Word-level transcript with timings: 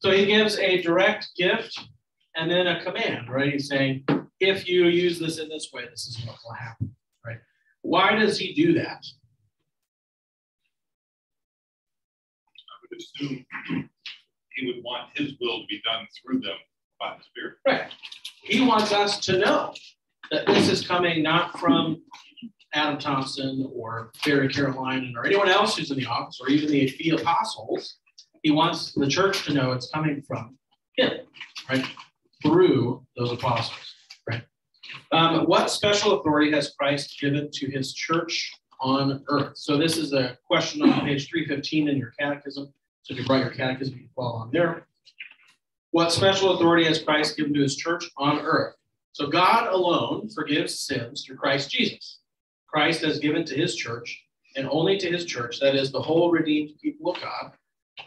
So 0.00 0.10
he 0.10 0.26
gives 0.26 0.58
a 0.58 0.80
direct 0.80 1.28
gift 1.36 1.78
and 2.34 2.50
then 2.50 2.66
a 2.66 2.82
command, 2.82 3.28
right? 3.28 3.52
He's 3.52 3.68
saying, 3.68 4.04
if 4.40 4.66
you 4.66 4.86
use 4.86 5.18
this 5.18 5.38
in 5.38 5.48
this 5.48 5.70
way, 5.72 5.84
this 5.90 6.06
is 6.06 6.24
what 6.26 6.36
will 6.42 6.54
happen, 6.54 6.94
right? 7.24 7.38
Why 7.82 8.14
does 8.14 8.38
he 8.38 8.54
do 8.54 8.72
that? 8.74 9.04
I 12.56 12.76
would 12.82 12.98
assume 12.98 13.46
he 14.54 14.66
would 14.66 14.82
want 14.82 15.10
his 15.14 15.32
will 15.38 15.60
to 15.60 15.66
be 15.68 15.82
done 15.84 16.06
through 16.22 16.40
them 16.40 16.56
by 16.98 17.16
the 17.18 17.24
Spirit. 17.24 17.56
Right. 17.66 17.92
He 18.42 18.64
wants 18.64 18.92
us 18.92 19.20
to 19.20 19.38
know 19.38 19.74
that 20.30 20.46
this 20.46 20.70
is 20.70 20.86
coming 20.86 21.22
not 21.22 21.58
from 21.58 22.02
Adam 22.72 22.98
Thompson 22.98 23.70
or 23.74 24.12
Barry 24.24 24.48
Caroline 24.48 25.12
or 25.14 25.26
anyone 25.26 25.50
else 25.50 25.76
who's 25.76 25.90
in 25.90 25.98
the 25.98 26.06
office 26.06 26.38
or 26.40 26.48
even 26.48 26.70
the, 26.70 26.94
the 26.98 27.10
apostles. 27.10 27.96
He 28.42 28.50
wants 28.50 28.92
the 28.92 29.06
church 29.06 29.44
to 29.44 29.52
know 29.52 29.72
it's 29.72 29.90
coming 29.90 30.22
from 30.22 30.56
him, 30.96 31.12
right? 31.68 31.84
Through 32.42 33.04
those 33.16 33.32
apostles, 33.32 33.94
right? 34.28 34.42
Um, 35.12 35.44
what 35.46 35.70
special 35.70 36.20
authority 36.20 36.50
has 36.52 36.74
Christ 36.78 37.18
given 37.20 37.50
to 37.52 37.70
his 37.70 37.92
church 37.92 38.52
on 38.80 39.22
earth? 39.28 39.56
So 39.56 39.76
this 39.76 39.96
is 39.96 40.12
a 40.12 40.38
question 40.46 40.82
on 40.82 41.00
page 41.00 41.28
315 41.28 41.88
in 41.88 41.98
your 41.98 42.12
catechism. 42.18 42.72
So 43.02 43.14
if 43.14 43.20
you 43.20 43.26
brought 43.26 43.42
your 43.42 43.50
catechism, 43.50 43.94
you 43.94 44.00
can 44.00 44.10
follow 44.16 44.38
on 44.38 44.50
there. 44.52 44.86
What 45.90 46.12
special 46.12 46.54
authority 46.54 46.84
has 46.84 47.02
Christ 47.02 47.36
given 47.36 47.52
to 47.54 47.60
his 47.60 47.76
church 47.76 48.04
on 48.16 48.40
earth? 48.40 48.74
So 49.12 49.26
God 49.26 49.66
alone 49.66 50.28
forgives 50.30 50.78
sins 50.78 51.24
through 51.24 51.36
Christ 51.36 51.70
Jesus. 51.70 52.20
Christ 52.68 53.02
has 53.02 53.18
given 53.18 53.44
to 53.46 53.54
his 53.54 53.74
church, 53.74 54.24
and 54.56 54.68
only 54.70 54.96
to 54.98 55.10
his 55.10 55.24
church, 55.24 55.58
that 55.58 55.74
is 55.74 55.90
the 55.90 56.00
whole 56.00 56.30
redeemed 56.30 56.78
people 56.80 57.12
of 57.12 57.20
God, 57.20 57.52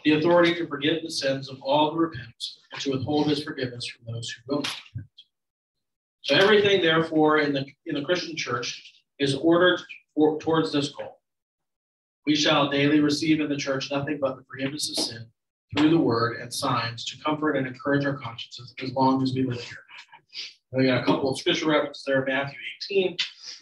the 0.04 0.12
authority 0.12 0.54
to 0.54 0.66
forgive 0.66 1.02
the 1.02 1.10
sins 1.10 1.48
of 1.48 1.60
all 1.62 1.92
who 1.92 1.98
repent 1.98 2.44
and 2.72 2.80
to 2.82 2.90
withhold 2.92 3.28
his 3.28 3.42
forgiveness 3.42 3.86
from 3.86 4.12
those 4.12 4.30
who 4.30 4.42
will 4.48 4.62
not 4.62 4.76
repent. 4.94 5.10
So 6.22 6.34
everything, 6.36 6.80
therefore, 6.80 7.38
in 7.38 7.52
the 7.52 7.66
in 7.86 7.94
the 7.94 8.02
Christian 8.02 8.36
church 8.36 8.92
is 9.18 9.34
ordered 9.34 9.80
for, 10.14 10.38
towards 10.38 10.72
this 10.72 10.88
goal. 10.88 11.20
We 12.26 12.34
shall 12.34 12.70
daily 12.70 13.00
receive 13.00 13.40
in 13.40 13.48
the 13.48 13.56
church 13.56 13.90
nothing 13.90 14.18
but 14.20 14.36
the 14.36 14.44
forgiveness 14.44 14.88
of 14.88 15.04
sin 15.04 15.26
through 15.76 15.90
the 15.90 15.98
word 15.98 16.40
and 16.40 16.52
signs 16.52 17.04
to 17.06 17.22
comfort 17.22 17.56
and 17.56 17.66
encourage 17.66 18.06
our 18.06 18.16
consciences 18.16 18.74
as 18.82 18.92
long 18.92 19.22
as 19.22 19.34
we 19.34 19.42
live 19.42 19.60
here. 19.60 19.78
We 20.72 20.86
got 20.86 21.02
a 21.02 21.04
couple 21.04 21.30
of 21.30 21.38
scripture 21.38 21.68
references 21.68 22.04
there, 22.04 22.24
Matthew 22.24 22.58
18. 22.90 23.16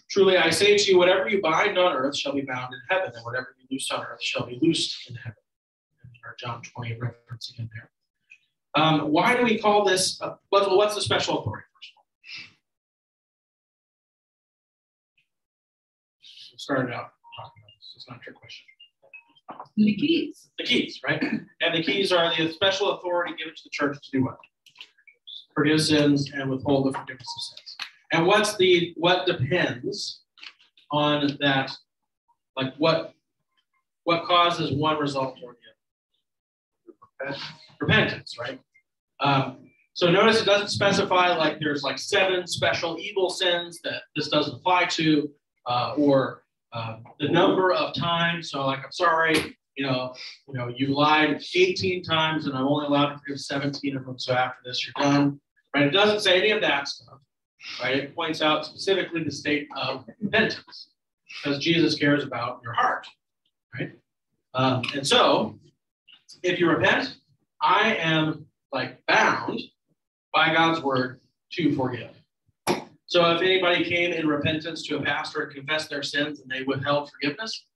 Truly 0.08 0.38
I 0.38 0.50
say 0.50 0.78
to 0.78 0.90
you, 0.90 0.98
whatever 0.98 1.28
you 1.28 1.42
bind 1.42 1.76
on 1.78 1.92
earth 1.92 2.16
shall 2.16 2.32
be 2.32 2.42
bound 2.42 2.72
in 2.72 2.80
heaven, 2.88 3.12
and 3.14 3.24
whatever 3.24 3.54
you 3.58 3.66
loose 3.70 3.90
on 3.90 4.02
earth 4.02 4.22
shall 4.22 4.46
be 4.46 4.58
loosed 4.62 5.10
in 5.10 5.16
heaven. 5.16 5.41
John 6.42 6.60
20 6.60 6.98
reference 6.98 7.52
again 7.54 7.70
there. 7.72 7.90
Um, 8.74 9.12
why 9.12 9.36
do 9.36 9.44
we 9.44 9.58
call 9.58 9.84
this, 9.84 10.20
uh, 10.20 10.34
what's, 10.48 10.66
what's 10.66 10.94
the 10.96 11.00
special 11.00 11.38
authority, 11.38 11.66
first 11.76 11.92
of 11.92 11.98
all? 11.98 12.06
We 16.52 16.58
started 16.58 16.92
out 16.92 17.12
talking 17.38 17.62
about 17.62 17.72
this. 17.78 17.92
It's 17.96 18.08
not 18.08 18.18
your 18.26 18.34
question. 18.34 18.64
The 19.76 19.94
keys. 19.94 20.48
The 20.58 20.64
keys, 20.64 21.00
right? 21.06 21.22
And 21.22 21.74
the 21.74 21.82
keys 21.82 22.10
are 22.10 22.34
the 22.36 22.52
special 22.52 22.92
authority 22.92 23.34
given 23.38 23.54
to 23.54 23.62
the 23.62 23.70
church 23.70 23.96
to 24.02 24.18
do 24.18 24.24
what? 24.24 24.38
Forgive 25.54 25.80
sins 25.80 26.32
and 26.34 26.50
withhold 26.50 26.86
the 26.86 26.98
forgiveness 26.98 27.28
of 27.36 27.42
sins. 27.42 27.76
And 28.12 28.26
what's 28.26 28.56
the 28.56 28.94
what 28.96 29.26
depends 29.26 30.22
on 30.90 31.36
that? 31.40 31.70
Like 32.56 32.74
what 32.78 33.14
what 34.04 34.24
causes 34.24 34.72
one 34.72 34.98
result 34.98 35.38
or 35.44 35.52
the? 35.52 35.61
Repentance, 37.80 38.36
right? 38.38 38.60
Um, 39.20 39.58
so 39.94 40.10
notice 40.10 40.40
it 40.40 40.46
doesn't 40.46 40.68
specify 40.68 41.36
like 41.36 41.58
there's 41.60 41.82
like 41.82 41.98
seven 41.98 42.46
special 42.46 42.98
evil 42.98 43.28
sins 43.28 43.80
that 43.84 44.02
this 44.16 44.28
doesn't 44.28 44.54
apply 44.54 44.86
to, 44.86 45.30
uh, 45.66 45.94
or 45.96 46.44
uh, 46.72 46.96
the 47.20 47.28
number 47.28 47.72
of 47.72 47.94
times. 47.94 48.50
So 48.50 48.64
like, 48.64 48.78
I'm 48.84 48.92
sorry, 48.92 49.56
you 49.76 49.86
know, 49.86 50.14
you 50.48 50.54
know, 50.54 50.72
you 50.74 50.94
lied 50.94 51.42
18 51.54 52.02
times 52.02 52.46
and 52.46 52.56
I'm 52.56 52.66
only 52.66 52.86
allowed 52.86 53.12
to 53.12 53.18
forgive 53.18 53.40
17 53.40 53.96
of 53.96 54.06
them. 54.06 54.18
So 54.18 54.32
after 54.32 54.58
this, 54.64 54.86
you're 54.86 55.04
done. 55.04 55.40
Right? 55.74 55.86
It 55.86 55.90
doesn't 55.90 56.20
say 56.20 56.38
any 56.38 56.50
of 56.50 56.60
that 56.62 56.88
stuff. 56.88 57.18
Right? 57.82 57.96
It 57.96 58.14
points 58.14 58.42
out 58.42 58.66
specifically 58.66 59.22
the 59.24 59.30
state 59.30 59.68
of 59.76 60.04
repentance 60.20 60.88
because 61.42 61.58
Jesus 61.58 61.94
cares 61.94 62.24
about 62.24 62.60
your 62.62 62.72
heart. 62.72 63.06
Right? 63.78 63.92
Um, 64.54 64.82
and 64.94 65.06
so, 65.06 65.58
if 66.42 66.58
you 66.58 66.68
repent, 66.68 67.16
I 67.60 67.94
am 67.96 68.46
like 68.72 69.04
bound 69.06 69.60
by 70.32 70.52
God's 70.52 70.82
word 70.82 71.20
to 71.52 71.74
forgive. 71.74 72.10
So 73.06 73.30
if 73.32 73.42
anybody 73.42 73.84
came 73.84 74.12
in 74.12 74.26
repentance 74.26 74.82
to 74.84 74.96
a 74.96 75.02
pastor 75.02 75.42
and 75.42 75.54
confessed 75.54 75.90
their 75.90 76.02
sins 76.02 76.40
and 76.40 76.50
they 76.50 76.62
withheld 76.62 77.10
forgiveness, 77.10 77.66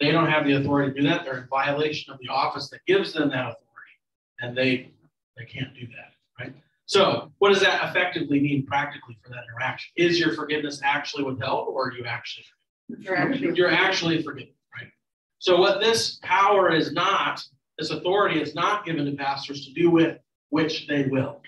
they 0.00 0.10
don't 0.10 0.30
have 0.30 0.46
the 0.46 0.54
authority 0.54 0.92
to 0.92 1.00
do 1.00 1.08
that. 1.08 1.24
They're 1.24 1.38
in 1.38 1.48
violation 1.48 2.12
of 2.12 2.18
the 2.20 2.28
office 2.28 2.70
that 2.70 2.80
gives 2.86 3.12
them 3.12 3.28
that 3.30 3.40
authority, 3.40 3.96
and 4.40 4.56
they 4.56 4.90
they 5.36 5.44
can't 5.44 5.74
do 5.74 5.86
that, 5.88 6.12
right? 6.38 6.54
So 6.86 7.30
what 7.38 7.50
does 7.50 7.60
that 7.60 7.88
effectively 7.88 8.40
mean 8.40 8.64
practically 8.64 9.18
for 9.22 9.30
that 9.30 9.44
interaction? 9.50 9.92
Is 9.96 10.18
your 10.18 10.32
forgiveness 10.34 10.80
actually 10.82 11.24
withheld, 11.24 11.68
or 11.68 11.88
are 11.88 11.92
you 11.92 12.04
actually 12.04 12.44
You're 12.88 13.16
actually, 13.16 13.54
you're 13.54 13.70
actually 13.70 14.22
forgiven, 14.22 14.54
right? 14.74 14.90
So 15.38 15.58
what 15.58 15.80
this 15.80 16.18
power 16.22 16.72
is 16.72 16.92
not, 16.92 17.42
this 17.78 17.90
authority 17.90 18.40
is 18.40 18.54
not 18.54 18.84
given 18.84 19.04
to 19.06 19.12
pastors 19.12 19.66
to 19.66 19.72
do 19.72 19.90
with 19.90 20.18
which 20.50 20.86
they 20.86 21.04
will. 21.04 21.40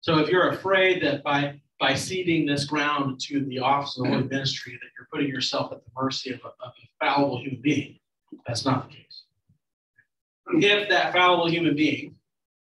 So 0.00 0.18
if 0.18 0.28
you're 0.28 0.50
afraid 0.50 1.02
that 1.02 1.22
by 1.22 1.60
by 1.80 1.94
ceding 1.94 2.44
this 2.44 2.64
ground 2.64 3.20
to 3.20 3.44
the 3.44 3.60
office 3.60 3.96
of 3.98 4.04
the 4.04 4.24
Ministry, 4.24 4.72
that 4.72 4.88
you're 4.98 5.06
putting 5.12 5.28
yourself 5.28 5.70
at 5.70 5.84
the 5.84 5.90
mercy 5.96 6.32
of 6.32 6.40
a, 6.40 6.48
of 6.48 6.72
a 6.76 7.04
fallible 7.04 7.40
human 7.40 7.60
being, 7.62 8.00
that's 8.46 8.64
not 8.64 8.88
the 8.88 8.96
case. 8.96 9.22
If 10.54 10.88
that 10.88 11.12
fallible 11.12 11.48
human 11.48 11.76
being 11.76 12.16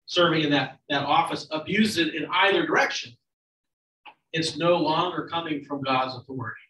serving 0.04 0.42
in 0.42 0.50
that, 0.50 0.78
that 0.90 1.04
office 1.04 1.48
abuses 1.50 2.08
it 2.08 2.14
in 2.14 2.26
either 2.30 2.66
direction, 2.66 3.16
it's 4.32 4.58
no 4.58 4.76
longer 4.76 5.28
coming 5.30 5.64
from 5.64 5.82
God's 5.82 6.14
authority. 6.16 6.60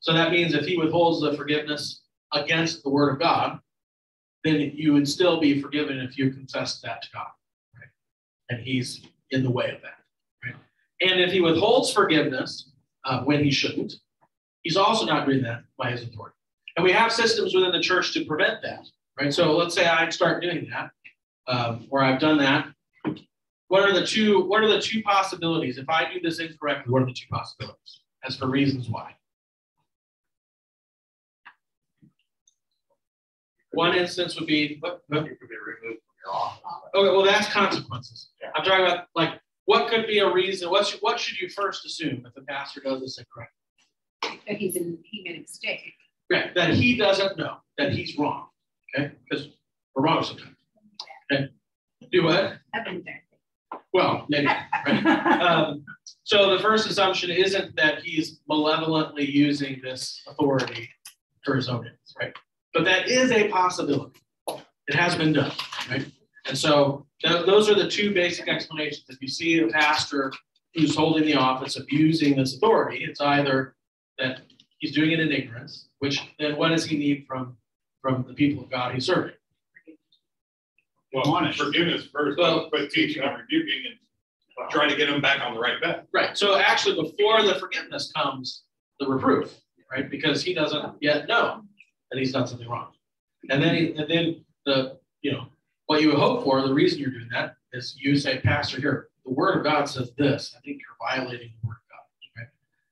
So 0.00 0.12
that 0.12 0.30
means 0.30 0.52
if 0.52 0.66
he 0.66 0.76
withholds 0.76 1.22
the 1.22 1.36
forgiveness 1.36 2.02
against 2.32 2.82
the 2.82 2.90
word 2.90 3.14
of 3.14 3.18
God, 3.18 3.60
then 4.44 4.72
you 4.74 4.92
would 4.92 5.08
still 5.08 5.40
be 5.40 5.60
forgiven 5.60 5.98
if 5.98 6.18
you 6.18 6.30
confessed 6.30 6.82
that 6.82 7.02
to 7.02 7.08
God. 7.12 7.28
Right? 7.74 7.88
And 8.50 8.60
he's 8.60 9.02
in 9.30 9.42
the 9.42 9.50
way 9.50 9.70
of 9.70 9.82
that. 9.82 9.98
Right? 10.44 10.56
And 11.00 11.20
if 11.20 11.32
he 11.32 11.40
withholds 11.40 11.92
forgiveness 11.92 12.70
uh, 13.04 13.22
when 13.22 13.42
he 13.42 13.50
shouldn't, 13.50 13.94
he's 14.62 14.76
also 14.76 15.06
not 15.06 15.26
doing 15.26 15.42
that 15.42 15.64
by 15.78 15.90
his 15.90 16.02
authority. 16.02 16.36
And 16.76 16.84
we 16.84 16.92
have 16.92 17.12
systems 17.12 17.54
within 17.54 17.72
the 17.72 17.80
church 17.80 18.12
to 18.14 18.24
prevent 18.24 18.62
that. 18.62 18.86
Right. 19.20 19.32
So 19.32 19.56
let's 19.56 19.74
say 19.74 19.86
I 19.86 20.08
start 20.08 20.42
doing 20.42 20.70
that, 20.70 20.90
um, 21.46 21.86
or 21.90 22.02
I've 22.02 22.18
done 22.18 22.38
that. 22.38 22.68
What 23.68 23.82
are 23.82 23.92
the 23.92 24.06
two? 24.06 24.44
What 24.46 24.62
are 24.62 24.68
the 24.68 24.80
two 24.80 25.02
possibilities? 25.02 25.76
If 25.76 25.88
I 25.88 26.10
do 26.12 26.18
this 26.20 26.40
incorrectly, 26.40 26.90
what 26.90 27.02
are 27.02 27.06
the 27.06 27.12
two 27.12 27.26
possibilities? 27.30 28.00
As 28.24 28.36
for 28.36 28.46
reasons 28.46 28.88
why. 28.88 29.14
One 33.72 33.94
instance 33.96 34.38
would 34.38 34.46
be 34.46 34.76
what, 34.80 35.02
what? 35.08 35.24
You 35.24 35.36
could 35.36 35.48
be 35.48 35.56
removed 35.56 36.00
from 36.00 36.14
your 36.24 36.34
office. 36.34 36.60
Okay, 36.94 37.08
well, 37.08 37.22
that's 37.24 37.48
consequences. 37.48 38.30
Yeah. 38.40 38.50
I'm 38.54 38.64
talking 38.64 38.84
about 38.84 39.06
like 39.14 39.40
what 39.64 39.88
could 39.88 40.06
be 40.06 40.18
a 40.18 40.30
reason. 40.30 40.70
What's 40.70 40.92
what 41.00 41.18
should 41.18 41.40
you 41.40 41.48
first 41.48 41.86
assume 41.86 42.24
if 42.26 42.34
the 42.34 42.42
pastor 42.42 42.80
does 42.80 43.00
this 43.00 43.18
incorrectly? 43.18 43.56
that 44.46 44.56
he's 44.56 44.76
in, 44.76 44.98
he 45.04 45.22
made 45.22 45.36
a 45.36 45.40
mistake. 45.40 45.94
Right, 46.30 46.54
that 46.54 46.74
he 46.74 46.96
doesn't 46.96 47.36
know 47.36 47.56
that 47.78 47.92
he's 47.92 48.16
wrong. 48.16 48.46
Okay, 48.94 49.12
because 49.28 49.48
we're 49.94 50.04
wrong 50.04 50.22
sometimes. 50.22 50.56
Okay, 51.30 51.48
do 52.10 52.24
what? 52.24 52.54
I've 52.74 52.84
been 52.84 53.02
there. 53.04 53.22
Well, 53.92 54.26
maybe. 54.28 54.46
Right? 54.46 55.06
um, 55.42 55.84
so 56.24 56.56
the 56.56 56.62
first 56.62 56.88
assumption 56.88 57.30
isn't 57.30 57.76
that 57.76 58.02
he's 58.02 58.40
malevolently 58.48 59.28
using 59.28 59.80
this 59.82 60.22
authority 60.26 60.88
for 61.44 61.56
his 61.56 61.68
own 61.68 61.86
ends, 61.86 62.14
right? 62.18 62.32
But 62.74 62.84
that 62.84 63.08
is 63.08 63.30
a 63.30 63.48
possibility. 63.48 64.18
It 64.88 64.94
has 64.94 65.14
been 65.14 65.32
done, 65.32 65.52
right? 65.90 66.06
And 66.46 66.56
so 66.58 67.06
th- 67.22 67.46
those 67.46 67.68
are 67.70 67.74
the 67.74 67.88
two 67.88 68.12
basic 68.12 68.48
explanations. 68.48 69.04
If 69.08 69.20
you 69.20 69.28
see 69.28 69.60
a 69.60 69.68
pastor 69.68 70.32
who's 70.74 70.96
holding 70.96 71.24
the 71.24 71.34
office 71.34 71.76
abusing 71.76 72.36
this 72.36 72.56
authority, 72.56 73.04
it's 73.04 73.20
either 73.20 73.74
that 74.18 74.40
he's 74.78 74.92
doing 74.94 75.12
it 75.12 75.20
in 75.20 75.30
ignorance, 75.30 75.88
which 76.00 76.20
then 76.38 76.56
what 76.56 76.70
does 76.70 76.84
he 76.84 76.96
need 76.98 77.26
from 77.26 77.56
from 78.00 78.24
the 78.26 78.34
people 78.34 78.64
of 78.64 78.70
God 78.70 78.92
he's 78.94 79.06
serving? 79.06 79.34
Well, 81.12 81.52
forgiveness 81.52 82.06
first, 82.12 82.38
Well- 82.38 82.68
but 82.72 82.90
teaching 82.90 83.22
and 83.22 83.38
rebuking 83.38 83.82
and 83.86 84.70
trying 84.70 84.88
to 84.90 84.96
get 84.96 85.08
them 85.08 85.20
back 85.20 85.40
on 85.40 85.54
the 85.54 85.60
right 85.60 85.80
path. 85.80 86.06
Right. 86.12 86.36
So 86.36 86.56
actually, 86.58 86.96
before 87.00 87.42
the 87.42 87.54
forgiveness 87.56 88.10
comes 88.16 88.64
the 88.98 89.06
reproof, 89.06 89.54
right? 89.90 90.10
Because 90.10 90.42
he 90.42 90.54
doesn't 90.54 90.96
yet 91.00 91.28
know 91.28 91.62
that 92.12 92.18
he's 92.18 92.32
done 92.32 92.46
something 92.46 92.68
wrong, 92.68 92.92
and 93.50 93.62
then 93.62 93.74
he, 93.74 93.92
and 93.94 94.08
then 94.08 94.44
the 94.66 94.98
you 95.22 95.32
know 95.32 95.46
what 95.86 96.02
you 96.02 96.14
hope 96.14 96.44
for, 96.44 96.62
the 96.62 96.72
reason 96.72 96.98
you're 96.98 97.10
doing 97.10 97.28
that 97.32 97.56
is 97.72 97.96
you 97.98 98.16
say, 98.16 98.38
Pastor, 98.38 98.80
here, 98.80 99.08
the 99.24 99.32
word 99.32 99.58
of 99.58 99.64
God 99.64 99.88
says 99.88 100.12
this. 100.16 100.54
I 100.56 100.60
think 100.60 100.80
you're 100.80 101.08
violating 101.10 101.52
the 101.60 101.68
word 101.68 101.76
of 101.76 101.90
God. 101.90 102.46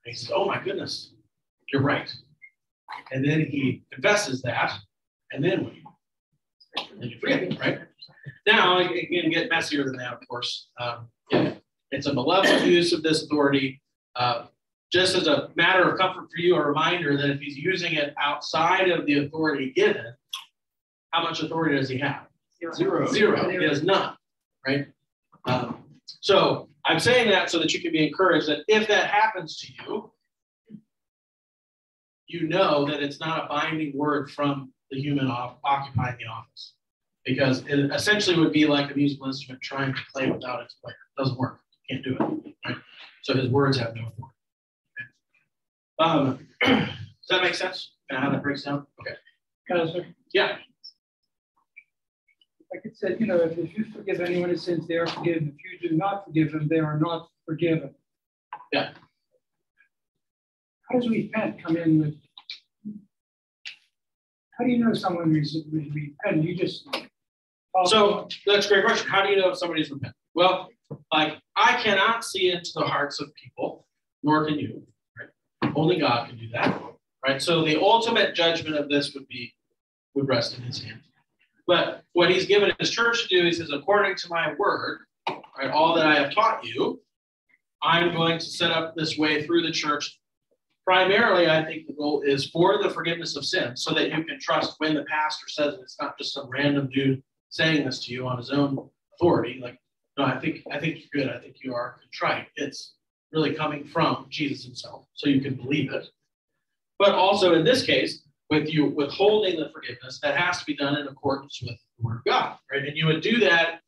And 0.04 0.12
he 0.12 0.14
says, 0.14 0.30
Oh 0.34 0.46
my 0.46 0.62
goodness, 0.62 1.12
you're 1.72 1.82
right. 1.82 2.12
And 3.12 3.24
then 3.24 3.40
he 3.40 3.82
confesses 3.92 4.42
that, 4.42 4.72
and 5.32 5.44
then 5.44 5.64
what? 5.64 5.74
Then 6.98 7.08
you 7.08 7.18
forget 7.18 7.42
it, 7.42 7.58
right? 7.60 7.80
Now 8.46 8.78
it 8.78 9.08
can 9.08 9.30
get 9.30 9.50
messier 9.50 9.84
than 9.84 9.96
that, 9.96 10.14
of 10.14 10.28
course. 10.28 10.68
Um, 10.78 11.08
yeah, 11.30 11.54
it's 11.90 12.06
a 12.06 12.12
malevolent 12.12 12.66
use 12.66 12.92
of 12.92 13.02
this 13.02 13.24
authority. 13.24 13.80
Uh, 14.16 14.46
just 14.92 15.14
as 15.14 15.26
a 15.26 15.50
matter 15.54 15.88
of 15.88 15.98
comfort 15.98 16.28
for 16.30 16.38
you, 16.38 16.56
a 16.56 16.66
reminder 16.66 17.16
that 17.16 17.30
if 17.30 17.40
he's 17.40 17.56
using 17.56 17.94
it 17.94 18.14
outside 18.20 18.88
of 18.90 19.06
the 19.06 19.24
authority 19.24 19.72
given, 19.74 20.12
how 21.10 21.22
much 21.22 21.42
authority 21.42 21.76
does 21.76 21.88
he 21.88 21.98
have? 21.98 22.26
Zero. 22.74 23.06
Zero. 23.06 23.48
He 23.48 23.64
has 23.64 23.82
none, 23.82 24.14
right? 24.66 24.86
Um, 25.46 25.84
so 26.06 26.68
I'm 26.84 27.00
saying 27.00 27.30
that 27.30 27.50
so 27.50 27.58
that 27.58 27.72
you 27.72 27.80
can 27.80 27.92
be 27.92 28.06
encouraged 28.06 28.48
that 28.48 28.64
if 28.68 28.86
that 28.88 29.10
happens 29.10 29.58
to 29.58 29.72
you, 29.72 30.12
you 32.26 32.48
know 32.48 32.86
that 32.86 33.02
it's 33.02 33.18
not 33.20 33.44
a 33.44 33.48
binding 33.48 33.96
word 33.96 34.30
from 34.30 34.72
the 34.90 35.00
human 35.00 35.26
off, 35.26 35.56
occupying 35.64 36.16
the 36.18 36.26
office. 36.26 36.74
Because 37.24 37.64
it 37.66 37.78
essentially 37.92 38.38
would 38.38 38.52
be 38.52 38.66
like 38.66 38.90
a 38.90 38.94
musical 38.94 39.26
instrument 39.26 39.62
trying 39.62 39.94
to 39.94 40.00
play 40.12 40.30
without 40.30 40.62
its 40.62 40.74
player. 40.74 40.96
It 41.16 41.20
doesn't 41.22 41.38
work. 41.38 41.60
Can't 41.88 42.02
do 42.02 42.14
it. 42.14 42.54
Right? 42.66 42.76
So 43.22 43.34
his 43.34 43.48
words 43.48 43.76
have 43.78 43.94
no 43.94 44.02
authority. 44.02 44.34
Um, 46.00 46.46
does 46.64 46.88
that 47.28 47.42
make 47.42 47.54
sense? 47.54 47.92
Kind 48.10 48.24
of 48.24 48.24
how 48.24 48.30
that 48.34 48.42
breaks 48.42 48.62
down? 48.64 48.86
Okay. 49.00 49.14
Counselor, 49.68 50.06
Yeah. 50.32 50.56
like 52.72 52.80
it 52.84 52.96
said, 52.96 53.18
you 53.20 53.26
know, 53.26 53.36
if, 53.36 53.56
if 53.58 53.76
you 53.76 53.84
forgive 53.94 54.20
anyone 54.20 54.48
his 54.50 54.62
sins, 54.62 54.88
they 54.88 54.96
are 54.96 55.06
forgiven. 55.06 55.54
If 55.56 55.82
you 55.82 55.90
do 55.90 55.96
not 55.96 56.24
forgive 56.24 56.52
them, 56.52 56.66
they 56.68 56.78
are 56.78 56.98
not 56.98 57.28
forgiven. 57.46 57.94
Yeah. 58.72 58.90
How 60.90 60.98
does 60.98 61.08
repent 61.08 61.62
come 61.62 61.76
in 61.76 62.00
with? 62.00 62.14
How 64.58 64.64
do 64.64 64.70
you 64.70 64.84
know 64.84 64.92
someone 64.92 65.36
is 65.36 65.56
repent? 65.70 66.42
You 66.42 66.56
just. 66.56 66.88
So 67.84 68.26
that's 68.46 68.66
a 68.66 68.68
great 68.68 68.84
question. 68.84 69.08
How 69.08 69.22
do 69.22 69.30
you 69.30 69.36
know 69.36 69.50
if 69.50 69.58
somebody's 69.58 69.90
repentant? 69.90 70.16
Well, 70.34 70.68
like 71.12 71.34
I 71.56 71.80
cannot 71.80 72.24
see 72.24 72.50
into 72.50 72.70
the 72.74 72.84
hearts 72.84 73.20
of 73.20 73.32
people, 73.34 73.86
nor 74.24 74.46
can 74.46 74.58
you. 74.58 74.82
Only 75.80 75.98
God 75.98 76.28
can 76.28 76.36
do 76.36 76.46
that. 76.50 76.78
Right. 77.26 77.40
So 77.40 77.64
the 77.64 77.80
ultimate 77.80 78.34
judgment 78.34 78.76
of 78.76 78.90
this 78.90 79.14
would 79.14 79.26
be 79.28 79.54
would 80.14 80.28
rest 80.28 80.58
in 80.58 80.64
his 80.64 80.82
hand. 80.82 81.00
But 81.66 82.02
what 82.12 82.30
he's 82.30 82.46
given 82.46 82.72
his 82.78 82.90
church 82.90 83.22
to 83.22 83.28
do, 83.28 83.44
he 83.46 83.52
says, 83.52 83.70
according 83.72 84.16
to 84.16 84.28
my 84.28 84.54
word, 84.58 85.00
right, 85.56 85.70
all 85.70 85.94
that 85.94 86.06
I 86.06 86.16
have 86.16 86.34
taught 86.34 86.64
you, 86.64 87.00
I'm 87.82 88.12
going 88.12 88.38
to 88.38 88.44
set 88.44 88.70
up 88.70 88.94
this 88.94 89.16
way 89.16 89.46
through 89.46 89.62
the 89.62 89.72
church. 89.72 90.18
Primarily, 90.84 91.48
I 91.48 91.64
think 91.64 91.86
the 91.86 91.94
goal 91.94 92.22
is 92.26 92.50
for 92.50 92.82
the 92.82 92.90
forgiveness 92.90 93.36
of 93.36 93.44
sin, 93.46 93.74
so 93.76 93.94
that 93.94 94.10
you 94.10 94.24
can 94.24 94.38
trust 94.38 94.74
when 94.78 94.94
the 94.94 95.04
pastor 95.04 95.48
says 95.48 95.74
it, 95.74 95.80
it's 95.80 95.96
not 96.00 96.18
just 96.18 96.34
some 96.34 96.50
random 96.50 96.90
dude 96.92 97.22
saying 97.48 97.86
this 97.86 98.04
to 98.04 98.12
you 98.12 98.26
on 98.26 98.36
his 98.36 98.50
own 98.50 98.90
authority. 99.14 99.60
Like, 99.62 99.78
no, 100.18 100.24
I 100.24 100.38
think 100.38 100.62
I 100.70 100.78
think 100.78 100.98
you're 100.98 101.24
good. 101.24 101.32
I 101.32 101.38
think 101.38 101.56
you 101.62 101.74
are 101.74 101.96
contrite. 102.00 102.48
It's 102.56 102.94
really 103.32 103.54
coming 103.54 103.84
from 103.84 104.26
Jesus 104.28 104.64
himself, 104.64 105.06
so 105.14 105.28
you 105.28 105.40
can 105.40 105.54
believe 105.54 105.92
it. 105.92 106.06
But 106.98 107.14
also 107.14 107.54
in 107.54 107.64
this 107.64 107.84
case, 107.84 108.22
with 108.50 108.68
you 108.68 108.86
withholding 108.86 109.58
the 109.58 109.70
forgiveness, 109.72 110.18
that 110.22 110.36
has 110.36 110.58
to 110.58 110.64
be 110.64 110.76
done 110.76 110.96
in 110.96 111.06
accordance 111.06 111.60
with 111.62 111.76
the 111.98 112.04
word 112.04 112.16
of 112.18 112.24
God, 112.24 112.56
right? 112.70 112.84
And 112.84 112.96
you 112.96 113.06
would 113.06 113.22
do 113.22 113.38
that. 113.40 113.80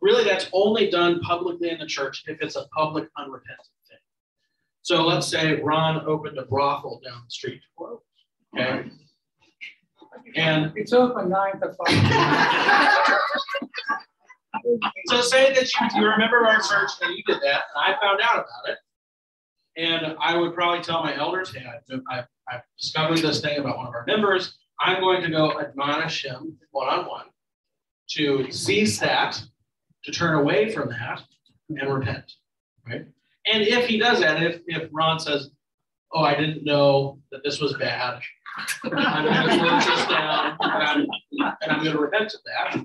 Really, 0.00 0.24
that's 0.24 0.48
only 0.52 0.88
done 0.90 1.20
publicly 1.20 1.70
in 1.70 1.78
the 1.78 1.86
church 1.86 2.22
if 2.26 2.40
it's 2.40 2.54
a 2.54 2.66
public 2.68 3.08
unrepentant 3.18 3.66
thing. 3.88 3.98
So 4.82 5.04
let's 5.04 5.26
say 5.26 5.60
Ron 5.60 6.06
opened 6.06 6.38
a 6.38 6.44
brothel 6.44 7.00
down 7.04 7.22
the 7.24 7.30
street. 7.30 7.60
Okay. 8.56 8.90
And 10.36 10.72
It's 10.76 10.92
open 10.92 11.28
nine 11.28 11.60
to 11.60 11.74
five. 11.74 13.18
so 15.06 15.20
say 15.20 15.52
that 15.54 15.72
you, 15.72 16.00
you 16.00 16.08
remember 16.08 16.46
our 16.46 16.60
church 16.60 16.90
and 17.02 17.16
you 17.16 17.22
did 17.26 17.40
that, 17.42 17.62
and 17.74 17.94
I 17.94 17.96
found 18.00 18.20
out 18.22 18.36
about 18.36 18.68
it. 18.68 18.78
And 19.76 20.16
I 20.20 20.36
would 20.36 20.54
probably 20.54 20.82
tell 20.82 21.02
my 21.02 21.16
elders, 21.16 21.54
hey, 21.54 21.66
I've, 21.66 22.26
I've, 22.50 22.62
discovered 22.78 23.18
this 23.18 23.40
thing 23.40 23.58
about 23.58 23.76
one 23.76 23.86
of 23.86 23.94
our 23.94 24.04
members. 24.06 24.56
I'm 24.80 25.00
going 25.00 25.22
to 25.22 25.28
go 25.28 25.60
admonish 25.60 26.24
him 26.24 26.56
one 26.70 26.88
on 26.88 27.06
one 27.06 27.26
to 28.10 28.50
cease 28.50 28.98
that, 29.00 29.42
to 30.04 30.12
turn 30.12 30.34
away 30.34 30.72
from 30.72 30.88
that, 30.90 31.22
and 31.68 31.92
repent. 31.92 32.32
Right? 32.86 33.06
And 33.52 33.62
if 33.62 33.86
he 33.86 33.98
does 33.98 34.20
that, 34.20 34.42
if, 34.42 34.60
if 34.66 34.88
Ron 34.92 35.18
says, 35.18 35.50
Oh, 36.12 36.22
I 36.22 36.34
didn't 36.34 36.64
know 36.64 37.18
that 37.32 37.42
this 37.42 37.60
was 37.60 37.74
bad, 37.74 38.22
I'm 38.84 39.24
going 39.24 39.58
to 39.58 39.90
this 39.90 40.06
down, 40.06 40.56
and 40.60 40.72
I'm, 40.72 41.06
and 41.60 41.72
I'm 41.72 41.82
going 41.82 41.96
to 41.96 42.00
repent 42.02 42.32
of 42.32 42.40
that, 42.46 42.84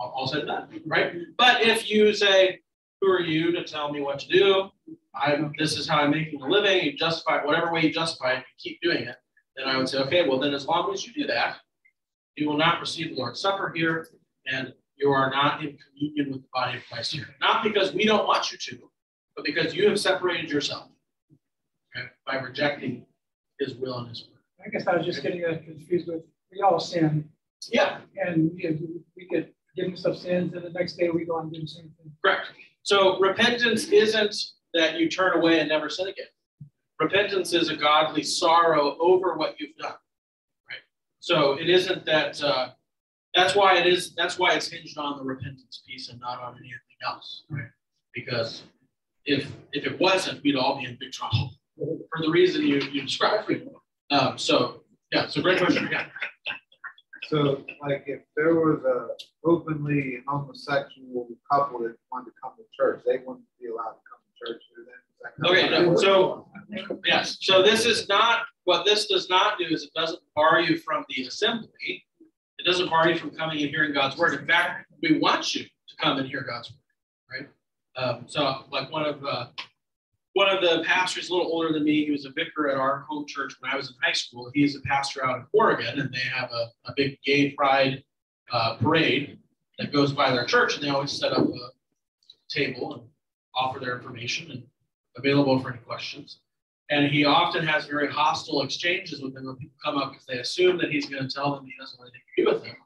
all, 0.00 0.26
said 0.26 0.40
and 0.40 0.48
done, 0.48 0.80
right? 0.86 1.12
But 1.36 1.62
if 1.62 1.90
you 1.90 2.12
say, 2.14 2.60
Who 3.00 3.10
are 3.10 3.20
you 3.20 3.52
to 3.52 3.64
tell 3.64 3.92
me 3.92 4.00
what 4.00 4.18
to 4.20 4.28
do? 4.28 4.70
I'm 5.14 5.52
this 5.58 5.76
is 5.76 5.88
how 5.88 5.98
I'm 5.98 6.10
making 6.10 6.40
a 6.42 6.46
living, 6.46 6.84
you 6.84 6.92
justify 6.92 7.44
whatever 7.44 7.72
way 7.72 7.82
you 7.82 7.92
justify 7.92 8.32
it, 8.34 8.38
you 8.38 8.70
keep 8.70 8.80
doing 8.80 9.04
it, 9.04 9.16
then 9.56 9.66
I 9.66 9.76
would 9.76 9.88
say, 9.88 9.98
okay, 9.98 10.28
well 10.28 10.38
then 10.38 10.54
as 10.54 10.66
long 10.66 10.92
as 10.92 11.06
you 11.06 11.12
do 11.12 11.26
that, 11.26 11.56
you 12.36 12.48
will 12.48 12.56
not 12.56 12.80
receive 12.80 13.10
the 13.10 13.16
Lord's 13.16 13.40
Supper 13.40 13.72
here, 13.74 14.08
and 14.46 14.72
you 14.96 15.10
are 15.10 15.30
not 15.30 15.62
in 15.62 15.76
communion 15.78 16.32
with 16.32 16.42
the 16.42 16.48
body 16.52 16.78
of 16.78 16.84
Christ 16.90 17.12
here. 17.12 17.26
Not 17.40 17.64
because 17.64 17.92
we 17.92 18.04
don't 18.04 18.26
want 18.26 18.52
you 18.52 18.58
to, 18.58 18.90
but 19.34 19.44
because 19.44 19.74
you 19.74 19.88
have 19.88 19.98
separated 19.98 20.50
yourself 20.50 20.88
okay, 21.96 22.06
by 22.26 22.36
rejecting 22.36 23.04
his 23.58 23.74
will 23.74 23.98
and 23.98 24.08
his 24.08 24.22
word. 24.22 24.38
I 24.64 24.68
guess 24.68 24.86
I 24.86 24.96
was 24.96 25.06
just 25.06 25.22
getting 25.22 25.44
uh, 25.44 25.58
confused 25.64 26.06
with, 26.06 26.22
we 26.52 26.60
all 26.60 26.80
sin 26.80 27.28
Yeah, 27.68 27.98
and 28.24 28.52
we 28.54 29.26
get 29.26 29.52
forgiveness 29.70 30.04
of 30.04 30.16
sins 30.16 30.54
and 30.54 30.64
the 30.64 30.70
next 30.70 30.94
day 30.94 31.08
we 31.10 31.24
go 31.24 31.36
on 31.36 31.50
do 31.50 31.60
the 31.60 31.66
same 31.66 31.90
thing. 31.96 32.12
correct. 32.24 32.48
So 32.82 33.18
repentance 33.20 33.88
isn't 33.88 34.34
that 34.74 34.98
you 34.98 35.08
turn 35.08 35.36
away 35.36 35.60
and 35.60 35.68
never 35.68 35.88
sin 35.88 36.08
again. 36.08 36.26
Repentance 36.98 37.52
is 37.52 37.68
a 37.68 37.76
godly 37.76 38.22
sorrow 38.22 38.96
over 39.00 39.34
what 39.34 39.56
you've 39.58 39.76
done. 39.76 39.94
Right. 40.68 40.78
So 41.20 41.52
it 41.58 41.68
isn't 41.68 42.04
that 42.06 42.42
uh, 42.42 42.70
that's 43.34 43.54
why 43.54 43.78
it 43.78 43.86
is 43.86 44.14
that's 44.14 44.38
why 44.38 44.54
it's 44.54 44.68
hinged 44.68 44.98
on 44.98 45.18
the 45.18 45.24
repentance 45.24 45.82
piece 45.86 46.08
and 46.08 46.20
not 46.20 46.40
on 46.42 46.54
anything 46.54 46.80
else. 47.06 47.44
Right. 47.48 47.68
Because 48.14 48.64
if 49.24 49.50
if 49.72 49.86
it 49.86 49.98
wasn't, 50.00 50.42
we'd 50.42 50.56
all 50.56 50.78
be 50.78 50.84
in 50.84 50.96
big 51.00 51.12
trouble 51.12 51.52
for 51.76 52.22
the 52.22 52.30
reason 52.30 52.66
you, 52.66 52.80
you 52.92 53.02
described. 53.02 53.50
Um, 54.10 54.36
so 54.36 54.82
yeah, 55.12 55.26
so 55.26 55.40
great 55.42 55.58
question. 55.58 55.88
Yeah. 55.90 56.06
So, 57.30 57.62
like, 57.80 58.02
if 58.08 58.22
there 58.36 58.56
was 58.56 58.82
a 58.82 59.48
openly 59.48 60.18
homosexual 60.26 61.28
couple 61.48 61.78
that 61.78 61.94
wanted 62.10 62.24
to 62.24 62.32
come 62.42 62.54
to 62.56 62.64
church, 62.76 63.02
they 63.06 63.18
wouldn't 63.18 63.46
be 63.60 63.68
allowed 63.68 63.92
to 63.92 64.00
come 64.10 64.18
to 64.26 64.52
church. 64.52 64.62
Okay, 65.46 65.70
no, 65.70 65.94
so 65.94 66.48
yes, 67.04 67.36
so 67.40 67.62
this 67.62 67.86
is 67.86 68.08
not 68.08 68.46
what 68.64 68.84
this 68.84 69.06
does 69.06 69.28
not 69.30 69.58
do 69.58 69.66
is 69.66 69.84
it 69.84 69.92
doesn't 69.94 70.18
bar 70.34 70.60
you 70.60 70.78
from 70.78 71.04
the 71.08 71.22
assembly. 71.22 72.04
It 72.58 72.66
doesn't 72.66 72.90
bar 72.90 73.08
you 73.08 73.16
from 73.16 73.30
coming 73.30 73.60
and 73.62 73.70
hearing 73.70 73.92
God's 73.92 74.16
word. 74.16 74.40
In 74.40 74.46
fact, 74.46 74.86
we 75.00 75.20
want 75.20 75.54
you 75.54 75.62
to 75.62 75.96
come 76.00 76.18
and 76.18 76.26
hear 76.26 76.40
God's 76.42 76.72
word, 76.72 77.46
right? 77.96 78.04
Um, 78.04 78.24
so, 78.26 78.64
like 78.72 78.90
one 78.90 79.04
of 79.06 79.24
uh, 79.24 79.46
one 80.40 80.48
of 80.48 80.62
the 80.62 80.82
pastors, 80.86 81.28
a 81.28 81.34
little 81.34 81.52
older 81.52 81.70
than 81.70 81.84
me, 81.84 82.02
he 82.02 82.10
was 82.10 82.24
a 82.24 82.30
vicar 82.30 82.70
at 82.70 82.78
our 82.78 83.00
home 83.00 83.26
church 83.26 83.52
when 83.60 83.70
I 83.70 83.76
was 83.76 83.90
in 83.90 83.94
high 84.02 84.14
school. 84.14 84.50
He's 84.54 84.74
a 84.74 84.80
pastor 84.80 85.22
out 85.22 85.36
in 85.36 85.44
Oregon, 85.52 86.00
and 86.00 86.10
they 86.10 86.26
have 86.34 86.50
a, 86.50 86.70
a 86.86 86.94
big 86.96 87.18
gay 87.22 87.50
pride 87.50 88.02
uh, 88.50 88.76
parade 88.76 89.38
that 89.78 89.92
goes 89.92 90.14
by 90.14 90.30
their 90.30 90.46
church, 90.46 90.76
and 90.76 90.82
they 90.82 90.88
always 90.88 91.12
set 91.12 91.32
up 91.32 91.46
a 91.46 91.68
table 92.48 92.94
and 92.94 93.02
offer 93.54 93.80
their 93.80 93.98
information 93.98 94.50
and 94.50 94.62
available 95.18 95.60
for 95.60 95.72
any 95.72 95.78
questions. 95.80 96.38
And 96.88 97.12
he 97.12 97.26
often 97.26 97.66
has 97.66 97.84
very 97.84 98.10
hostile 98.10 98.62
exchanges 98.62 99.20
with 99.20 99.34
them 99.34 99.44
when 99.44 99.56
people 99.56 99.76
come 99.84 99.98
up 99.98 100.12
because 100.12 100.24
they 100.24 100.38
assume 100.38 100.78
that 100.78 100.90
he's 100.90 101.04
going 101.04 101.22
to 101.22 101.28
tell 101.28 101.54
them 101.54 101.66
he 101.66 101.74
doesn't 101.78 101.98
want 101.98 102.12
anything 102.14 102.22
to 102.38 102.44
do 102.44 102.50
with 102.50 102.64
them. 102.64 102.76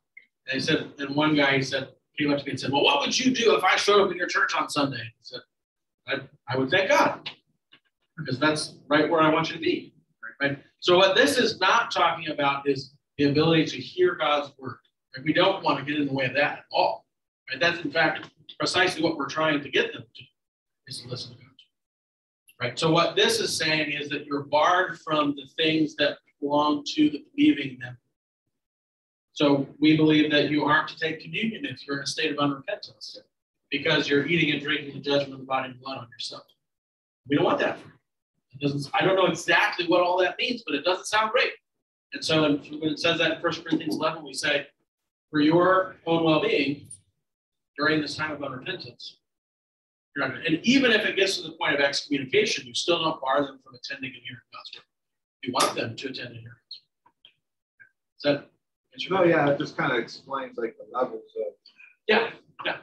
And 0.49 0.55
he 0.55 0.61
said, 0.61 0.91
and 0.99 1.15
one 1.15 1.37
guy 1.37 1.59
he 1.59 1.63
said 1.63 1.91
came 2.19 2.33
up 2.33 2.41
to 2.41 2.45
me 2.47 2.51
and 2.51 2.61
said, 2.61 2.73
"Well, 2.73 2.83
what 2.83 2.99
would 3.01 3.17
you 3.17 3.33
do 3.33 3.55
if 3.55 3.63
I 3.63 3.77
showed 3.77 4.05
up 4.05 4.11
in 4.11 4.17
your 4.17 4.27
church 4.27 4.57
on 4.57 4.69
Sunday?" 4.69 4.99
He 4.99 5.23
said, 5.23 5.41
"I, 6.09 6.15
I 6.49 6.59
would 6.59 6.69
thank 6.69 6.91
God 6.91 7.31
because 8.17 8.39
that's 8.39 8.75
right 8.89 9.11
where 9.11 9.21
I 9.21 9.33
want 9.33 9.49
you 9.49 9.57
to 9.57 9.61
be." 9.61 9.95
Right. 10.41 10.59
So 10.81 10.99
what 10.99 11.15
this 11.15 11.39
is 11.39 11.61
not 11.61 11.91
talking 11.91 12.29
about 12.29 12.69
is 12.69 12.95
the 13.19 13.25
ability 13.25 13.67
to 13.67 13.77
hear 13.77 14.15
God's 14.15 14.53
word. 14.59 14.79
Right? 15.17 15.25
We 15.25 15.33
don't 15.33 15.63
want 15.63 15.79
to 15.79 15.85
get 15.85 16.01
in 16.01 16.09
the 16.09 16.13
way 16.13 16.27
of 16.27 16.35
that 16.35 16.59
at 16.59 16.65
all. 16.73 17.07
Right. 17.51 17.61
That's 17.61 17.81
in 17.85 17.91
fact 17.91 18.31
precisely 18.59 19.03
what 19.03 19.17
we're 19.17 19.29
trying 19.29 19.63
to 19.63 19.69
get 19.69 19.93
them 19.93 20.03
to 20.03 20.23
is 20.87 21.01
to 21.01 21.09
listen 21.09 21.33
to 21.33 21.39
God. 21.39 21.51
Right. 22.61 22.79
So 22.79 22.91
what 22.91 23.17
this 23.17 23.41
is 23.41 23.57
saying 23.57 23.93
is 23.93 24.09
that 24.11 24.27
you're 24.27 24.45
barred 24.45 24.99
from 25.01 25.35
the 25.35 25.47
things 25.57 25.95
that 25.97 26.19
belong 26.41 26.85
to 26.95 27.11
the 27.11 27.25
believing 27.35 27.79
them. 27.79 27.97
So 29.33 29.67
we 29.81 29.97
believe 29.97 30.31
that 30.31 30.51
you 30.51 30.65
aren't 30.65 30.89
to 30.89 30.99
take 30.99 31.21
communion 31.21 31.65
if 31.65 31.87
you're 31.87 31.97
in 31.97 32.05
a 32.05 32.07
state 32.07 32.31
of 32.31 32.37
unrepentance 32.37 33.17
because 33.71 34.09
you're 34.09 34.27
eating 34.27 34.53
and 34.53 34.63
drinking 34.63 34.95
the 34.95 35.01
judgment 35.01 35.33
of 35.33 35.41
the 35.41 35.45
body 35.45 35.71
and 35.71 35.81
blood 35.81 35.99
on 35.99 36.09
yourself. 36.09 36.45
We 37.29 37.37
don't 37.37 37.45
want 37.45 37.59
that. 37.59 37.79
It 38.55 38.61
doesn't, 38.61 38.91
I 38.95 39.05
don't 39.05 39.17
know 39.17 39.27
exactly 39.27 39.87
what 39.87 40.01
all 40.01 40.19
that 40.19 40.37
means, 40.39 40.63
but 40.67 40.75
it 40.75 40.85
doesn't 40.85 41.07
sound 41.07 41.33
great. 41.33 41.53
And 42.13 42.25
so 42.25 42.43
when 42.43 42.91
it 42.91 42.99
says 42.99 43.19
that 43.19 43.33
in 43.33 43.43
1 43.43 43.53
Corinthians 43.63 43.97
11, 43.97 44.25
we 44.25 44.35
say, 44.35 44.67
for 45.31 45.41
your 45.41 45.97
own 46.07 46.25
well 46.25 46.41
being 46.41 46.87
during 47.77 48.01
this 48.01 48.17
time 48.17 48.31
of 48.31 48.39
unrepentance, 48.39 49.15
you're 50.15 50.29
not, 50.29 50.47
and 50.47 50.61
even 50.63 50.93
if 50.93 51.05
it 51.05 51.17
gets 51.17 51.39
to 51.39 51.43
the 51.43 51.53
point 51.55 51.75
of 51.75 51.81
excommunication, 51.81 52.67
you 52.67 52.75
still 52.75 53.03
don't 53.03 53.21
bar 53.21 53.43
them 53.43 53.59
from 53.65 53.75
attending 53.75 54.13
and 54.13 54.23
hearing 54.23 54.41
God's 54.53 54.71
word. 54.77 54.85
You 55.43 55.53
want 55.53 55.75
them 55.75 55.97
to 55.97 56.09
attend 56.09 56.29
and 56.29 56.39
hear 56.39 56.57
God's 58.23 58.31
word. 58.31 58.39
Is 58.39 59.03
that 59.03 59.11
No, 59.11 59.25
yeah, 59.25 59.51
it 59.51 59.59
just 59.59 59.77
kind 59.77 59.91
of 59.93 59.99
explains 59.99 60.57
like 60.57 60.77
the 60.77 60.97
levels 60.97 61.23
of. 61.37 61.53
Yeah, 62.07 62.31
yeah. 62.65 62.77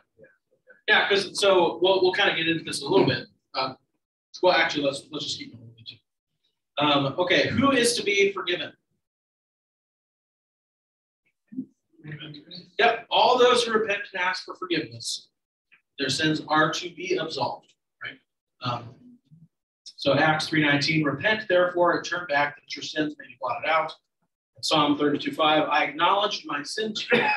Yeah, 0.90 1.08
because 1.08 1.40
so 1.40 1.80
we'll, 1.82 2.02
we'll 2.02 2.14
kind 2.14 2.30
of 2.30 2.36
get 2.36 2.50
into 2.50 2.66
this 2.66 2.82
a 2.82 2.86
little 2.86 3.08
bit. 3.08 3.28
Uh, 3.54 3.76
well, 4.42 4.54
actually, 4.54 4.84
let's 4.84 5.04
let's 5.12 5.26
just 5.26 5.38
keep 5.38 5.54
going. 5.54 5.72
Um, 6.82 7.14
okay, 7.20 7.48
who 7.48 7.72
is 7.72 7.94
to 7.96 8.04
be 8.04 8.32
forgiven? 8.32 8.72
Yep, 12.80 13.06
all 13.12 13.38
those 13.38 13.64
who 13.64 13.74
repent 13.74 14.02
and 14.14 14.22
ask 14.22 14.44
for 14.44 14.56
forgiveness, 14.56 15.28
their 16.00 16.10
sins 16.10 16.42
are 16.48 16.72
to 16.72 16.90
be 16.90 17.18
absolved, 17.18 17.72
right? 18.04 18.18
Um, 18.64 18.96
so 19.84 20.16
Acts 20.16 20.50
3.19, 20.50 21.06
repent 21.06 21.44
therefore 21.48 21.98
and 21.98 22.04
turn 22.04 22.26
back 22.28 22.56
that 22.56 22.76
your 22.76 22.82
sins 22.82 23.16
may 23.20 23.28
be 23.28 23.38
blotted 23.40 23.70
out. 23.70 23.94
Psalm 24.62 24.98
32, 24.98 25.32
5, 25.32 25.70
I 25.70 25.84
acknowledged 25.84 26.46
my 26.48 26.64
sin 26.64 26.94
to 26.96 27.18
you, 27.18 27.30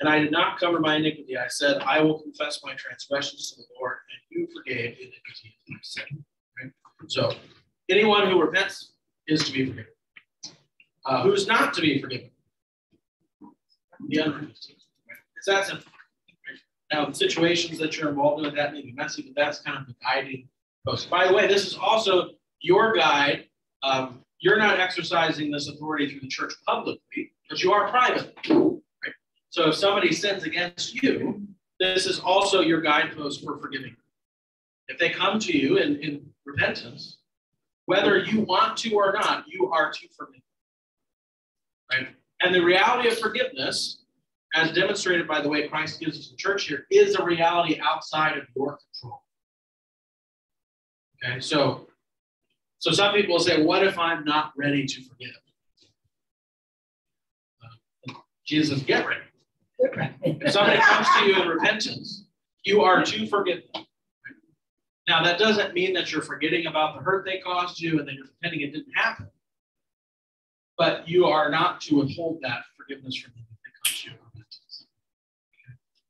and 0.00 0.08
I 0.08 0.18
did 0.18 0.30
not 0.30 0.58
cover 0.58 0.80
my 0.80 0.96
iniquity. 0.96 1.36
I 1.36 1.48
said, 1.48 1.78
I 1.82 2.00
will 2.00 2.20
confess 2.20 2.60
my 2.64 2.74
transgressions 2.74 3.50
to 3.52 3.56
the 3.56 3.66
Lord, 3.80 3.96
and 4.10 4.40
you 4.40 4.48
forgave 4.54 4.96
the 4.96 5.02
iniquity 5.02 5.56
of 5.68 5.70
my 5.70 5.78
sin. 5.82 6.24
Right? 6.62 6.72
So 7.08 7.32
anyone 7.88 8.28
who 8.30 8.40
repents 8.40 8.92
is 9.26 9.44
to 9.44 9.52
be 9.52 9.66
forgiven. 9.66 9.92
Uh, 11.04 11.22
who's 11.22 11.46
not 11.46 11.72
to 11.74 11.80
be 11.80 12.00
forgiven? 12.00 12.30
The 14.08 14.20
unrepentant. 14.20 14.58
It's 15.36 15.46
that 15.46 15.66
simple. 15.66 15.86
Now, 16.92 17.06
the 17.06 17.14
situations 17.14 17.78
that 17.78 17.96
you're 17.96 18.10
involved 18.10 18.44
in 18.46 18.54
that 18.54 18.72
may 18.72 18.82
be 18.82 18.92
messy, 18.92 19.22
but 19.22 19.40
that's 19.40 19.60
kind 19.60 19.78
of 19.78 19.86
the 19.86 19.94
guiding 20.02 20.48
post. 20.86 21.10
By 21.10 21.26
the 21.26 21.34
way, 21.34 21.48
this 21.48 21.66
is 21.66 21.76
also 21.76 22.30
your 22.60 22.94
guide. 22.94 23.46
Um, 23.82 24.20
you're 24.38 24.58
not 24.58 24.78
exercising 24.78 25.50
this 25.50 25.68
authority 25.68 26.10
through 26.10 26.20
the 26.20 26.28
church 26.28 26.52
publicly, 26.66 27.32
but 27.48 27.62
you 27.62 27.72
are 27.72 27.88
privately. 27.88 28.75
So 29.56 29.70
if 29.70 29.74
somebody 29.74 30.12
sins 30.12 30.42
against 30.42 31.02
you, 31.02 31.40
this 31.80 32.04
is 32.04 32.20
also 32.20 32.60
your 32.60 32.82
guidepost 32.82 33.42
for 33.42 33.56
forgiving. 33.56 33.92
Them. 33.92 33.96
If 34.88 34.98
they 34.98 35.08
come 35.08 35.38
to 35.38 35.56
you 35.56 35.78
in, 35.78 35.96
in 35.96 36.26
repentance, 36.44 37.16
whether 37.86 38.18
you 38.18 38.42
want 38.42 38.76
to 38.78 38.94
or 38.94 39.14
not, 39.14 39.44
you 39.48 39.72
are 39.72 39.90
to 39.90 40.08
forgive. 40.14 40.42
Right? 41.90 42.08
And 42.42 42.54
the 42.54 42.62
reality 42.62 43.08
of 43.08 43.18
forgiveness, 43.18 44.02
as 44.54 44.72
demonstrated 44.72 45.26
by 45.26 45.40
the 45.40 45.48
way 45.48 45.66
Christ 45.68 46.00
gives 46.00 46.18
us 46.18 46.28
the 46.28 46.36
church 46.36 46.64
here, 46.64 46.84
is 46.90 47.14
a 47.14 47.24
reality 47.24 47.80
outside 47.82 48.36
of 48.36 48.44
your 48.54 48.78
control. 48.92 49.22
Okay, 51.24 51.40
so 51.40 51.88
so 52.78 52.90
some 52.90 53.14
people 53.14 53.38
say, 53.38 53.62
What 53.62 53.86
if 53.86 53.98
I'm 53.98 54.22
not 54.26 54.52
ready 54.54 54.84
to 54.84 55.02
forgive? 55.02 55.30
Uh, 57.64 58.12
Jesus, 58.44 58.82
get 58.82 59.08
ready. 59.08 59.22
If 59.78 60.52
somebody 60.52 60.80
comes 60.80 61.06
to 61.18 61.24
you 61.26 61.42
in 61.42 61.48
repentance, 61.48 62.24
you 62.64 62.82
are 62.82 63.04
to 63.04 63.26
forgive 63.26 63.62
them. 63.72 63.84
Now, 65.08 65.22
that 65.22 65.38
doesn't 65.38 65.72
mean 65.72 65.92
that 65.94 66.10
you're 66.10 66.22
forgetting 66.22 66.66
about 66.66 66.96
the 66.96 67.02
hurt 67.02 67.24
they 67.24 67.38
caused 67.38 67.80
you 67.80 67.98
and 67.98 68.08
that 68.08 68.14
you're 68.14 68.26
pretending 68.26 68.66
it 68.66 68.72
didn't 68.72 68.92
happen. 68.94 69.28
But 70.76 71.08
you 71.08 71.26
are 71.26 71.48
not 71.50 71.80
to 71.82 71.98
withhold 71.98 72.38
that 72.42 72.62
forgiveness 72.76 73.16
from 73.16 73.32
them 73.34 73.44
if 73.64 74.00
to 74.00 74.08
you 74.08 74.14
in 74.14 74.18
repentance. 74.24 74.86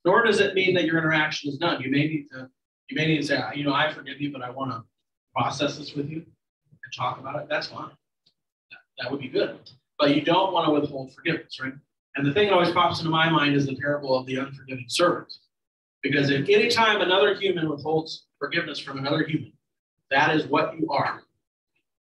Nor 0.04 0.24
does 0.24 0.40
it 0.40 0.54
mean 0.54 0.74
that 0.74 0.84
your 0.84 0.98
interaction 0.98 1.50
is 1.50 1.58
done. 1.58 1.82
You 1.82 1.90
may 1.90 2.06
need 2.06 2.26
to, 2.32 2.48
you 2.88 2.96
may 2.96 3.06
need 3.06 3.18
to 3.18 3.26
say, 3.26 3.40
you 3.54 3.64
know, 3.64 3.74
I 3.74 3.92
forgive 3.92 4.20
you, 4.20 4.32
but 4.32 4.42
I 4.42 4.50
want 4.50 4.70
to 4.70 4.82
process 5.34 5.76
this 5.76 5.94
with 5.94 6.08
you 6.08 6.18
and 6.18 6.92
talk 6.96 7.18
about 7.18 7.36
it. 7.40 7.48
That's 7.50 7.66
fine. 7.66 7.90
That 8.98 9.10
would 9.10 9.20
be 9.20 9.28
good. 9.28 9.58
But 9.98 10.14
you 10.14 10.22
don't 10.22 10.52
want 10.52 10.66
to 10.66 10.72
withhold 10.72 11.12
forgiveness, 11.12 11.60
right? 11.60 11.74
And 12.16 12.26
the 12.26 12.32
thing 12.32 12.48
that 12.48 12.54
always 12.54 12.70
pops 12.70 12.98
into 12.98 13.10
my 13.10 13.28
mind 13.28 13.54
is 13.54 13.66
the 13.66 13.76
parable 13.76 14.16
of 14.16 14.26
the 14.26 14.36
unforgiving 14.36 14.86
servant. 14.88 15.32
Because 16.02 16.30
if 16.30 16.48
any 16.48 16.68
time 16.68 17.02
another 17.02 17.34
human 17.34 17.68
withholds 17.68 18.26
forgiveness 18.38 18.78
from 18.78 18.98
another 18.98 19.24
human, 19.24 19.52
that 20.10 20.34
is 20.34 20.46
what 20.46 20.78
you 20.78 20.88
are. 20.90 21.22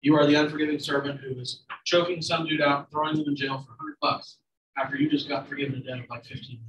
You 0.02 0.14
are 0.16 0.26
the 0.26 0.34
unforgiving 0.34 0.78
servant 0.78 1.20
who 1.20 1.40
is 1.40 1.62
choking 1.84 2.20
some 2.20 2.46
dude 2.46 2.60
out, 2.60 2.90
throwing 2.90 3.16
them 3.16 3.24
in 3.28 3.36
jail 3.36 3.58
for 3.58 3.70
100 3.70 3.96
bucks 4.02 4.38
after 4.76 4.96
you 4.96 5.08
just 5.08 5.28
got 5.28 5.48
forgiven 5.48 5.76
a 5.76 5.80
debt 5.80 6.00
of 6.00 6.10
like 6.10 6.24
15 6.24 6.60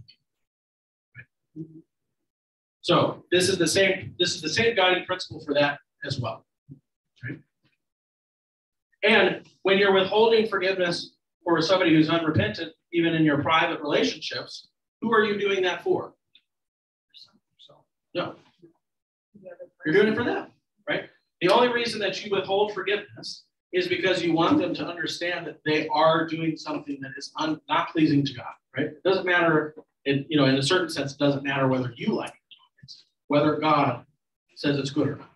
right? 1.18 1.66
So 2.82 3.26
this 3.32 3.50
is 3.50 3.58
the 3.58 3.68
same. 3.68 4.16
This 4.20 4.36
is 4.36 4.42
the 4.42 4.50
same 4.50 4.76
guiding 4.76 5.06
principle 5.06 5.44
for 5.44 5.54
that 5.56 5.80
as 6.06 6.20
well. 6.20 6.46
Right? 7.24 7.40
And 9.04 9.42
when 9.64 9.78
you're 9.78 9.94
withholding 9.94 10.48
forgiveness 10.48 11.16
for 11.44 11.62
somebody 11.62 11.94
who's 11.94 12.10
unrepentant, 12.10 12.74
even 12.96 13.14
in 13.14 13.26
your 13.26 13.42
private 13.42 13.82
relationships, 13.82 14.70
who 15.02 15.14
are 15.14 15.24
you 15.24 15.38
doing 15.38 15.62
that 15.64 15.84
for? 15.84 16.14
No. 18.14 18.36
You're 19.86 19.94
doing 19.94 20.08
it 20.08 20.16
for 20.16 20.24
them, 20.24 20.48
right? 20.88 21.10
The 21.42 21.50
only 21.50 21.68
reason 21.68 22.00
that 22.00 22.24
you 22.24 22.32
withhold 22.32 22.74
forgiveness 22.74 23.44
is 23.74 23.90
because 23.90 24.24
you 24.24 24.34
want 24.34 24.58
them 24.58 24.74
to 24.74 24.88
understand 24.88 25.46
that 25.46 25.60
they 25.66 25.88
are 25.90 26.26
doing 26.26 26.56
something 26.56 26.98
that 27.02 27.12
is 27.18 27.32
un, 27.38 27.60
not 27.68 27.92
pleasing 27.92 28.26
to 28.26 28.34
God, 28.34 28.54
right? 28.76 28.86
It 28.88 29.04
doesn't 29.04 29.26
matter, 29.26 29.76
in, 30.06 30.26
you 30.30 30.38
know, 30.38 30.46
in 30.46 30.56
a 30.56 30.64
certain 30.64 30.90
sense, 30.90 31.12
it 31.12 31.20
doesn't 31.20 31.44
matter 31.44 31.68
whether 31.68 31.94
you 31.98 32.14
like 32.14 32.30
it. 32.30 32.56
It's 32.84 33.04
whether 33.28 33.58
God 33.58 34.06
says 34.56 34.78
it's 34.78 34.92
good 34.92 35.10
or 35.10 35.16
not, 35.18 35.32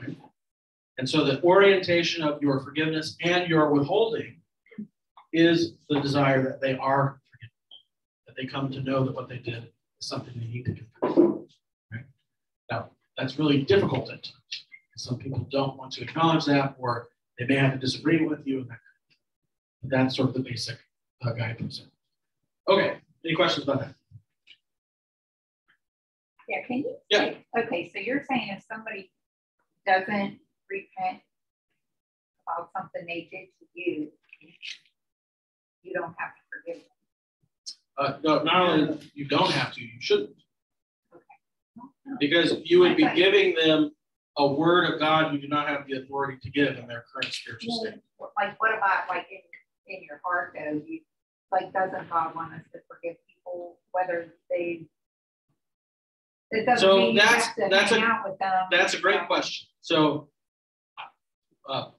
right? 0.00 0.16
And 0.96 1.08
so 1.08 1.24
the 1.24 1.42
orientation 1.42 2.24
of 2.24 2.42
your 2.42 2.60
forgiveness 2.60 3.16
and 3.20 3.46
your 3.48 3.70
withholding 3.70 4.36
is 5.32 5.72
the 5.88 6.00
desire 6.00 6.42
that 6.42 6.60
they 6.60 6.76
are 6.76 7.20
forgiven, 7.30 7.52
that 8.26 8.36
they 8.36 8.46
come 8.46 8.70
to 8.70 8.80
know 8.82 9.04
that 9.04 9.14
what 9.14 9.28
they 9.28 9.38
did 9.38 9.64
is 10.00 10.06
something 10.06 10.32
they 10.36 10.46
need 10.46 10.64
to 10.66 10.72
do. 10.72 11.46
Right? 11.92 12.04
Now, 12.70 12.90
that's 13.16 13.38
really 13.38 13.62
difficult 13.62 14.10
at 14.10 14.22
times. 14.22 14.36
Some 14.96 15.18
people 15.18 15.46
don't 15.50 15.76
want 15.76 15.92
to 15.94 16.02
acknowledge 16.02 16.44
that, 16.44 16.76
or 16.78 17.08
they 17.38 17.46
may 17.46 17.56
have 17.56 17.72
a 17.74 17.78
disagreement 17.78 18.30
with 18.30 18.46
you. 18.46 18.60
And 18.60 18.68
that, 18.70 18.78
that's 19.84 20.16
sort 20.16 20.28
of 20.28 20.34
the 20.34 20.40
basic 20.40 20.78
uh, 21.24 21.30
guidelines. 21.32 21.80
Okay, 22.68 22.98
any 23.24 23.34
questions 23.34 23.64
about 23.64 23.80
that? 23.80 23.94
Yeah, 26.48 26.66
can 26.66 26.78
you? 26.78 26.96
Yeah. 27.10 27.18
say- 27.18 27.46
Okay, 27.58 27.90
so 27.92 27.98
you're 28.00 28.22
saying 28.28 28.48
if 28.50 28.64
somebody 28.70 29.10
doesn't 29.86 30.38
repent 30.70 31.20
about 32.46 32.70
something 32.76 33.04
they 33.06 33.28
did 33.30 33.46
to 33.58 33.66
you, 33.74 34.08
you 35.82 35.92
don't 35.92 36.14
have 36.18 36.30
to 36.34 36.40
forgive 36.50 36.82
them. 36.82 36.88
Uh, 37.98 38.18
no, 38.22 38.42
not 38.42 38.62
only 38.70 39.10
you 39.14 39.26
don't 39.28 39.50
have 39.50 39.72
to, 39.74 39.80
you 39.80 40.00
shouldn't. 40.00 40.30
Because 42.18 42.54
you 42.64 42.80
would 42.80 42.96
be 42.96 43.08
giving 43.14 43.54
them 43.54 43.90
a 44.38 44.46
word 44.46 44.92
of 44.92 44.98
God 45.00 45.32
you 45.32 45.40
do 45.40 45.48
not 45.48 45.68
have 45.68 45.86
the 45.86 45.98
authority 46.02 46.38
to 46.42 46.50
give 46.50 46.76
in 46.78 46.86
their 46.86 47.04
current 47.12 47.32
spiritual 47.32 47.80
state. 47.84 48.00
Like, 48.36 48.60
what 48.60 48.76
about 48.76 49.08
like 49.08 49.26
in, 49.30 49.94
in 49.94 50.02
your 50.04 50.20
heart 50.24 50.54
though, 50.58 50.80
you, 50.86 51.00
like, 51.50 51.72
doesn't 51.72 52.08
God 52.10 52.34
want 52.34 52.54
us 52.54 52.62
to 52.72 52.78
forgive 52.88 53.16
people, 53.28 53.78
whether 53.92 54.32
they? 54.50 54.86
It 56.50 56.66
doesn't 56.66 56.86
So 56.86 56.96
mean 56.98 57.14
you 57.14 57.20
that's- 57.20 57.46
have 57.46 57.54
to 57.56 57.68
that's 57.70 57.90
hang 57.90 58.02
a- 58.02 58.06
out 58.06 58.28
with 58.28 58.38
them. 58.38 58.52
That's 58.70 58.94
a 58.94 59.00
great 59.00 59.26
question. 59.26 59.68
So, 59.80 60.28
uh, 61.68 61.90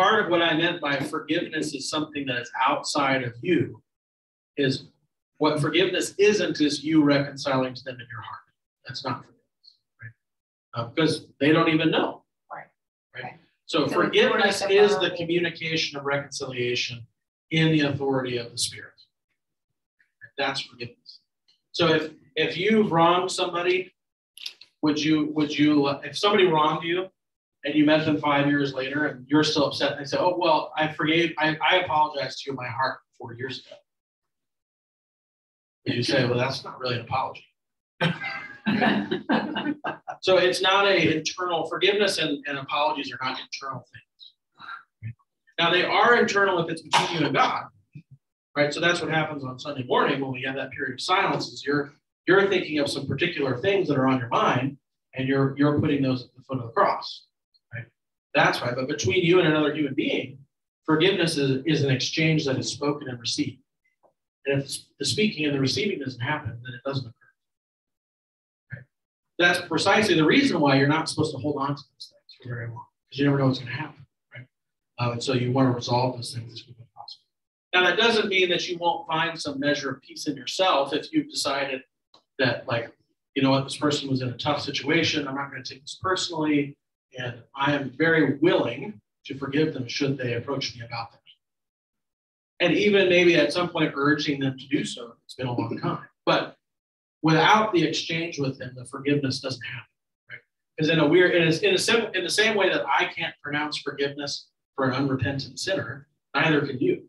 part 0.00 0.24
of 0.24 0.30
what 0.30 0.40
I 0.40 0.56
meant 0.56 0.80
by 0.80 0.96
forgiveness 0.96 1.74
is 1.74 1.90
something 1.90 2.24
that 2.26 2.40
is 2.40 2.50
outside 2.58 3.22
of 3.22 3.34
you. 3.42 3.82
Is 4.56 4.84
what 5.38 5.60
forgiveness 5.60 6.14
isn't 6.18 6.60
is 6.60 6.82
you 6.82 7.02
reconciling 7.02 7.74
to 7.74 7.84
them 7.84 7.94
in 7.94 8.06
your 8.10 8.22
heart. 8.22 8.40
That's 8.86 9.04
not 9.04 9.18
forgiveness, 9.18 9.68
right? 10.02 10.12
Uh, 10.74 10.88
because 10.88 11.26
they 11.38 11.52
don't 11.52 11.68
even 11.68 11.90
know. 11.90 12.22
Right. 12.52 12.66
Right. 13.14 13.34
So, 13.66 13.86
So 13.86 13.92
forgiveness 13.92 14.62
like 14.62 14.70
is 14.70 14.98
the 14.98 15.10
communication 15.10 15.98
of 15.98 16.04
reconciliation 16.04 17.06
in 17.50 17.72
the 17.72 17.80
authority 17.82 18.38
of 18.38 18.50
the 18.50 18.58
Spirit. 18.58 18.92
That's 20.38 20.60
forgiveness. 20.60 21.20
So 21.72 21.88
if 21.88 22.10
if 22.36 22.56
you've 22.56 22.90
wronged 22.90 23.30
somebody, 23.30 23.92
would 24.80 24.98
you 25.02 25.30
would 25.34 25.56
you 25.56 25.88
if 26.02 26.16
somebody 26.16 26.46
wronged 26.46 26.84
you 26.84 27.10
and 27.64 27.74
you 27.74 27.84
met 27.84 28.04
them 28.04 28.18
five 28.18 28.46
years 28.46 28.72
later 28.72 29.06
and 29.06 29.26
you're 29.28 29.44
still 29.44 29.66
upset 29.66 29.92
and 29.92 30.00
they 30.00 30.04
say, 30.04 30.16
Oh 30.18 30.36
well, 30.38 30.72
I 30.76 30.92
forgave, 30.92 31.32
I, 31.38 31.56
I 31.62 31.80
apologized 31.80 32.38
to 32.38 32.50
you 32.50 32.52
in 32.52 32.56
my 32.56 32.68
heart 32.68 32.98
four 33.18 33.34
years 33.34 33.58
ago. 33.58 33.76
You 35.84 36.02
say, 36.02 36.26
well, 36.26 36.38
that's 36.38 36.62
not 36.62 36.78
really 36.78 36.96
an 36.96 37.02
apology. 37.02 37.44
So 40.20 40.36
it's 40.36 40.60
not 40.60 40.86
a 40.86 41.16
internal 41.16 41.66
forgiveness 41.66 42.18
and, 42.18 42.44
and 42.46 42.58
apologies 42.58 43.12
are 43.12 43.18
not 43.22 43.40
internal 43.40 43.84
things. 43.92 45.14
Now 45.58 45.70
they 45.70 45.82
are 45.82 46.20
internal 46.20 46.58
if 46.60 46.70
it's 46.70 46.82
between 46.82 47.20
you 47.20 47.26
and 47.26 47.34
God, 47.34 47.64
right? 48.56 48.72
So 48.72 48.80
that's 48.80 49.00
what 49.00 49.10
happens 49.10 49.44
on 49.44 49.58
Sunday 49.58 49.84
morning 49.84 50.20
when 50.20 50.32
we 50.32 50.42
have 50.42 50.56
that 50.56 50.70
period 50.72 50.94
of 50.94 51.00
silence. 51.00 51.48
Is 51.48 51.64
you're 51.64 51.92
you're 52.26 52.48
thinking 52.48 52.78
of 52.78 52.90
some 52.90 53.06
particular 53.06 53.58
things 53.58 53.88
that 53.88 53.96
are 53.96 54.06
on 54.06 54.18
your 54.18 54.28
mind, 54.28 54.76
and 55.14 55.26
you're 55.26 55.56
you're 55.56 55.80
putting 55.80 56.02
those 56.02 56.24
at 56.24 56.34
the 56.36 56.42
foot 56.42 56.58
of 56.58 56.64
the 56.64 56.72
cross? 56.72 57.26
That's 58.34 58.60
right. 58.62 58.74
But 58.74 58.88
between 58.88 59.24
you 59.24 59.38
and 59.40 59.48
another 59.48 59.74
human 59.74 59.94
being, 59.94 60.38
forgiveness 60.84 61.36
is, 61.36 61.62
is 61.66 61.82
an 61.82 61.90
exchange 61.90 62.44
that 62.46 62.58
is 62.58 62.70
spoken 62.70 63.08
and 63.08 63.18
received. 63.18 63.60
And 64.46 64.62
if 64.62 64.70
the 64.98 65.04
speaking 65.04 65.44
and 65.46 65.54
the 65.54 65.60
receiving 65.60 65.98
doesn't 65.98 66.20
happen, 66.20 66.50
then 66.64 66.74
it 66.74 66.80
doesn't 66.84 67.06
occur. 67.06 67.14
Right? 68.72 68.84
That's 69.38 69.60
precisely 69.66 70.14
the 70.14 70.24
reason 70.24 70.60
why 70.60 70.76
you're 70.76 70.88
not 70.88 71.08
supposed 71.08 71.32
to 71.32 71.38
hold 71.38 71.56
on 71.58 71.68
to 71.68 71.74
those 71.74 72.12
things 72.12 72.36
for 72.42 72.48
very 72.48 72.68
long, 72.68 72.86
because 73.08 73.18
you 73.18 73.24
never 73.24 73.38
know 73.38 73.46
what's 73.46 73.58
going 73.58 73.70
to 73.70 73.76
happen, 73.78 74.06
right? 74.34 74.46
Uh, 74.98 75.12
and 75.12 75.22
so 75.22 75.34
you 75.34 75.52
want 75.52 75.68
to 75.68 75.74
resolve 75.74 76.16
those 76.16 76.34
things 76.34 76.52
as 76.52 76.62
quickly 76.62 76.84
as 76.84 76.88
possible. 76.96 77.24
Now, 77.74 77.84
that 77.84 77.98
doesn't 77.98 78.28
mean 78.28 78.48
that 78.48 78.66
you 78.68 78.78
won't 78.78 79.06
find 79.06 79.38
some 79.38 79.60
measure 79.60 79.90
of 79.90 80.02
peace 80.02 80.26
in 80.26 80.36
yourself 80.36 80.94
if 80.94 81.12
you've 81.12 81.30
decided 81.30 81.82
that, 82.38 82.66
like, 82.66 82.92
you 83.34 83.42
know 83.42 83.50
what, 83.50 83.64
this 83.64 83.76
person 83.76 84.08
was 84.08 84.22
in 84.22 84.30
a 84.30 84.36
tough 84.38 84.60
situation. 84.62 85.28
I'm 85.28 85.34
not 85.34 85.50
going 85.50 85.62
to 85.62 85.74
take 85.74 85.82
this 85.82 85.98
personally. 86.02 86.76
And 87.18 87.42
I 87.54 87.72
am 87.72 87.92
very 87.96 88.38
willing 88.38 89.00
to 89.26 89.38
forgive 89.38 89.74
them 89.74 89.88
should 89.88 90.16
they 90.16 90.34
approach 90.34 90.74
me 90.76 90.84
about 90.84 91.12
that. 91.12 91.20
And 92.60 92.74
even 92.74 93.08
maybe 93.08 93.36
at 93.36 93.52
some 93.52 93.70
point 93.70 93.92
urging 93.96 94.38
them 94.38 94.56
to 94.58 94.66
do 94.68 94.84
so. 94.84 95.14
It's 95.24 95.34
been 95.34 95.46
a 95.46 95.52
long 95.52 95.78
time. 95.78 96.04
But 96.26 96.56
without 97.22 97.72
the 97.72 97.82
exchange 97.82 98.38
with 98.38 98.58
them, 98.58 98.72
the 98.76 98.84
forgiveness 98.84 99.40
doesn't 99.40 99.62
happen. 99.62 99.86
Right? 100.30 100.40
Because 100.76 100.90
in 100.90 100.98
a 100.98 101.08
weird, 101.08 101.34
in, 101.34 101.42
a, 101.42 101.56
in, 101.66 101.74
a, 101.74 102.10
in 102.18 102.22
the 102.22 102.30
same 102.30 102.56
way 102.56 102.68
that 102.68 102.84
I 102.86 103.06
can't 103.06 103.34
pronounce 103.42 103.78
forgiveness 103.78 104.48
for 104.76 104.84
an 104.84 104.92
unrepentant 104.92 105.58
sinner, 105.58 106.06
neither 106.34 106.66
can 106.66 106.78
you. 106.78 107.04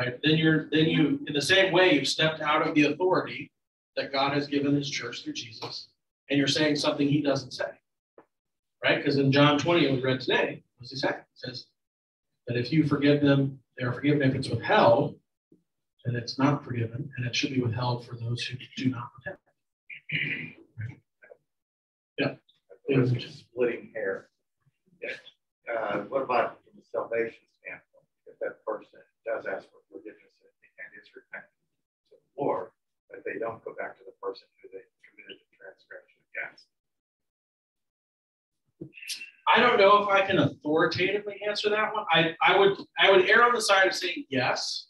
Right? 0.00 0.18
Then 0.24 0.38
you're 0.38 0.70
then 0.70 0.86
you, 0.86 1.20
in 1.26 1.34
the 1.34 1.42
same 1.42 1.72
way, 1.72 1.92
you've 1.92 2.08
stepped 2.08 2.40
out 2.40 2.66
of 2.66 2.74
the 2.74 2.84
authority 2.84 3.50
that 3.96 4.12
God 4.12 4.32
has 4.32 4.46
given 4.46 4.74
his 4.74 4.88
church 4.88 5.24
through 5.24 5.32
Jesus, 5.34 5.88
and 6.30 6.38
you're 6.38 6.46
saying 6.46 6.76
something 6.76 7.06
he 7.06 7.20
doesn't 7.20 7.50
say. 7.50 7.66
Right? 8.82 8.98
Because 8.98 9.16
in 9.16 9.32
John 9.32 9.58
20, 9.58 9.92
we 9.92 10.00
read 10.00 10.20
today, 10.20 10.62
what 10.76 10.82
does 10.82 10.90
he 10.90 10.96
say? 10.96 11.08
It 11.08 11.24
says 11.34 11.66
that 12.46 12.56
if 12.56 12.72
you 12.72 12.86
forgive 12.86 13.20
them, 13.20 13.58
they 13.76 13.84
are 13.84 13.92
forgiven. 13.92 14.22
If 14.22 14.34
it's 14.34 14.48
withheld, 14.48 15.18
then 16.04 16.16
it's 16.16 16.38
not 16.38 16.64
forgiven, 16.64 17.10
and 17.16 17.26
it 17.26 17.34
should 17.34 17.50
be 17.50 17.60
withheld 17.60 18.06
for 18.06 18.16
those 18.16 18.42
who 18.44 18.56
do 18.76 18.90
not 18.90 19.10
repent. 19.18 19.40
Right? 20.78 21.00
Yeah. 22.18 22.34
It 22.86 22.98
was 22.98 23.12
just 23.12 23.40
splitting 23.40 23.90
hair. 23.94 24.28
Uh, 25.68 25.98
what 26.08 26.22
about 26.22 26.58
from 26.64 26.80
a 26.80 26.84
salvation 26.88 27.44
standpoint? 27.60 28.08
If 28.26 28.38
that 28.40 28.64
person 28.64 29.04
does 29.28 29.44
ask 29.44 29.68
for 29.68 29.84
forgiveness 29.92 30.32
and 30.40 30.88
is 30.96 31.12
repentant 31.12 31.52
to 32.08 32.16
the 32.16 32.22
Lord, 32.40 32.72
but 33.10 33.20
they 33.28 33.36
don't 33.36 33.60
go 33.64 33.76
back 33.76 34.00
to 34.00 34.04
the 34.08 34.16
person 34.22 34.48
who 34.62 34.72
they 34.72 34.80
committed 35.04 35.36
the 35.36 35.48
transgression 35.60 36.18
against. 36.32 36.64
I 39.58 39.60
don't 39.60 39.78
know 39.78 40.02
if 40.02 40.08
I 40.08 40.24
can 40.24 40.38
authoritatively 40.38 41.40
answer 41.48 41.68
that 41.70 41.92
one. 41.92 42.04
I, 42.12 42.34
I 42.40 42.56
would 42.56 42.78
I 42.98 43.10
would 43.10 43.28
err 43.28 43.44
on 43.44 43.54
the 43.54 43.60
side 43.60 43.88
of 43.88 43.94
saying 43.94 44.24
yes, 44.28 44.86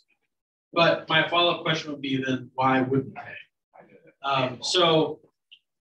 but 0.73 1.09
my 1.09 1.27
follow-up 1.29 1.63
question 1.63 1.91
would 1.91 2.03
be 2.03 2.23
then 2.23 2.51
why 2.55 2.83
wouldn't 2.83 3.15
they? 3.15 4.29
Um, 4.29 4.59
so, 4.63 5.21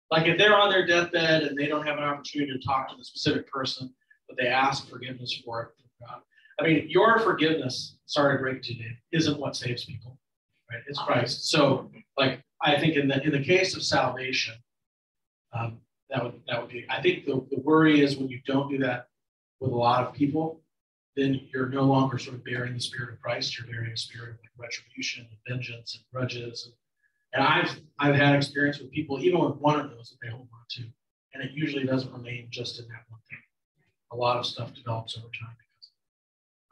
like 0.09 0.25
if 0.25 0.37
they're 0.37 0.57
on 0.57 0.71
their 0.71 0.87
deathbed 0.87 1.43
and 1.43 1.57
they 1.57 1.67
don't 1.67 1.85
have 1.85 1.97
an 1.97 2.03
opportunity 2.03 2.51
to 2.51 2.65
talk 2.65 2.89
to 2.89 2.95
the 2.95 3.03
specific 3.03 3.47
person, 3.51 3.93
but 4.27 4.37
they 4.37 4.47
ask 4.47 4.89
forgiveness 4.89 5.41
for 5.45 5.61
it 5.61 5.69
God. 6.07 6.21
I 6.59 6.63
mean, 6.63 6.87
your 6.89 7.19
forgiveness, 7.19 7.97
sorry 8.07 8.37
to 8.37 8.41
break 8.41 8.57
it 8.57 8.63
to 8.63 8.73
you, 8.73 8.89
isn't 9.11 9.39
what 9.39 9.55
saves 9.55 9.85
people, 9.85 10.17
right? 10.71 10.81
It's 10.87 10.99
Christ. 10.99 11.49
So, 11.49 11.91
like 12.17 12.41
I 12.61 12.79
think 12.79 12.95
in 12.95 13.07
the 13.07 13.21
in 13.21 13.31
the 13.31 13.43
case 13.43 13.75
of 13.75 13.83
salvation, 13.83 14.55
um, 15.53 15.77
that 16.11 16.23
would 16.23 16.39
that 16.47 16.61
would 16.61 16.69
be 16.69 16.85
i 16.89 17.01
think 17.01 17.25
the, 17.25 17.45
the 17.49 17.59
worry 17.61 18.01
is 18.01 18.17
when 18.17 18.27
you 18.27 18.39
don't 18.45 18.69
do 18.69 18.77
that 18.77 19.07
with 19.59 19.71
a 19.71 19.75
lot 19.75 20.05
of 20.05 20.13
people 20.13 20.61
then 21.15 21.41
you're 21.53 21.69
no 21.69 21.83
longer 21.83 22.17
sort 22.17 22.35
of 22.35 22.43
bearing 22.43 22.73
the 22.73 22.79
spirit 22.79 23.13
of 23.13 23.21
christ. 23.21 23.57
You're 23.57 23.67
bearing 23.67 23.91
a 23.91 23.97
spirit 23.97 24.29
of 24.31 24.35
like 24.37 24.51
retribution 24.57 25.27
and 25.29 25.39
vengeance 25.47 25.95
and 25.95 26.03
grudges. 26.13 26.71
And, 27.33 27.43
and 27.43 27.43
i've 27.43 27.79
i've 27.99 28.15
had 28.15 28.35
experience 28.35 28.79
with 28.79 28.91
people 28.91 29.19
even 29.19 29.39
with 29.39 29.57
one 29.57 29.79
of 29.79 29.89
those 29.89 30.09
that 30.09 30.17
they 30.23 30.31
hold 30.31 30.47
on 30.53 30.65
to. 30.71 30.83
And 31.33 31.43
it 31.43 31.51
usually 31.53 31.85
doesn't 31.85 32.11
remain 32.11 32.47
just 32.49 32.79
in 32.79 32.87
that 32.89 33.05
one 33.07 33.21
thing. 33.29 33.39
A 34.11 34.15
lot 34.15 34.37
of 34.37 34.45
stuff 34.45 34.73
develops 34.73 35.17
over 35.17 35.27
time 35.27 35.55
because 35.57 35.91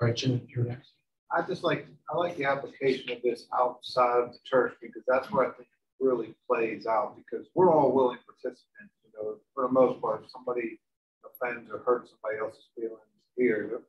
all 0.02 0.08
right 0.08 0.16
jim 0.16 0.42
you're 0.48 0.66
next. 0.66 0.92
I 1.32 1.42
just 1.42 1.64
like 1.64 1.88
I 2.12 2.18
like 2.18 2.38
the 2.38 2.46
application 2.46 3.12
of 3.12 3.22
this 3.22 3.46
outside 3.54 4.24
of 4.24 4.32
the 4.32 4.40
church 4.46 4.74
because 4.82 5.04
that's 5.08 5.32
where 5.32 5.48
I 5.48 5.52
think 5.52 5.68
it 5.68 6.06
really 6.06 6.34
plays 6.48 6.88
out 6.88 7.18
because 7.18 7.48
we're 7.56 7.72
all 7.72 7.92
willing 7.92 8.18
participants 8.26 8.94
know, 9.20 9.36
for 9.54 9.68
the 9.68 9.74
most 9.74 10.02
part, 10.02 10.24
if 10.24 10.32
somebody 10.32 10.80
offends 11.26 11.70
or 11.72 11.80
hurts 11.80 12.12
somebody 12.12 12.40
else's 12.40 12.70
feelings 12.76 13.00
here, 13.36 13.82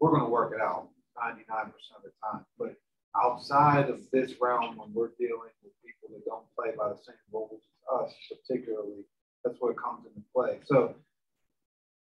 we're 0.00 0.10
going 0.10 0.22
to 0.22 0.28
work 0.28 0.52
it 0.54 0.60
out 0.60 0.88
99% 1.18 1.68
of 1.96 2.02
the 2.02 2.12
time. 2.22 2.44
But 2.58 2.76
outside 3.16 3.88
of 3.88 4.00
this 4.10 4.34
realm, 4.40 4.76
when 4.76 4.92
we're 4.92 5.12
dealing 5.18 5.52
with 5.62 5.72
people 5.84 6.08
that 6.14 6.24
don't 6.24 6.46
play 6.56 6.74
by 6.76 6.88
the 6.88 6.98
same 7.04 7.14
rules 7.32 7.60
as 7.62 8.06
us, 8.06 8.14
particularly, 8.28 9.04
that's 9.44 9.56
where 9.60 9.72
it 9.72 9.78
comes 9.78 10.06
into 10.06 10.26
play. 10.34 10.58
So, 10.66 10.94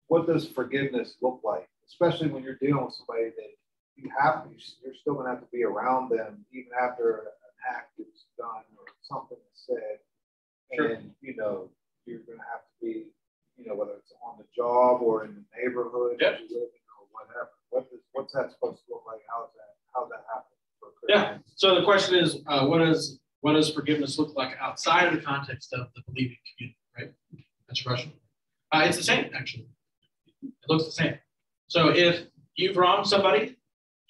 what 0.08 0.26
does 0.26 0.48
forgiveness 0.48 1.14
look 1.20 1.40
like, 1.42 1.68
especially 1.88 2.28
when 2.28 2.42
you're 2.42 2.58
dealing 2.60 2.84
with 2.84 2.94
somebody 2.94 3.30
that 3.36 3.52
you 3.96 4.10
have, 4.18 4.44
to, 4.44 4.50
you're 4.84 4.94
still 4.94 5.14
going 5.14 5.26
to 5.26 5.30
have 5.30 5.40
to 5.40 5.50
be 5.52 5.64
around 5.64 6.10
them 6.10 6.44
even 6.52 6.70
after 6.80 7.18
an 7.18 7.74
act 7.74 7.98
is 7.98 8.26
done 8.38 8.62
or 8.78 8.86
something 9.02 9.38
is 9.38 9.66
said. 9.66 9.98
Sure. 10.74 10.92
And, 10.92 11.10
you 11.20 11.34
know, 11.36 11.70
you're 12.06 12.20
going 12.20 12.38
to 12.38 12.44
have 12.50 12.62
be, 12.80 13.06
you 13.56 13.66
know, 13.66 13.74
whether 13.74 13.92
it's 13.92 14.12
on 14.24 14.38
the 14.38 14.44
job 14.54 15.02
or 15.02 15.24
in 15.24 15.34
the 15.34 15.44
neighborhood, 15.56 16.16
yep. 16.20 16.38
you 16.40 16.46
live 16.54 16.68
in 16.68 16.84
or 16.98 17.06
whatever. 17.12 17.50
What 17.70 17.86
is, 17.92 18.00
what's 18.12 18.32
that 18.34 18.52
supposed 18.52 18.84
to 18.86 18.94
look 18.94 19.04
like? 19.06 19.20
How's 19.28 19.50
that? 19.54 19.72
How's 19.94 20.08
that 20.10 20.24
happen? 20.32 20.52
Yeah. 21.08 21.38
So 21.54 21.74
the 21.74 21.84
question 21.84 22.16
is, 22.16 22.38
uh, 22.46 22.66
what 22.66 22.78
does 22.78 23.20
what 23.40 23.52
does 23.52 23.72
forgiveness 23.72 24.18
look 24.18 24.34
like 24.34 24.56
outside 24.60 25.06
of 25.06 25.14
the 25.14 25.20
context 25.20 25.72
of 25.72 25.86
the 25.94 26.02
believing 26.06 26.36
community? 26.56 26.78
Right. 26.98 27.12
That's 27.68 27.84
your 27.84 27.94
question. 27.94 28.12
Uh, 28.72 28.84
it's 28.86 28.96
the 28.96 29.02
same, 29.02 29.30
actually. 29.34 29.68
It 30.42 30.52
looks 30.68 30.84
the 30.86 30.92
same. 30.92 31.14
So 31.68 31.88
if 31.88 32.26
you've 32.56 32.76
wronged 32.76 33.06
somebody, 33.06 33.56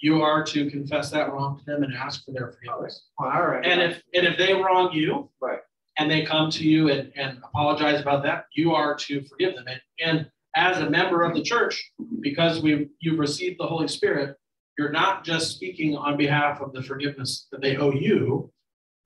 you 0.01 0.23
are 0.23 0.45
to 0.45 0.71
confess 0.71 1.11
that 1.11 1.33
wrong 1.33 1.59
to 1.59 1.65
them 1.65 1.83
and 1.83 1.95
ask 1.95 2.25
for 2.25 2.33
their 2.33 2.53
forgiveness. 2.53 3.09
All 3.19 3.29
right. 3.29 3.65
And 3.65 3.81
if 3.81 4.03
and 4.15 4.27
if 4.27 4.39
they 4.39 4.55
wrong 4.55 4.93
you, 4.93 5.31
right 5.41 5.61
and 5.99 6.11
they 6.11 6.25
come 6.25 6.51
to 6.51 6.65
you 6.65 6.91
and, 6.91 7.13
and 7.17 7.39
apologize 7.39 8.01
about 8.01 8.23
that, 8.25 8.47
you 8.55 8.75
are 8.75 8.95
to 8.95 9.25
forgive 9.25 9.55
them. 9.55 9.65
And, 9.67 9.81
and 10.01 10.31
as 10.55 10.79
a 10.79 10.91
member 10.91 11.23
of 11.23 11.35
the 11.35 11.43
church, 11.43 11.93
because 12.21 12.61
we 12.61 12.89
you've 13.01 13.19
received 13.19 13.59
the 13.59 13.67
Holy 13.67 13.89
Spirit, 13.89 14.37
you're 14.79 14.93
not 14.93 15.25
just 15.25 15.53
speaking 15.53 15.97
on 15.97 16.17
behalf 16.17 16.61
of 16.61 16.73
the 16.73 16.83
forgiveness 16.83 17.47
that 17.51 17.61
they 17.61 17.77
owe 17.77 17.93
you, 17.93 18.51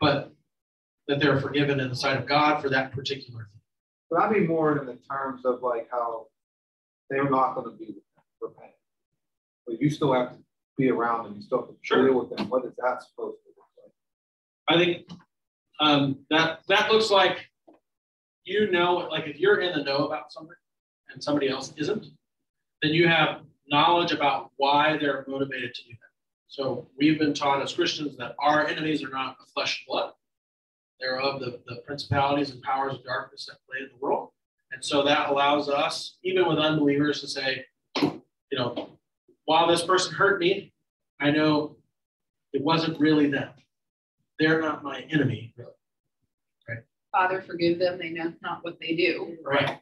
but 0.01 0.33
that 1.07 1.21
they're 1.21 1.41
forgiven 1.41 1.81
in 1.81 1.89
the 1.89 1.97
sight 1.97 2.17
of 2.17 2.27
God 2.27 2.61
for 2.61 2.69
that 2.71 2.93
particular 2.93 3.41
thing. 3.41 3.61
But 4.11 4.23
I 4.23 4.31
mean 4.31 4.47
more 4.47 4.79
in 4.79 4.87
the 4.87 4.99
terms 5.11 5.45
of 5.45 5.63
like 5.63 5.89
how 5.91 6.27
they're 7.09 7.31
not 7.31 7.55
going 7.55 7.71
to 7.71 7.77
be 7.77 7.97
repentant. 8.41 8.75
But 9.67 9.81
you 9.81 9.91
still 9.91 10.13
have 10.13 10.33
to 10.33 10.39
be 10.77 10.91
around 10.91 11.27
and 11.27 11.37
you 11.37 11.43
still 11.43 11.61
have 11.61 11.69
to 11.69 11.75
sure. 11.83 12.07
deal 12.07 12.19
with 12.19 12.37
them. 12.37 12.49
What 12.49 12.65
is 12.65 12.73
that 12.79 13.03
supposed 13.03 13.39
to 13.43 13.51
look 13.57 13.69
like? 13.77 13.93
I 14.69 14.85
think 14.85 15.09
um, 15.81 16.19
that 16.31 16.61
that 16.69 16.91
looks 16.91 17.11
like 17.11 17.51
you 18.45 18.71
know, 18.71 19.09
like 19.11 19.27
if 19.27 19.39
you're 19.39 19.61
in 19.61 19.79
the 19.79 19.85
know 19.85 20.07
about 20.07 20.33
something 20.33 20.57
and 21.13 21.23
somebody 21.23 21.49
else 21.49 21.73
isn't, 21.77 22.07
then 22.83 22.93
you 22.93 23.07
have 23.07 23.43
knowledge 23.69 24.13
about 24.13 24.51
why 24.57 24.97
they're 24.97 25.25
motivated 25.29 25.75
to 25.75 25.83
do 25.85 25.91
that. 25.91 25.97
So 26.49 26.89
we've 26.99 27.19
been 27.19 27.35
taught 27.35 27.63
as 27.63 27.73
Christians 27.73 28.17
that 28.17 28.35
our 28.39 28.67
enemies 28.67 29.05
are 29.05 29.11
not 29.11 29.37
of 29.41 29.49
flesh 29.51 29.81
and 29.81 29.93
blood. 29.93 30.13
They're 30.99 31.21
of 31.21 31.41
the, 31.41 31.61
the 31.67 31.77
principalities 31.87 32.51
and 32.51 32.61
powers 32.63 32.95
of 32.95 33.05
darkness 33.05 33.47
that 33.47 33.59
play 33.69 33.85
in 33.85 33.89
the 33.89 34.05
world. 34.05 34.31
And 34.73 34.85
so 34.85 35.03
that 35.05 35.31
allows 35.31 35.69
us, 35.69 36.17
even 36.25 36.49
with 36.49 36.59
unbelievers, 36.59 37.21
to 37.21 37.29
say, 37.29 37.65
you 38.03 38.59
know, 38.59 38.99
while 39.45 39.69
this 39.69 39.83
person 39.83 40.15
hurt 40.15 40.41
me, 40.41 40.73
I 41.21 41.31
know 41.31 41.77
it 42.53 42.63
wasn't 42.63 42.99
really 42.99 43.31
them. 43.31 43.51
They're 44.41 44.63
not 44.63 44.83
my 44.83 45.05
enemy, 45.11 45.53
really. 45.59 45.71
Right. 46.67 46.79
Father, 47.13 47.43
forgive 47.47 47.79
them. 47.79 47.99
They 47.99 48.09
know 48.09 48.33
not 48.43 48.65
what 48.65 48.79
they 48.81 48.97
do. 48.97 49.37
Right. 49.45 49.79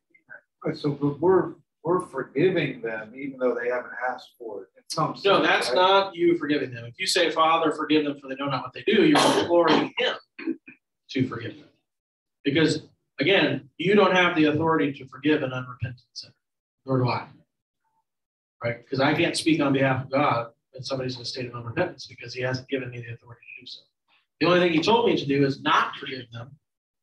right. 0.64 0.76
So 0.76 0.90
we're 1.20 1.54
we're 1.84 2.00
forgiving 2.00 2.82
them 2.82 3.12
even 3.16 3.38
though 3.38 3.54
they 3.54 3.68
haven't 3.68 3.92
asked 4.10 4.30
for 4.36 4.62
it. 4.62 4.68
In 4.76 4.82
some 4.88 5.14
sense, 5.14 5.24
no, 5.24 5.40
that's 5.40 5.68
right? 5.68 5.76
not 5.76 6.16
you 6.16 6.36
forgiving 6.36 6.74
them. 6.74 6.84
If 6.86 6.98
you 6.98 7.06
say, 7.06 7.30
Father, 7.30 7.70
forgive 7.70 8.04
them 8.04 8.18
for 8.20 8.28
they 8.28 8.34
know 8.34 8.48
not 8.48 8.64
what 8.64 8.72
they 8.72 8.82
do, 8.82 9.06
you're 9.06 9.40
imploring 9.40 9.94
him 9.96 10.16
to 11.10 11.28
forgive 11.28 11.56
them. 11.56 11.68
Because 12.44 12.82
again, 13.20 13.70
you 13.78 13.94
don't 13.94 14.14
have 14.14 14.34
the 14.34 14.46
authority 14.46 14.92
to 14.94 15.06
forgive 15.06 15.44
an 15.44 15.52
unrepentant 15.52 16.02
sinner, 16.14 16.34
nor 16.84 16.98
do 16.98 17.08
I. 17.08 17.28
Right? 18.62 18.84
Because 18.84 18.98
I 18.98 19.14
can't 19.14 19.36
speak 19.36 19.60
on 19.60 19.72
behalf 19.72 20.02
of 20.02 20.10
God 20.10 20.48
when 20.72 20.82
somebody's 20.82 21.14
in 21.14 21.22
a 21.22 21.24
state 21.24 21.46
of 21.46 21.52
unrepentance 21.52 22.08
because 22.08 22.34
he 22.34 22.42
hasn't 22.42 22.68
given 22.68 22.90
me 22.90 22.98
the 22.98 23.14
authority 23.14 23.42
to 23.56 23.62
do 23.62 23.66
so. 23.68 23.82
The 24.40 24.46
only 24.46 24.60
thing 24.60 24.72
he 24.72 24.80
told 24.80 25.06
me 25.06 25.16
to 25.16 25.26
do 25.26 25.44
is 25.44 25.60
not 25.62 25.96
forgive 25.96 26.30
them 26.32 26.50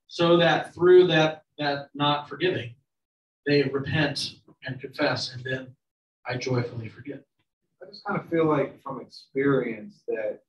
so 0.07 0.37
that 0.37 0.73
through 0.73 1.07
that, 1.07 1.43
that 1.57 1.89
not 1.93 2.29
forgiving, 2.29 2.73
they 3.45 3.63
repent 3.63 4.35
and 4.65 4.79
confess, 4.79 5.33
and 5.33 5.43
then 5.43 5.75
I 6.27 6.37
joyfully 6.37 6.87
forgive. 6.89 7.21
I 7.81 7.89
just 7.89 8.03
kind 8.05 8.19
of 8.19 8.27
feel 8.29 8.45
like 8.45 8.81
from 8.81 9.01
experience 9.01 10.01
that 10.07 10.39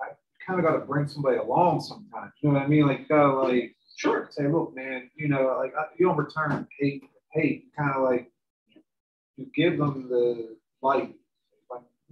I 0.00 0.08
kind 0.46 0.60
of 0.60 0.66
got 0.66 0.78
to 0.78 0.84
bring 0.84 1.08
somebody 1.08 1.38
along 1.38 1.80
sometimes. 1.80 2.32
You 2.40 2.50
know 2.50 2.56
what 2.56 2.64
I 2.64 2.68
mean? 2.68 2.86
Like, 2.86 3.08
kind 3.08 3.22
of 3.22 3.48
like, 3.48 3.74
Sure. 3.96 4.28
say, 4.32 4.48
look, 4.48 4.74
man, 4.74 5.08
you 5.14 5.28
know, 5.28 5.56
like 5.58 5.72
uh, 5.78 5.84
you 5.96 6.06
don't 6.06 6.16
return 6.16 6.66
hate 6.78 7.04
hate. 7.32 7.66
Kind 7.76 7.90
of 7.92 8.02
like 8.02 8.30
you 9.36 9.46
give 9.54 9.78
them 9.78 10.08
the 10.08 10.56
light. 10.82 11.14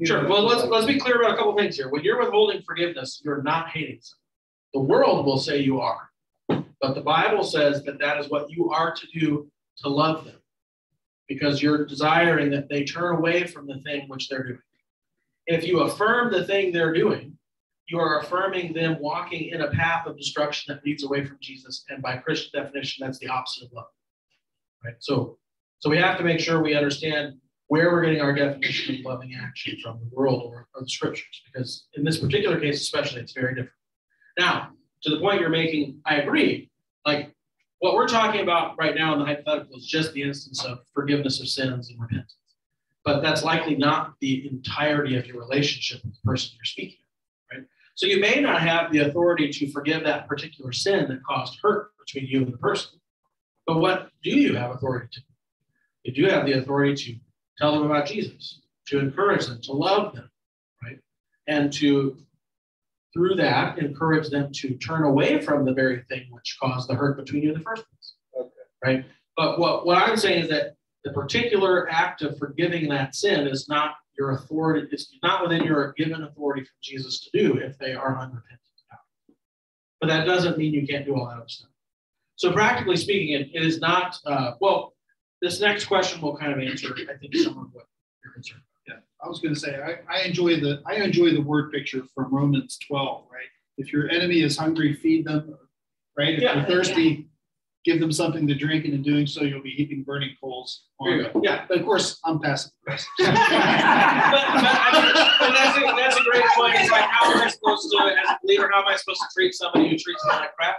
Sure. 0.04 0.28
Well, 0.28 0.44
let's 0.44 0.64
let's 0.64 0.86
be 0.86 0.98
clear 0.98 1.20
about 1.20 1.34
a 1.34 1.36
couple 1.36 1.56
things 1.56 1.76
here. 1.76 1.88
When 1.90 2.02
you're 2.02 2.18
withholding 2.18 2.62
forgiveness, 2.62 3.20
you're 3.24 3.42
not 3.42 3.68
hating 3.68 4.00
someone. 4.00 4.18
The 4.74 4.80
world 4.80 5.26
will 5.26 5.38
say 5.38 5.58
you 5.58 5.80
are, 5.80 6.08
but 6.48 6.94
the 6.94 7.02
Bible 7.02 7.44
says 7.44 7.84
that 7.84 7.98
that 7.98 8.18
is 8.18 8.30
what 8.30 8.50
you 8.50 8.70
are 8.70 8.94
to 8.94 9.06
do 9.18 9.50
to 9.78 9.88
love 9.88 10.24
them, 10.24 10.40
because 11.28 11.62
you're 11.62 11.84
desiring 11.84 12.50
that 12.50 12.68
they 12.68 12.84
turn 12.84 13.16
away 13.16 13.46
from 13.46 13.66
the 13.66 13.78
thing 13.80 14.08
which 14.08 14.28
they're 14.28 14.44
doing. 14.44 14.58
If 15.46 15.64
you 15.64 15.80
affirm 15.80 16.32
the 16.32 16.44
thing 16.44 16.72
they're 16.72 16.94
doing, 16.94 17.36
you 17.88 17.98
are 17.98 18.20
affirming 18.20 18.72
them 18.72 18.96
walking 18.98 19.48
in 19.48 19.60
a 19.60 19.70
path 19.70 20.06
of 20.06 20.16
destruction 20.16 20.74
that 20.74 20.84
leads 20.86 21.04
away 21.04 21.26
from 21.26 21.36
Jesus, 21.42 21.84
and 21.90 22.00
by 22.00 22.16
Christian 22.16 22.62
definition, 22.62 23.04
that's 23.04 23.18
the 23.18 23.28
opposite 23.28 23.64
of 23.64 23.72
love. 23.72 23.86
Right. 24.82 24.94
So, 25.00 25.38
so 25.80 25.90
we 25.90 25.98
have 25.98 26.16
to 26.16 26.24
make 26.24 26.40
sure 26.40 26.62
we 26.62 26.74
understand 26.74 27.34
where 27.72 27.90
we're 27.90 28.02
getting 28.02 28.20
our 28.20 28.34
definition 28.34 28.96
of 28.96 29.00
loving 29.00 29.34
action 29.34 29.78
from 29.82 29.98
the 29.98 30.14
world 30.14 30.42
or, 30.44 30.68
or 30.74 30.82
the 30.82 30.88
scriptures, 30.90 31.40
because 31.46 31.86
in 31.94 32.04
this 32.04 32.18
particular 32.18 32.60
case, 32.60 32.82
especially, 32.82 33.22
it's 33.22 33.32
very 33.32 33.54
different. 33.54 33.72
Now, 34.38 34.72
to 35.04 35.08
the 35.08 35.18
point 35.20 35.40
you're 35.40 35.48
making, 35.48 35.98
I 36.04 36.16
agree. 36.16 36.70
Like 37.06 37.34
what 37.78 37.94
we're 37.94 38.08
talking 38.08 38.42
about 38.42 38.76
right 38.76 38.94
now 38.94 39.14
in 39.14 39.20
the 39.20 39.24
hypothetical 39.24 39.78
is 39.78 39.86
just 39.86 40.12
the 40.12 40.22
instance 40.22 40.62
of 40.66 40.80
forgiveness 40.92 41.40
of 41.40 41.48
sins 41.48 41.88
and 41.88 41.98
repentance. 41.98 42.36
But 43.06 43.22
that's 43.22 43.42
likely 43.42 43.76
not 43.76 44.16
the 44.20 44.50
entirety 44.50 45.16
of 45.16 45.26
your 45.26 45.40
relationship 45.40 46.04
with 46.04 46.12
the 46.12 46.20
person 46.26 46.50
you're 46.54 46.66
speaking 46.66 46.98
of, 47.00 47.56
right? 47.56 47.66
So 47.94 48.04
you 48.04 48.20
may 48.20 48.38
not 48.42 48.60
have 48.60 48.92
the 48.92 48.98
authority 48.98 49.48
to 49.50 49.72
forgive 49.72 50.04
that 50.04 50.28
particular 50.28 50.72
sin 50.72 51.08
that 51.08 51.24
caused 51.24 51.58
hurt 51.62 51.92
between 51.98 52.26
you 52.26 52.42
and 52.42 52.52
the 52.52 52.58
person. 52.58 53.00
But 53.66 53.78
what 53.78 54.10
do 54.22 54.28
you 54.28 54.56
have 54.56 54.72
authority 54.72 55.08
to? 55.12 55.20
You 56.02 56.12
do 56.12 56.30
have 56.30 56.44
the 56.44 56.58
authority 56.58 56.94
to 56.96 57.18
tell 57.62 57.72
them 57.72 57.84
about 57.84 58.06
Jesus, 58.06 58.60
to 58.88 58.98
encourage 58.98 59.46
them, 59.46 59.60
to 59.62 59.72
love 59.72 60.14
them, 60.14 60.28
right? 60.82 60.98
And 61.46 61.72
to 61.74 62.16
through 63.14 63.36
that, 63.36 63.78
encourage 63.78 64.30
them 64.30 64.50
to 64.52 64.74
turn 64.76 65.04
away 65.04 65.40
from 65.40 65.64
the 65.64 65.72
very 65.72 66.02
thing 66.08 66.26
which 66.30 66.56
caused 66.60 66.88
the 66.88 66.94
hurt 66.94 67.16
between 67.16 67.42
you 67.42 67.52
in 67.52 67.58
the 67.58 67.64
first 67.64 67.84
place. 67.88 68.14
Okay. 68.36 68.50
Right. 68.84 69.04
But 69.36 69.58
what, 69.58 69.86
what 69.86 69.98
I'm 69.98 70.16
saying 70.16 70.44
is 70.44 70.48
that 70.48 70.74
the 71.04 71.12
particular 71.12 71.90
act 71.90 72.22
of 72.22 72.38
forgiving 72.38 72.88
that 72.88 73.14
sin 73.14 73.46
is 73.46 73.68
not 73.68 73.92
your 74.18 74.32
authority, 74.32 74.88
it's 74.90 75.14
not 75.22 75.42
within 75.42 75.62
your 75.62 75.92
given 75.96 76.22
authority 76.24 76.62
from 76.62 76.74
Jesus 76.82 77.20
to 77.20 77.38
do 77.38 77.58
if 77.58 77.78
they 77.78 77.92
are 77.92 78.18
unrepentant. 78.18 78.58
But 80.00 80.08
that 80.08 80.26
doesn't 80.26 80.58
mean 80.58 80.74
you 80.74 80.86
can't 80.86 81.04
do 81.04 81.14
all 81.14 81.26
that 81.28 81.36
other 81.36 81.44
stuff. 81.48 81.70
So 82.34 82.50
practically 82.52 82.96
speaking, 82.96 83.40
it, 83.40 83.50
it 83.54 83.62
is 83.62 83.78
not 83.78 84.16
uh, 84.26 84.54
well, 84.60 84.91
this 85.42 85.60
next 85.60 85.86
question 85.86 86.20
will 86.22 86.36
kind 86.36 86.52
of 86.52 86.60
answer, 86.60 86.94
I 87.10 87.18
think, 87.18 87.34
some 87.34 87.58
of 87.58 87.66
what 87.74 87.86
you're 88.24 88.32
concerned 88.32 88.62
about. 88.86 88.96
Yeah, 88.96 89.00
I 89.24 89.28
was 89.28 89.40
gonna 89.40 89.56
say, 89.56 89.76
I, 89.80 89.98
I 90.12 90.22
enjoy 90.22 90.60
the, 90.60 90.80
I 90.86 90.94
enjoy 90.94 91.32
the 91.32 91.42
word 91.42 91.72
picture 91.72 92.02
from 92.14 92.32
Romans 92.34 92.78
twelve, 92.86 93.24
right? 93.30 93.46
If 93.76 93.92
your 93.92 94.08
enemy 94.08 94.40
is 94.42 94.56
hungry, 94.56 94.94
feed 94.94 95.26
them, 95.26 95.54
right? 96.16 96.34
If 96.34 96.42
Yeah. 96.42 96.54
they're 96.54 96.66
thirsty, 96.66 97.28
give 97.84 97.98
them 97.98 98.12
something 98.12 98.46
to 98.46 98.54
drink, 98.54 98.84
and 98.84 98.94
in 98.94 99.02
doing 99.02 99.26
so, 99.26 99.42
you'll 99.42 99.62
be 99.62 99.70
heaping 99.70 100.04
burning 100.04 100.36
coals 100.40 100.84
on 101.00 101.18
them. 101.18 101.32
Yeah. 101.42 101.64
But 101.68 101.78
of 101.78 101.84
course, 101.84 102.20
I'm 102.24 102.38
passive 102.38 102.70
aggressive. 102.82 103.08
but, 103.18 103.26
but, 103.26 103.34
I 103.34 104.90
mean, 105.42 105.54
that's, 105.54 105.78
a, 105.78 105.80
that's 105.96 106.16
a 106.20 106.22
great 106.22 106.44
point. 106.54 106.74
It's 106.76 106.90
like, 106.92 107.04
how 107.10 107.32
am 107.32 107.40
I 107.40 107.48
supposed 107.50 107.90
to, 107.90 107.98
as 108.04 108.28
a 108.30 108.38
leader, 108.46 108.70
how 108.72 108.82
am 108.82 108.88
I 108.88 108.96
supposed 108.96 109.20
to 109.20 109.26
treat 109.34 109.54
somebody 109.54 109.88
who 109.90 109.96
treats 109.98 110.24
me 110.24 110.30
like 110.32 110.54
crap? 110.54 110.76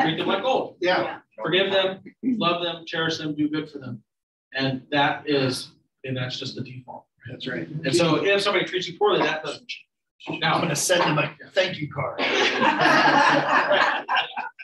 Treat 0.00 0.18
them 0.18 0.26
like 0.26 0.42
gold. 0.42 0.76
Yeah, 0.80 1.18
Forgive 1.42 1.70
them, 1.70 2.00
love 2.22 2.62
them, 2.62 2.84
cherish 2.86 3.18
them, 3.18 3.34
do 3.34 3.48
good 3.48 3.70
for 3.70 3.78
them. 3.78 4.02
And 4.54 4.82
that 4.90 5.28
is, 5.28 5.68
and 6.04 6.16
that's 6.16 6.38
just 6.38 6.54
the 6.54 6.62
default. 6.62 7.04
that's 7.30 7.46
right. 7.46 7.68
And 7.68 7.94
so 7.94 8.24
if 8.24 8.40
somebody 8.42 8.64
treats 8.64 8.88
you 8.88 8.98
poorly, 8.98 9.20
that 9.20 9.44
doesn't 9.44 9.68
change. 9.68 10.40
Now 10.40 10.54
I'm 10.54 10.62
gonna 10.62 10.74
send 10.74 11.02
them 11.02 11.18
a 11.18 11.30
thank 11.52 11.78
you 11.78 11.88
card. 11.92 12.20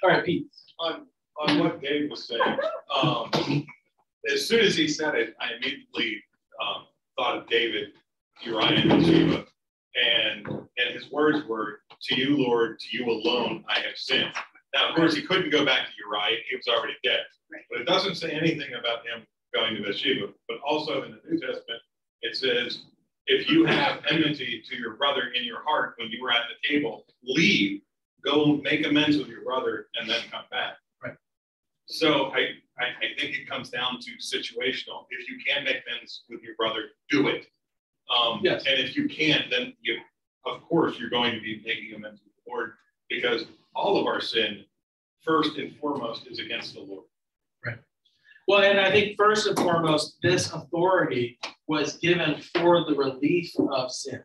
all 0.03 0.11
right, 0.11 0.25
Pete. 0.25 0.47
on, 0.81 1.07
on 1.41 1.59
what 1.59 1.81
Dave 1.83 2.11
was 2.11 2.27
saying, 2.27 2.59
um, 3.03 3.31
as 4.33 4.47
soon 4.49 4.61
as 4.61 4.75
he 4.75 4.89
said 4.89 5.15
it, 5.15 5.35
I 5.41 5.53
immediately, 5.57 6.23
um, 6.61 6.87
thought 7.17 7.37
of 7.37 7.47
David, 7.49 7.89
Uriah, 8.43 8.81
and 8.81 8.89
Bathsheba. 8.89 9.45
And, 9.95 10.47
and 10.49 10.95
his 10.95 11.11
words 11.11 11.47
were, 11.47 11.81
to 12.09 12.15
you, 12.17 12.39
Lord, 12.39 12.79
to 12.81 12.97
you 12.97 13.11
alone 13.11 13.65
I 13.69 13.81
have 13.81 13.97
sinned. 13.97 14.33
Now, 14.75 14.89
of 14.89 14.97
course, 14.97 15.15
he 15.15 15.23
couldn't 15.23 15.51
go 15.51 15.65
back 15.65 15.87
to 15.87 15.93
Uriah, 15.99 16.39
he 16.49 16.57
was 16.57 16.67
already 16.69 16.95
dead. 17.05 17.21
But 17.71 17.81
it 17.81 17.85
doesn't 17.85 18.15
say 18.15 18.31
anything 18.31 18.73
about 18.79 19.05
him 19.05 19.27
going 19.55 19.77
to 19.77 19.83
Bathsheba, 19.83 20.29
but 20.49 20.59
also 20.67 21.03
in 21.03 21.13
the 21.13 21.21
New 21.29 21.39
Testament, 21.39 21.81
it 22.23 22.37
says, 22.37 22.85
if 23.27 23.49
you 23.49 23.65
have 23.65 24.03
enmity 24.09 24.63
to 24.69 24.77
your 24.77 24.95
brother 24.97 25.33
in 25.35 25.45
your 25.45 25.63
heart 25.65 25.95
when 25.99 26.09
you 26.11 26.23
were 26.23 26.33
at 26.33 26.45
the 26.49 26.69
table, 26.69 27.05
leave, 27.23 27.83
go 28.25 28.57
make 28.63 28.87
amends 28.87 29.17
with 29.19 29.29
your 29.29 29.45
brother, 29.45 29.89
and 29.95 30.09
then 30.09 30.21
come 30.31 30.45
back. 30.51 30.75
Right. 31.05 31.15
So 31.87 32.33
I, 32.33 32.39
I, 32.79 32.85
I 32.85 33.21
think 33.21 33.37
it 33.37 33.49
comes 33.49 33.69
down 33.69 33.99
to 34.01 34.11
situational. 34.37 35.07
If 35.11 35.29
you 35.29 35.39
can 35.47 35.65
make 35.65 35.83
amends 35.87 36.25
with 36.31 36.43
your 36.43 36.55
brother, 36.57 36.85
do 37.11 37.29
it. 37.29 37.47
Um, 38.11 38.41
Yes. 38.43 38.65
And 38.67 38.81
if 38.81 38.97
you 38.97 39.09
can't, 39.09 39.51
then 39.51 39.75
you, 39.81 39.99
of 40.47 40.63
course, 40.63 40.99
you're 40.99 41.11
going 41.11 41.35
to 41.35 41.41
be 41.41 41.63
making 41.65 41.95
amends 41.95 42.21
with 42.25 42.33
the 42.35 42.51
Lord 42.51 42.73
because 43.15 43.45
all 43.75 43.99
of 43.99 44.07
our 44.07 44.21
sin, 44.21 44.65
first 45.23 45.59
and 45.59 45.77
foremost, 45.77 46.27
is 46.27 46.39
against 46.39 46.75
the 46.75 46.81
Lord. 46.81 47.05
Right. 47.65 47.79
Well, 48.49 48.63
and 48.63 48.81
I 48.81 48.91
think 48.91 49.17
first 49.17 49.47
and 49.47 49.57
foremost, 49.57 50.17
this 50.23 50.53
authority 50.53 51.39
was 51.69 51.97
given 51.99 52.41
for 52.55 52.85
the 52.85 52.95
relief 52.95 53.53
of 53.59 53.91
sin. 53.91 54.23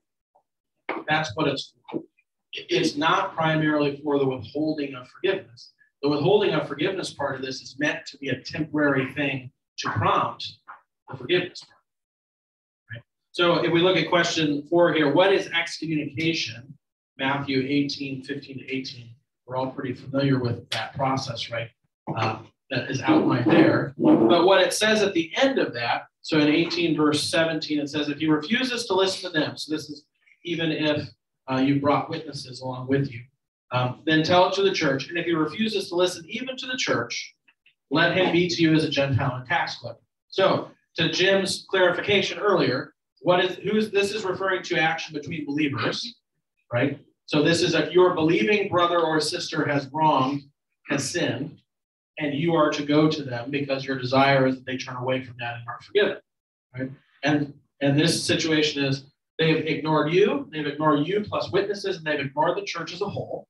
That's 1.07 1.31
what 1.35 1.47
it's 1.47 1.73
for. 1.91 2.01
It's 2.53 2.95
not 2.95 3.35
primarily 3.35 4.01
for 4.03 4.17
the 4.17 4.25
withholding 4.25 4.95
of 4.95 5.07
forgiveness. 5.09 5.73
The 6.01 6.09
withholding 6.09 6.53
of 6.53 6.67
forgiveness 6.67 7.13
part 7.13 7.35
of 7.35 7.41
this 7.41 7.61
is 7.61 7.75
meant 7.79 8.05
to 8.07 8.17
be 8.17 8.29
a 8.29 8.41
temporary 8.41 9.13
thing 9.13 9.51
to 9.79 9.89
prompt 9.91 10.53
the 11.09 11.17
forgiveness 11.17 11.59
part. 11.59 11.81
Right? 12.91 13.03
So 13.31 13.63
if 13.63 13.71
we 13.71 13.81
look 13.81 13.97
at 13.97 14.09
question 14.09 14.65
four 14.69 14.93
here, 14.93 15.13
what 15.13 15.33
is 15.33 15.47
excommunication? 15.47 16.77
Matthew 17.19 17.65
18, 17.67 18.23
15 18.23 18.59
to 18.59 18.75
18. 18.75 19.09
We're 19.45 19.55
all 19.55 19.71
pretty 19.71 19.93
familiar 19.93 20.39
with 20.39 20.69
that 20.71 20.93
process, 20.95 21.49
right? 21.49 21.69
Um, 22.15 22.47
that 22.69 22.89
is 22.89 23.01
outlined 23.01 23.49
there. 23.49 23.93
But 23.97 24.45
what 24.45 24.61
it 24.61 24.73
says 24.73 25.01
at 25.01 25.13
the 25.13 25.31
end 25.37 25.57
of 25.57 25.73
that, 25.73 26.03
so 26.21 26.39
in 26.39 26.47
18 26.49 26.97
verse 26.97 27.23
17, 27.23 27.79
it 27.79 27.89
says, 27.89 28.09
if 28.09 28.17
he 28.17 28.27
refuses 28.27 28.85
to 28.87 28.93
listen 28.93 29.31
to 29.31 29.39
them, 29.39 29.55
so 29.55 29.73
this 29.73 29.89
is 29.89 30.05
even 30.43 30.71
if 30.71 31.07
uh, 31.49 31.57
you 31.57 31.79
brought 31.79 32.09
witnesses 32.09 32.61
along 32.61 32.87
with 32.87 33.11
you, 33.11 33.21
um, 33.71 34.01
then 34.05 34.23
tell 34.23 34.47
it 34.47 34.53
to 34.55 34.63
the 34.63 34.71
church. 34.71 35.09
And 35.09 35.17
if 35.17 35.25
he 35.25 35.33
refuses 35.33 35.89
to 35.89 35.95
listen 35.95 36.25
even 36.27 36.57
to 36.57 36.67
the 36.67 36.77
church, 36.77 37.35
let 37.89 38.15
him 38.15 38.31
be 38.31 38.47
to 38.49 38.61
you 38.61 38.73
as 38.73 38.83
a 38.83 38.89
Gentile 38.89 39.35
and 39.35 39.45
tax 39.45 39.77
collector. 39.79 40.03
So 40.29 40.69
to 40.97 41.09
Jim's 41.09 41.65
clarification 41.69 42.39
earlier, 42.39 42.93
what 43.21 43.43
is 43.43 43.55
who's 43.57 43.91
this 43.91 44.11
is 44.11 44.23
referring 44.23 44.63
to 44.63 44.79
action 44.79 45.13
between 45.13 45.45
believers, 45.45 46.15
right? 46.71 46.99
So 47.27 47.43
this 47.43 47.61
is 47.61 47.75
if 47.75 47.91
your 47.91 48.15
believing 48.15 48.69
brother 48.69 48.99
or 48.99 49.19
sister 49.19 49.65
has 49.65 49.87
wronged, 49.91 50.43
has 50.87 51.09
sinned, 51.09 51.59
and 52.17 52.33
you 52.33 52.55
are 52.55 52.71
to 52.71 52.83
go 52.83 53.09
to 53.09 53.21
them 53.21 53.51
because 53.51 53.85
your 53.85 53.99
desire 53.99 54.47
is 54.47 54.55
that 54.55 54.65
they 54.65 54.77
turn 54.77 54.95
away 54.95 55.21
from 55.23 55.35
that 55.39 55.55
and 55.55 55.67
are 55.67 55.79
forgiven, 55.81 56.17
right? 56.73 56.89
And 57.23 57.53
and 57.81 57.99
this 57.99 58.23
situation 58.23 58.83
is 58.83 59.03
they've 59.37 59.65
ignored 59.65 60.13
you, 60.13 60.49
they've 60.51 60.65
ignored 60.65 61.05
you 61.05 61.21
plus 61.21 61.51
witnesses, 61.51 61.97
and 61.97 62.05
they've 62.05 62.25
ignored 62.25 62.57
the 62.57 62.63
church 62.63 62.93
as 62.93 63.01
a 63.01 63.09
whole, 63.09 63.47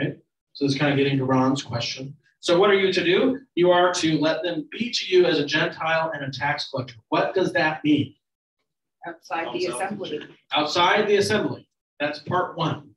right? 0.00 0.18
So 0.52 0.64
this 0.64 0.74
is 0.74 0.80
kind 0.80 0.92
of 0.92 0.98
getting 0.98 1.16
to 1.18 1.24
Ron's 1.24 1.62
question. 1.62 2.16
So 2.40 2.58
what 2.58 2.70
are 2.70 2.74
you 2.74 2.92
to 2.92 3.04
do? 3.04 3.38
You 3.54 3.70
are 3.70 3.94
to 3.94 4.18
let 4.18 4.42
them 4.42 4.68
be 4.72 4.90
to 4.90 5.06
you 5.06 5.26
as 5.26 5.38
a 5.38 5.46
Gentile 5.46 6.10
and 6.12 6.24
a 6.24 6.30
tax 6.30 6.70
collector. 6.70 6.96
What 7.08 7.34
does 7.34 7.52
that 7.52 7.84
mean? 7.84 8.16
Outside 9.06 9.54
the 9.54 9.66
assembly. 9.66 10.28
Outside 10.52 11.06
the 11.06 11.16
assembly. 11.16 11.68
That's 12.00 12.18
part 12.18 12.58
one. 12.58 12.91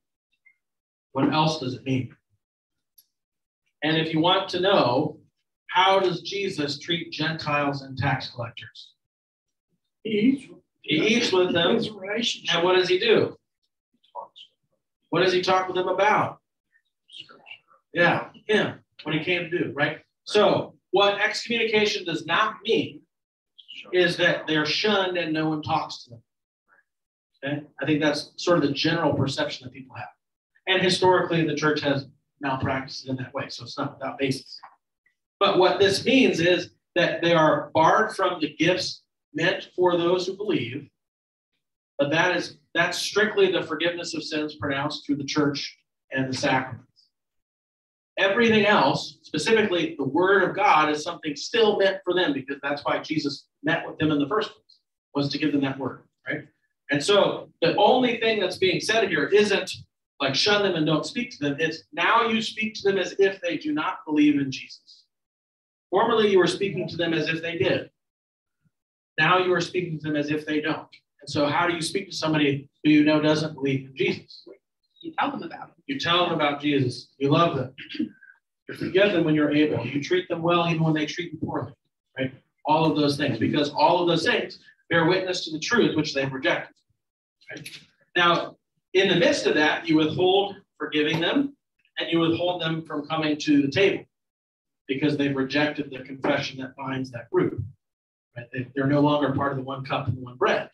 What 1.15 1.32
else 1.34 1.62
does 1.62 1.75
it 1.75 1.86
mean? 1.86 2.13
And 3.82 3.95
if 3.95 4.13
you 4.13 4.19
want 4.19 4.49
to 4.49 4.60
know, 4.60 5.17
how 5.67 6.01
does 6.01 6.21
Jesus 6.21 6.78
treat 6.78 7.13
Gentiles 7.13 7.84
and 7.84 7.97
tax 7.97 8.32
collectors? 8.32 8.91
He 10.04 10.10
eats. 10.10 10.54
He 10.82 10.95
eats 11.15 11.32
with 11.32 11.54
them. 11.54 11.78
And 11.78 12.63
what 12.65 12.75
does 12.75 12.89
he 12.89 12.99
do? 12.99 13.38
What 15.10 15.23
does 15.23 15.32
he 15.32 15.41
talk 15.41 15.67
with 15.67 15.78
them 15.78 15.88
about? 15.88 16.39
Yeah, 17.93 18.28
him, 18.45 18.80
what 19.04 19.15
he 19.15 19.23
came 19.23 19.49
to 19.49 19.58
do, 19.58 19.71
right? 19.73 19.99
So, 20.25 20.75
what 20.91 21.21
excommunication 21.21 22.04
does 22.04 22.25
not 22.25 22.56
mean 22.65 23.04
is 23.93 24.17
that 24.17 24.47
they're 24.47 24.65
shunned 24.65 25.17
and 25.17 25.32
no 25.32 25.47
one 25.47 25.62
talks 25.62 26.04
to 26.04 26.10
them. 26.10 26.23
Okay, 27.41 27.63
I 27.82 27.86
think 27.86 28.01
that's 28.01 28.34
sort 28.36 28.58
of 28.58 28.63
the 28.63 28.73
general 28.73 29.13
perception 29.13 29.63
that 29.63 29.71
people 29.71 29.95
have. 29.95 30.10
And 30.67 30.82
historically, 30.82 31.45
the 31.45 31.56
church 31.56 31.82
has 31.82 32.08
malpracticed 32.41 33.08
in 33.08 33.15
that 33.17 33.34
way, 33.34 33.45
so 33.49 33.63
it's 33.63 33.78
not 33.78 33.97
without 33.97 34.17
basis. 34.17 34.60
But 35.39 35.60
what 35.60 35.80
this 35.80 36.04
means 36.06 36.39
is 36.39 36.71
that 36.95 37.21
they 37.21 37.34
are 37.34 37.69
barred 37.73 38.15
from 38.15 38.39
the 38.39 38.56
gifts 38.56 39.04
meant 39.34 39.69
for 39.75 39.97
those 39.97 40.25
who 40.25 40.36
believe, 40.38 40.89
but 41.99 42.10
that 42.12 42.36
is 42.36 42.58
that's 42.73 42.97
strictly 42.97 43.51
the 43.51 43.63
forgiveness 43.63 44.13
of 44.13 44.23
sins 44.23 44.56
pronounced 44.56 45.06
through 45.06 45.15
the 45.15 45.23
church 45.23 45.78
and 46.12 46.32
the 46.32 46.38
sacraments. 46.38 46.84
Everything 48.17 48.65
else, 48.65 49.17
specifically 49.23 49.95
the 49.97 50.04
word 50.04 50.43
of 50.43 50.56
God, 50.56 50.89
is 50.89 51.04
something 51.04 51.36
still 51.36 51.78
meant 51.78 51.97
for 52.04 52.13
them 52.13 52.34
because 52.34 52.58
that's 52.62 52.84
why 52.84 52.99
Jesus 52.99 53.47
met 53.63 53.86
with 53.88 53.97
them 53.97 54.12
in 54.12 54.19
the 54.19 54.28
first 54.28 54.49
place, 54.49 54.80
was 55.13 55.30
to 55.30 55.38
give 55.38 55.51
them 55.51 55.62
that 55.62 55.80
word, 55.80 56.04
right? 56.28 56.45
And 56.91 57.04
so 57.04 57.49
the 57.62 57.75
only 57.78 58.19
thing 58.19 58.39
that's 58.39 58.58
being 58.58 58.80
said 58.80 59.10
here 59.10 59.25
isn't 59.28 59.71
like 60.19 60.36
shun 60.36 60.63
them 60.63 60.75
and 60.75 60.86
don't 60.86 61.06
speak 61.06 61.32
to 61.32 61.39
them. 61.39 61.58
It's 61.60 61.84
now 61.91 62.28
you 62.28 62.41
speak 62.41 62.73
to 62.75 62.84
them 62.84 62.97
as 62.97 63.15
if 63.19 63.41
they 63.41 63.58
do 63.58 63.73
not 63.73 63.99
believe 64.06 64.39
in 64.39 64.51
Jesus. 64.51 65.04
Formerly, 65.89 66.30
you 66.30 66.39
were 66.39 66.47
speaking 66.47 66.88
to 66.88 66.97
them 66.97 67.13
as 67.13 67.28
if 67.28 67.41
they 67.41 67.58
did. 67.58 67.89
Now 69.17 69.39
you 69.39 69.54
are 69.54 69.62
speaking 69.62 69.99
to 69.99 70.08
them 70.08 70.15
as 70.15 70.30
if 70.30 70.45
they 70.45 70.62
don't. 70.62 70.88
And 71.21 71.30
so, 71.30 71.47
how 71.47 71.67
do 71.67 71.73
you 71.73 71.82
speak 71.82 72.10
to 72.10 72.15
somebody 72.15 72.69
who 72.84 72.91
you 72.91 73.04
know 73.04 73.21
doesn't 73.21 73.54
believe 73.54 73.89
in 73.89 73.95
Jesus? 73.95 74.47
You 75.01 75.13
tell 75.19 75.32
them 75.32 75.43
about 75.43 75.69
it. 75.69 75.84
You 75.88 75.99
tell 75.99 76.25
them 76.25 76.34
about 76.34 76.62
Jesus. 76.62 77.10
You 77.17 77.30
love 77.30 77.56
them. 77.56 77.73
You 78.67 78.75
forgive 78.75 79.13
them 79.13 79.23
when 79.23 79.36
you're 79.36 79.51
able. 79.51 79.86
You 79.86 80.01
treat 80.01 80.28
them 80.28 80.41
well 80.41 80.67
even 80.67 80.84
when 80.84 80.93
they 80.93 81.06
treat 81.06 81.34
you 81.34 81.38
poorly. 81.38 81.73
Right? 82.17 82.34
All 82.65 82.89
of 82.89 82.97
those 82.97 83.15
things, 83.15 83.38
because 83.38 83.69
all 83.69 84.01
of 84.01 84.08
those 84.08 84.25
things 84.25 84.60
bear 84.89 85.06
witness 85.06 85.45
to 85.45 85.51
the 85.51 85.60
truth 85.60 85.95
which 85.95 86.13
they've 86.13 86.32
rejected. 86.32 86.75
Right? 87.51 87.69
Now, 88.15 88.58
in 88.95 89.10
the 89.10 89.15
midst 89.15 89.45
of 89.45 89.55
that, 89.55 89.88
you 89.88 89.97
withhold 89.97 90.55
forgiving 90.77 91.19
them 91.19 91.55
and 91.99 92.10
you 92.10 92.19
withhold 92.19 92.62
them 92.62 92.81
from 92.81 93.05
coming 93.05 93.38
to 93.39 93.62
the 93.62 93.67
table 93.67 94.05
because 94.88 95.17
they've 95.17 95.36
rejected 95.36 95.91
the 95.91 95.99
confession 95.99 96.60
that 96.62 96.75
binds 96.77 97.12
that 97.12 97.29
group. 97.29 97.62
Right? 98.36 98.47
They, 98.53 98.67
they're 98.73 98.88
no 98.88 99.01
longer 99.01 99.34
part 99.34 99.51
of 99.51 99.58
the 99.58 99.63
one 99.63 99.84
cup 99.84 100.08
and 100.08 100.15
the 100.17 100.21
one 100.21 100.38
bread 100.38 100.69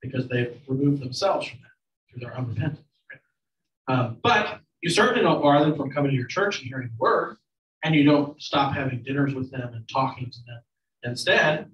because 0.00 0.26
they've 0.28 0.56
removed 0.66 1.02
themselves 1.02 1.46
from 1.46 1.58
that 1.60 2.10
through 2.10 2.20
their 2.20 2.34
unrepentance. 2.34 2.84
Right? 3.10 3.94
Um, 3.94 4.16
but 4.22 4.60
you 4.80 4.88
certainly 4.88 5.20
don't 5.20 5.42
bar 5.42 5.60
them 5.60 5.76
from 5.76 5.90
coming 5.90 6.10
to 6.10 6.16
your 6.16 6.26
church 6.26 6.60
and 6.60 6.68
hearing 6.68 6.88
the 6.88 6.98
word, 6.98 7.36
and 7.84 7.94
you 7.94 8.04
don't 8.04 8.40
stop 8.40 8.72
having 8.74 9.02
dinners 9.02 9.34
with 9.34 9.50
them 9.50 9.74
and 9.74 9.86
talking 9.88 10.30
to 10.30 10.38
them. 10.46 10.62
Instead, 11.02 11.70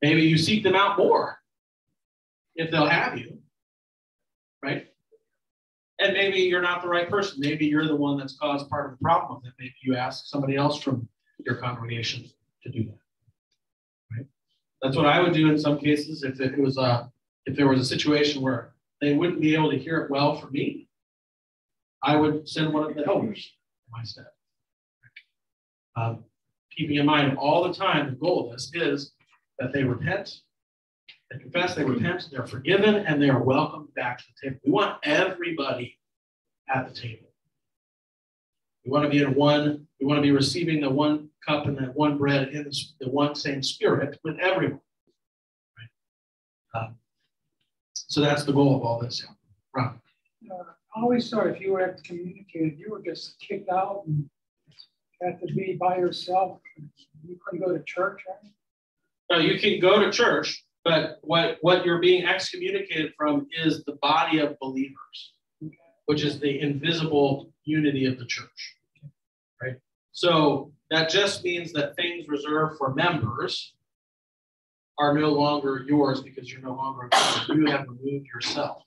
maybe 0.00 0.22
you 0.22 0.38
seek 0.38 0.62
them 0.62 0.76
out 0.76 0.96
more 0.96 1.38
if 2.54 2.70
they'll 2.70 2.88
have 2.88 3.18
you, 3.18 3.38
right? 4.62 4.88
And 6.00 6.12
maybe 6.12 6.38
you're 6.38 6.62
not 6.62 6.82
the 6.82 6.88
right 6.88 7.08
person. 7.08 7.40
Maybe 7.40 7.66
you're 7.66 7.86
the 7.86 7.96
one 7.96 8.18
that's 8.18 8.36
caused 8.36 8.68
part 8.68 8.86
of 8.86 8.92
the 8.92 9.02
problem 9.02 9.40
That. 9.44 9.52
Maybe 9.58 9.74
you 9.82 9.96
ask 9.96 10.26
somebody 10.26 10.56
else 10.56 10.80
from 10.80 11.08
your 11.44 11.56
congregation 11.56 12.24
to 12.62 12.70
do 12.70 12.84
that. 12.84 12.98
Right? 14.16 14.26
That's 14.82 14.96
what 14.96 15.06
I 15.06 15.20
would 15.20 15.32
do 15.32 15.48
in 15.48 15.58
some 15.58 15.78
cases 15.78 16.22
if 16.22 16.40
it 16.40 16.58
was 16.58 16.78
a 16.78 17.10
if 17.46 17.56
there 17.56 17.66
was 17.66 17.80
a 17.80 17.84
situation 17.84 18.42
where 18.42 18.72
they 19.00 19.14
wouldn't 19.14 19.40
be 19.40 19.54
able 19.54 19.70
to 19.70 19.78
hear 19.78 20.00
it 20.02 20.10
well 20.10 20.36
for 20.38 20.48
me. 20.48 20.88
I 22.02 22.14
would 22.14 22.48
send 22.48 22.72
one 22.72 22.90
of 22.90 22.94
the 22.94 23.06
elders 23.06 23.50
my 23.90 24.02
staff. 24.04 24.26
Um, 25.96 26.24
keeping 26.76 26.96
in 26.96 27.06
mind 27.06 27.36
all 27.38 27.66
the 27.66 27.74
time, 27.74 28.10
the 28.10 28.16
goal 28.16 28.46
of 28.46 28.52
this 28.52 28.70
is 28.74 29.12
that 29.58 29.72
they 29.72 29.82
repent, 29.82 30.42
they 31.30 31.38
confess, 31.38 31.74
they 31.74 31.84
repent, 31.84 32.28
they're 32.30 32.46
forgiven, 32.46 32.94
and 32.94 33.20
they 33.20 33.28
are 33.28 33.42
welcomed 33.42 33.92
back 33.94 34.18
to 34.18 34.24
the 34.24 34.48
table. 34.48 34.60
We 34.64 34.72
want 34.72 34.98
everybody 35.02 35.98
at 36.74 36.88
the 36.88 36.94
table. 36.94 37.28
We 38.84 38.90
want 38.90 39.04
to 39.04 39.10
be 39.10 39.22
in 39.22 39.34
one, 39.34 39.86
we 40.00 40.06
want 40.06 40.18
to 40.18 40.22
be 40.22 40.30
receiving 40.30 40.80
the 40.80 40.88
one 40.88 41.28
cup 41.46 41.66
and 41.66 41.76
that 41.78 41.94
one 41.94 42.16
bread 42.16 42.48
in 42.48 42.70
the 43.00 43.10
one 43.10 43.34
same 43.34 43.62
spirit 43.62 44.18
with 44.24 44.38
everyone. 44.38 44.80
Right? 46.74 46.82
Um, 46.82 46.94
so 47.94 48.22
that's 48.22 48.44
the 48.44 48.52
goal 48.52 48.76
of 48.76 48.82
all 48.82 48.98
this. 48.98 49.26
Right. 49.74 49.90
Uh, 50.50 50.54
I 50.96 51.00
always 51.02 51.28
thought 51.28 51.46
if 51.46 51.60
you 51.60 51.72
were 51.72 51.82
excommunicated, 51.82 52.78
you 52.78 52.90
were 52.90 53.02
just 53.02 53.38
kicked 53.40 53.68
out 53.70 54.04
and 54.06 54.28
had 55.20 55.38
to 55.40 55.54
be 55.54 55.76
by 55.78 55.96
yourself. 55.96 56.60
You 57.26 57.38
couldn't 57.44 57.66
go 57.66 57.76
to 57.76 57.82
church. 57.84 58.22
Right? 58.26 58.50
No, 59.30 59.38
you 59.38 59.58
can 59.58 59.80
go 59.80 60.00
to 60.00 60.10
church, 60.10 60.64
but 60.84 61.18
what, 61.22 61.58
what 61.60 61.84
you're 61.84 62.00
being 62.00 62.24
excommunicated 62.24 63.12
from 63.16 63.46
is 63.62 63.84
the 63.84 63.98
body 64.00 64.38
of 64.38 64.58
believers, 64.58 65.32
which 66.06 66.22
is 66.22 66.40
the 66.40 66.60
invisible 66.60 67.52
unity 67.64 68.06
of 68.06 68.18
the 68.18 68.26
church. 68.26 68.76
Right? 69.62 69.76
So 70.12 70.72
that 70.90 71.10
just 71.10 71.44
means 71.44 71.72
that 71.72 71.96
things 71.96 72.28
reserved 72.28 72.78
for 72.78 72.94
members 72.94 73.74
are 74.98 75.16
no 75.16 75.30
longer 75.30 75.84
yours 75.86 76.22
because 76.22 76.50
you're 76.50 76.62
no 76.62 76.74
longer 76.74 77.08
a 77.12 77.54
member. 77.54 77.62
You 77.62 77.70
have 77.70 77.86
removed 77.88 78.26
yourself. 78.34 78.82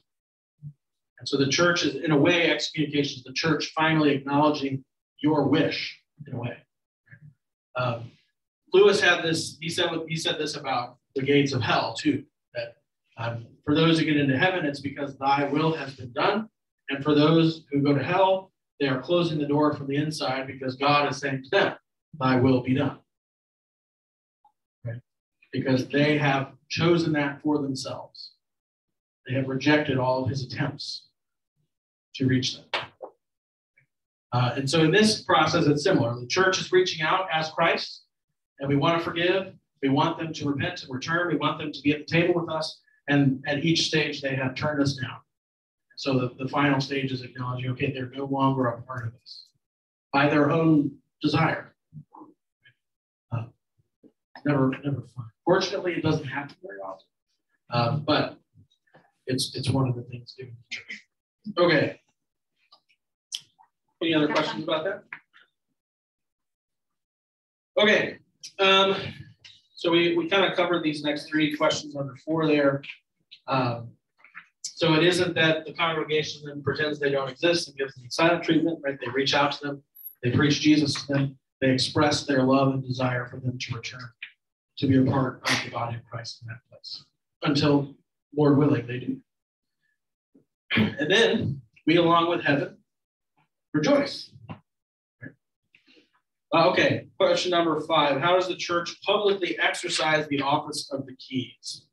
And 1.19 1.27
so 1.27 1.37
the 1.37 1.47
church 1.47 1.85
is, 1.85 1.95
in 1.95 2.11
a 2.11 2.17
way, 2.17 2.49
excommunication 2.49 3.19
is 3.19 3.23
the 3.23 3.33
church 3.33 3.71
finally 3.75 4.11
acknowledging 4.11 4.83
your 5.21 5.47
wish, 5.47 5.99
in 6.25 6.33
a 6.33 6.37
way. 6.37 6.57
Um, 7.75 8.11
Lewis 8.73 8.99
had 8.99 9.23
this, 9.23 9.57
he 9.61 9.69
said, 9.69 9.89
he 10.07 10.15
said 10.15 10.39
this 10.39 10.55
about 10.55 10.97
the 11.15 11.21
gates 11.21 11.53
of 11.53 11.61
hell, 11.61 11.93
too, 11.93 12.23
that 12.53 12.75
um, 13.17 13.45
for 13.65 13.75
those 13.75 13.99
who 13.99 14.05
get 14.05 14.17
into 14.17 14.37
heaven, 14.37 14.65
it's 14.65 14.79
because 14.79 15.17
thy 15.17 15.45
will 15.45 15.73
has 15.73 15.95
been 15.95 16.11
done. 16.13 16.49
And 16.89 17.03
for 17.03 17.15
those 17.15 17.63
who 17.71 17.81
go 17.81 17.93
to 17.93 18.03
hell, 18.03 18.51
they 18.79 18.87
are 18.87 19.01
closing 19.01 19.37
the 19.37 19.47
door 19.47 19.73
from 19.73 19.87
the 19.87 19.95
inside 19.95 20.47
because 20.47 20.75
God 20.75 21.09
is 21.09 21.17
saying 21.17 21.43
to 21.43 21.49
them, 21.49 21.75
thy 22.19 22.37
will 22.37 22.61
be 22.61 22.73
done 22.73 22.99
because 25.51 25.87
they 25.87 26.17
have 26.17 26.53
chosen 26.69 27.13
that 27.13 27.41
for 27.41 27.61
themselves. 27.61 28.31
They 29.27 29.35
have 29.35 29.47
rejected 29.47 29.97
all 29.97 30.23
of 30.23 30.29
his 30.29 30.43
attempts 30.43 31.07
to 32.15 32.25
reach 32.25 32.55
them. 32.55 32.65
Uh, 34.33 34.53
and 34.55 34.69
so 34.69 34.83
in 34.83 34.91
this 34.91 35.21
process, 35.21 35.67
it's 35.67 35.83
similar. 35.83 36.17
The 36.19 36.25
church 36.25 36.59
is 36.59 36.71
reaching 36.71 37.05
out 37.05 37.27
as 37.33 37.51
Christ, 37.51 38.03
and 38.59 38.69
we 38.69 38.77
want 38.77 38.97
to 38.97 39.03
forgive. 39.03 39.53
We 39.81 39.89
want 39.89 40.17
them 40.17 40.33
to 40.33 40.49
repent 40.49 40.83
and 40.83 40.93
return. 40.93 41.27
We 41.29 41.37
want 41.37 41.57
them 41.57 41.71
to 41.71 41.81
be 41.81 41.91
at 41.91 41.99
the 41.99 42.05
table 42.05 42.41
with 42.41 42.49
us. 42.49 42.79
And 43.07 43.43
at 43.47 43.65
each 43.65 43.87
stage, 43.87 44.21
they 44.21 44.35
have 44.35 44.55
turned 44.55 44.81
us 44.81 44.93
down. 44.93 45.17
So 45.97 46.17
the, 46.17 46.43
the 46.43 46.49
final 46.49 46.79
stage 46.79 47.11
is 47.11 47.21
acknowledging, 47.21 47.71
okay, 47.71 47.91
they're 47.91 48.09
no 48.09 48.25
longer 48.25 48.67
a 48.67 48.81
part 48.81 49.07
of 49.07 49.13
us 49.13 49.47
by 50.13 50.29
their 50.29 50.51
own 50.51 50.97
desire. 51.21 51.73
Uh, 53.31 53.45
never, 54.45 54.69
never 54.83 55.01
fun. 55.15 55.25
Fortunately, 55.45 55.93
it 55.93 56.03
doesn't 56.03 56.25
happen 56.25 56.55
very 56.63 56.79
often, 56.79 57.05
uh, 57.71 57.97
but 57.97 58.37
it's 59.27 59.55
it's 59.55 59.69
one 59.69 59.87
of 59.87 59.95
the 59.95 60.03
things 60.03 60.33
given 60.37 60.55
the 60.55 60.75
church. 60.75 61.05
Okay. 61.57 61.99
Any 64.01 64.13
other 64.13 64.27
questions 64.27 64.63
about 64.63 64.83
that? 64.85 65.03
Okay. 67.77 68.17
Um, 68.59 68.95
so 69.81 69.89
we, 69.89 70.15
we 70.15 70.29
kind 70.29 70.45
of 70.45 70.55
covered 70.55 70.83
these 70.83 71.03
next 71.03 71.27
three 71.27 71.57
questions 71.57 71.95
under 71.95 72.15
four 72.17 72.45
there. 72.45 72.83
Um, 73.47 73.87
so 74.61 74.93
it 74.93 75.03
isn't 75.03 75.33
that 75.33 75.65
the 75.65 75.73
congregation 75.73 76.43
then 76.45 76.61
pretends 76.61 76.99
they 76.99 77.09
don't 77.09 77.27
exist 77.27 77.67
and 77.67 77.75
gives 77.75 77.95
them 77.95 78.05
silent 78.11 78.43
treatment, 78.43 78.77
right? 78.83 78.95
They 79.03 79.09
reach 79.11 79.33
out 79.33 79.53
to 79.53 79.65
them, 79.65 79.83
they 80.21 80.29
preach 80.29 80.61
Jesus 80.61 80.93
to 80.93 81.13
them, 81.13 81.39
they 81.61 81.71
express 81.71 82.27
their 82.27 82.43
love 82.43 82.75
and 82.75 82.83
desire 82.83 83.25
for 83.25 83.39
them 83.39 83.57
to 83.57 83.75
return 83.75 84.07
to 84.77 84.85
be 84.85 84.97
a 84.99 85.03
part 85.03 85.41
of 85.49 85.63
the 85.65 85.71
body 85.71 85.95
of 85.95 86.03
Christ 86.05 86.43
in 86.43 86.49
that 86.49 86.59
place 86.69 87.03
until, 87.41 87.95
Lord 88.37 88.59
willing, 88.59 88.85
they 88.85 88.99
do. 88.99 89.17
And 90.75 91.09
then 91.09 91.59
we, 91.87 91.95
along 91.95 92.29
with 92.29 92.41
heaven, 92.41 92.77
rejoice. 93.73 94.29
Uh, 96.53 96.69
okay, 96.69 97.07
question 97.17 97.51
number 97.51 97.79
five 97.81 98.19
How 98.19 98.35
does 98.35 98.47
the 98.47 98.55
church 98.55 99.01
publicly 99.03 99.57
exercise 99.59 100.27
the 100.27 100.41
office 100.41 100.89
of 100.91 101.05
the 101.05 101.15
keys? 101.15 101.85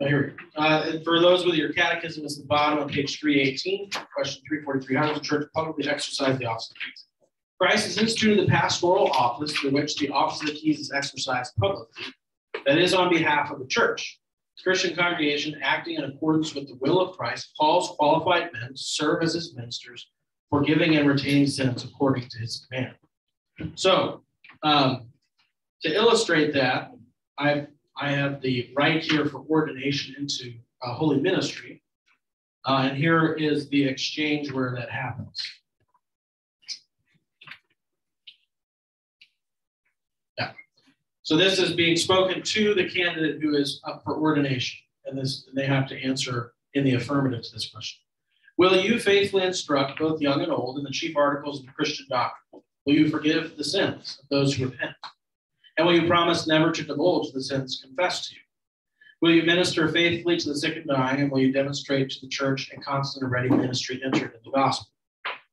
Oh, 0.00 0.06
here 0.06 0.36
we. 0.38 0.62
Uh, 0.62 1.00
for 1.02 1.20
those 1.20 1.44
with 1.44 1.56
your 1.56 1.72
catechism, 1.72 2.24
it's 2.24 2.38
the 2.38 2.44
bottom 2.44 2.78
of 2.78 2.88
page 2.88 3.18
318, 3.18 3.90
question 4.14 4.42
343. 4.48 4.96
How 4.96 5.08
does 5.08 5.18
the 5.18 5.24
church 5.24 5.48
publicly 5.52 5.88
exercise 5.88 6.38
the 6.38 6.46
office 6.46 6.70
of 6.70 6.74
the 6.74 6.80
keys? 6.80 7.04
Christ 7.60 7.86
has 7.86 7.98
instituted 7.98 8.46
the 8.46 8.50
pastoral 8.50 9.10
office 9.10 9.52
through 9.52 9.72
which 9.72 9.96
the 9.96 10.08
office 10.10 10.40
of 10.40 10.46
the 10.46 10.52
keys 10.52 10.78
is 10.78 10.92
exercised 10.92 11.56
publicly, 11.56 12.04
that 12.64 12.78
is 12.78 12.94
on 12.94 13.12
behalf 13.12 13.50
of 13.50 13.58
the 13.58 13.66
church. 13.66 14.20
Christian 14.62 14.94
congregation, 14.94 15.60
acting 15.62 15.96
in 15.96 16.04
accordance 16.04 16.54
with 16.54 16.68
the 16.68 16.76
will 16.80 17.00
of 17.00 17.16
Christ, 17.16 17.52
calls 17.58 17.90
qualified 17.96 18.52
men 18.52 18.72
to 18.72 18.76
serve 18.76 19.22
as 19.22 19.34
his 19.34 19.54
ministers, 19.54 20.10
forgiving 20.50 20.96
and 20.96 21.08
retaining 21.08 21.46
sins 21.46 21.84
according 21.84 22.28
to 22.28 22.38
his 22.38 22.66
command. 22.66 22.94
So, 23.74 24.22
um, 24.62 25.08
to 25.82 25.94
illustrate 25.94 26.52
that, 26.54 26.92
I 27.38 27.66
I 28.00 28.10
have 28.12 28.40
the 28.40 28.70
rite 28.76 29.02
here 29.02 29.26
for 29.26 29.40
ordination 29.48 30.14
into 30.18 30.54
a 30.82 30.92
holy 30.92 31.20
ministry. 31.20 31.82
Uh, 32.64 32.88
and 32.90 32.96
here 32.96 33.32
is 33.34 33.68
the 33.70 33.84
exchange 33.84 34.52
where 34.52 34.74
that 34.76 34.90
happens. 34.90 35.42
Yeah. 40.38 40.52
So 41.28 41.36
this 41.36 41.58
is 41.58 41.74
being 41.74 41.94
spoken 41.94 42.40
to 42.40 42.72
the 42.72 42.88
candidate 42.88 43.42
who 43.42 43.54
is 43.54 43.82
up 43.84 44.02
for 44.02 44.16
ordination. 44.16 44.78
And 45.04 45.18
this 45.18 45.46
and 45.46 45.54
they 45.54 45.66
have 45.66 45.86
to 45.88 46.02
answer 46.02 46.54
in 46.72 46.84
the 46.84 46.94
affirmative 46.94 47.42
to 47.42 47.52
this 47.52 47.68
question. 47.68 48.00
Will 48.56 48.74
you 48.80 48.98
faithfully 48.98 49.44
instruct 49.44 49.98
both 49.98 50.22
young 50.22 50.40
and 50.40 50.50
old 50.50 50.78
in 50.78 50.84
the 50.84 50.90
chief 50.90 51.18
articles 51.18 51.60
of 51.60 51.66
the 51.66 51.72
Christian 51.72 52.06
doctrine? 52.08 52.62
Will 52.86 52.94
you 52.94 53.10
forgive 53.10 53.58
the 53.58 53.64
sins 53.64 54.18
of 54.22 54.28
those 54.30 54.54
who 54.54 54.70
repent? 54.70 54.92
And 55.76 55.86
will 55.86 56.00
you 56.00 56.08
promise 56.08 56.46
never 56.46 56.72
to 56.72 56.82
divulge 56.82 57.30
the 57.34 57.42
sins 57.42 57.78
confessed 57.84 58.30
to 58.30 58.34
you? 58.34 58.40
Will 59.20 59.34
you 59.34 59.42
minister 59.42 59.86
faithfully 59.86 60.38
to 60.38 60.48
the 60.48 60.56
sick 60.56 60.76
and 60.76 60.86
dying? 60.86 61.20
And 61.20 61.30
will 61.30 61.40
you 61.40 61.52
demonstrate 61.52 62.08
to 62.08 62.20
the 62.22 62.28
church 62.28 62.70
a 62.74 62.80
constant 62.80 63.24
and 63.24 63.30
ready 63.30 63.50
ministry 63.50 64.00
entered 64.02 64.32
in 64.32 64.40
the 64.42 64.50
gospel? 64.50 64.88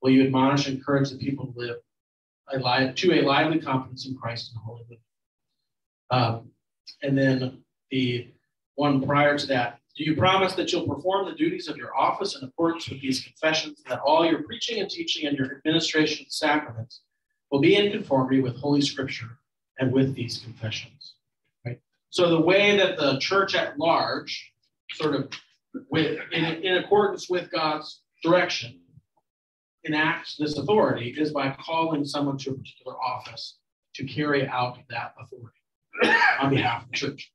Will 0.02 0.12
you 0.12 0.24
admonish 0.24 0.68
and 0.68 0.78
encourage 0.78 1.10
the 1.10 1.18
people 1.18 1.48
to 1.48 1.60
live 1.60 1.78
a 2.54 2.94
to 2.94 3.14
a 3.14 3.24
lively 3.24 3.60
confidence 3.60 4.08
in 4.08 4.16
Christ 4.16 4.52
and 4.52 4.56
the 4.56 4.64
holy 4.64 4.84
living? 4.84 5.00
Um, 6.12 6.52
and 7.02 7.18
then 7.18 7.64
the 7.92 8.28
one 8.76 9.06
prior 9.06 9.38
to 9.38 9.48
that, 9.48 9.80
do 9.96 10.04
you 10.04 10.16
promise 10.16 10.54
that 10.54 10.72
you'll 10.72 10.88
perform 10.88 11.26
the 11.26 11.36
duties 11.36 11.68
of 11.68 11.78
your 11.78 11.96
office 11.96 12.36
in 12.36 12.46
accordance 12.46 12.90
with 12.90 13.02
these 13.02 13.22
confessions, 13.22 13.82
and 13.86 13.92
that 13.92 14.02
all 14.02 14.26
your 14.26 14.44
preaching 14.44 14.82
and 14.82 14.90
teaching 14.90 15.26
and 15.26 15.38
your 15.38 15.56
administration 15.56 16.26
of 16.26 16.32
sacraments 16.34 17.02
will 17.50 17.62
be 17.62 17.76
in 17.76 17.92
conformity 17.92 18.42
with 18.42 18.58
Holy 18.58 18.82
Scripture 18.82 19.40
and 19.80 19.94
with 19.94 20.14
these 20.14 20.40
confessions. 20.40 21.16
Right? 21.66 21.80
So 22.10 22.30
the 22.30 22.42
way 22.42 22.76
that 22.78 22.98
the 22.98 23.18
church 23.20 23.56
at 23.56 23.80
large, 23.80 24.52
sort 24.92 25.16
of 25.16 25.30
with 25.90 26.20
in, 26.34 26.44
in 26.44 26.78
accordance 26.84 27.30
with 27.30 27.50
God's 27.50 28.02
direction, 28.22 28.82
enacts 29.86 30.36
this 30.36 30.58
authority 30.58 31.16
is 31.18 31.32
by 31.32 31.56
calling 31.60 32.04
someone 32.04 32.38
to 32.40 32.52
a 32.52 32.54
particular 32.54 33.02
office 33.02 33.60
to 33.94 34.04
carry 34.04 34.46
out 34.48 34.78
that 34.90 35.14
authority 35.18 35.60
on 36.40 36.50
behalf 36.50 36.84
of 36.84 36.90
the 36.90 36.98
church. 36.98 37.32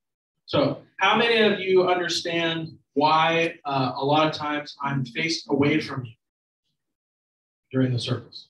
So, 0.47 0.83
how 0.99 1.17
many 1.17 1.41
of 1.43 1.61
you 1.61 1.89
understand 1.89 2.69
why 2.95 3.55
uh, 3.65 3.93
a 3.97 4.05
lot 4.05 4.27
of 4.27 4.35
times 4.35 4.75
I'm 4.83 5.05
faced 5.05 5.47
away 5.49 5.81
from 5.81 6.05
you 6.05 6.13
during 7.73 7.93
the 7.93 7.99
service? 7.99 8.49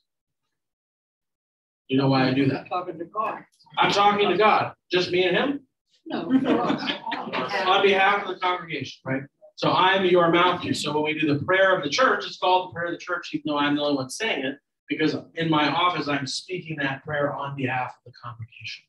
You 1.89 1.99
know 1.99 2.09
why 2.09 2.29
I 2.29 2.35
do 2.35 2.47
that? 2.49 2.69
Talking 2.69 2.99
to 2.99 3.05
God. 3.05 3.41
I'm 3.79 3.91
talking 3.93 4.29
to 4.29 4.37
God, 4.37 4.75
just 4.91 5.11
me 5.11 5.25
and 5.25 5.37
him 5.37 5.61
No. 6.07 6.23
on 7.67 7.83
behalf 7.83 8.23
of 8.23 8.35
the 8.35 8.41
congregation, 8.41 9.01
right? 9.05 9.23
So 9.57 9.71
I'm 9.71 10.07
your 10.07 10.31
mouthpiece. 10.31 10.83
So 10.83 10.93
when 10.93 11.05
we 11.05 11.21
do 11.21 11.35
the 11.35 11.45
prayer 11.45 11.77
of 11.77 11.85
the 11.85 11.91
church, 11.91 12.25
it's 12.27 12.39
called 12.39 12.71
the 12.71 12.75
prayer 12.75 12.87
of 12.87 12.93
the 12.93 12.99
church, 12.99 13.31
even 13.35 13.43
though 13.47 13.59
I'm 13.59 13.77
the 13.77 13.83
only 13.83 13.97
one 13.97 14.09
saying 14.09 14.45
it, 14.45 14.57
because 14.89 15.15
in 15.35 15.51
my 15.51 15.69
office, 15.69 16.09
I'm 16.09 16.27
speaking 16.27 16.77
that 16.81 17.05
prayer 17.05 17.35
on 17.35 17.57
behalf 17.57 17.91
of 17.91 18.13
the 18.13 18.13
congregation. 18.25 18.85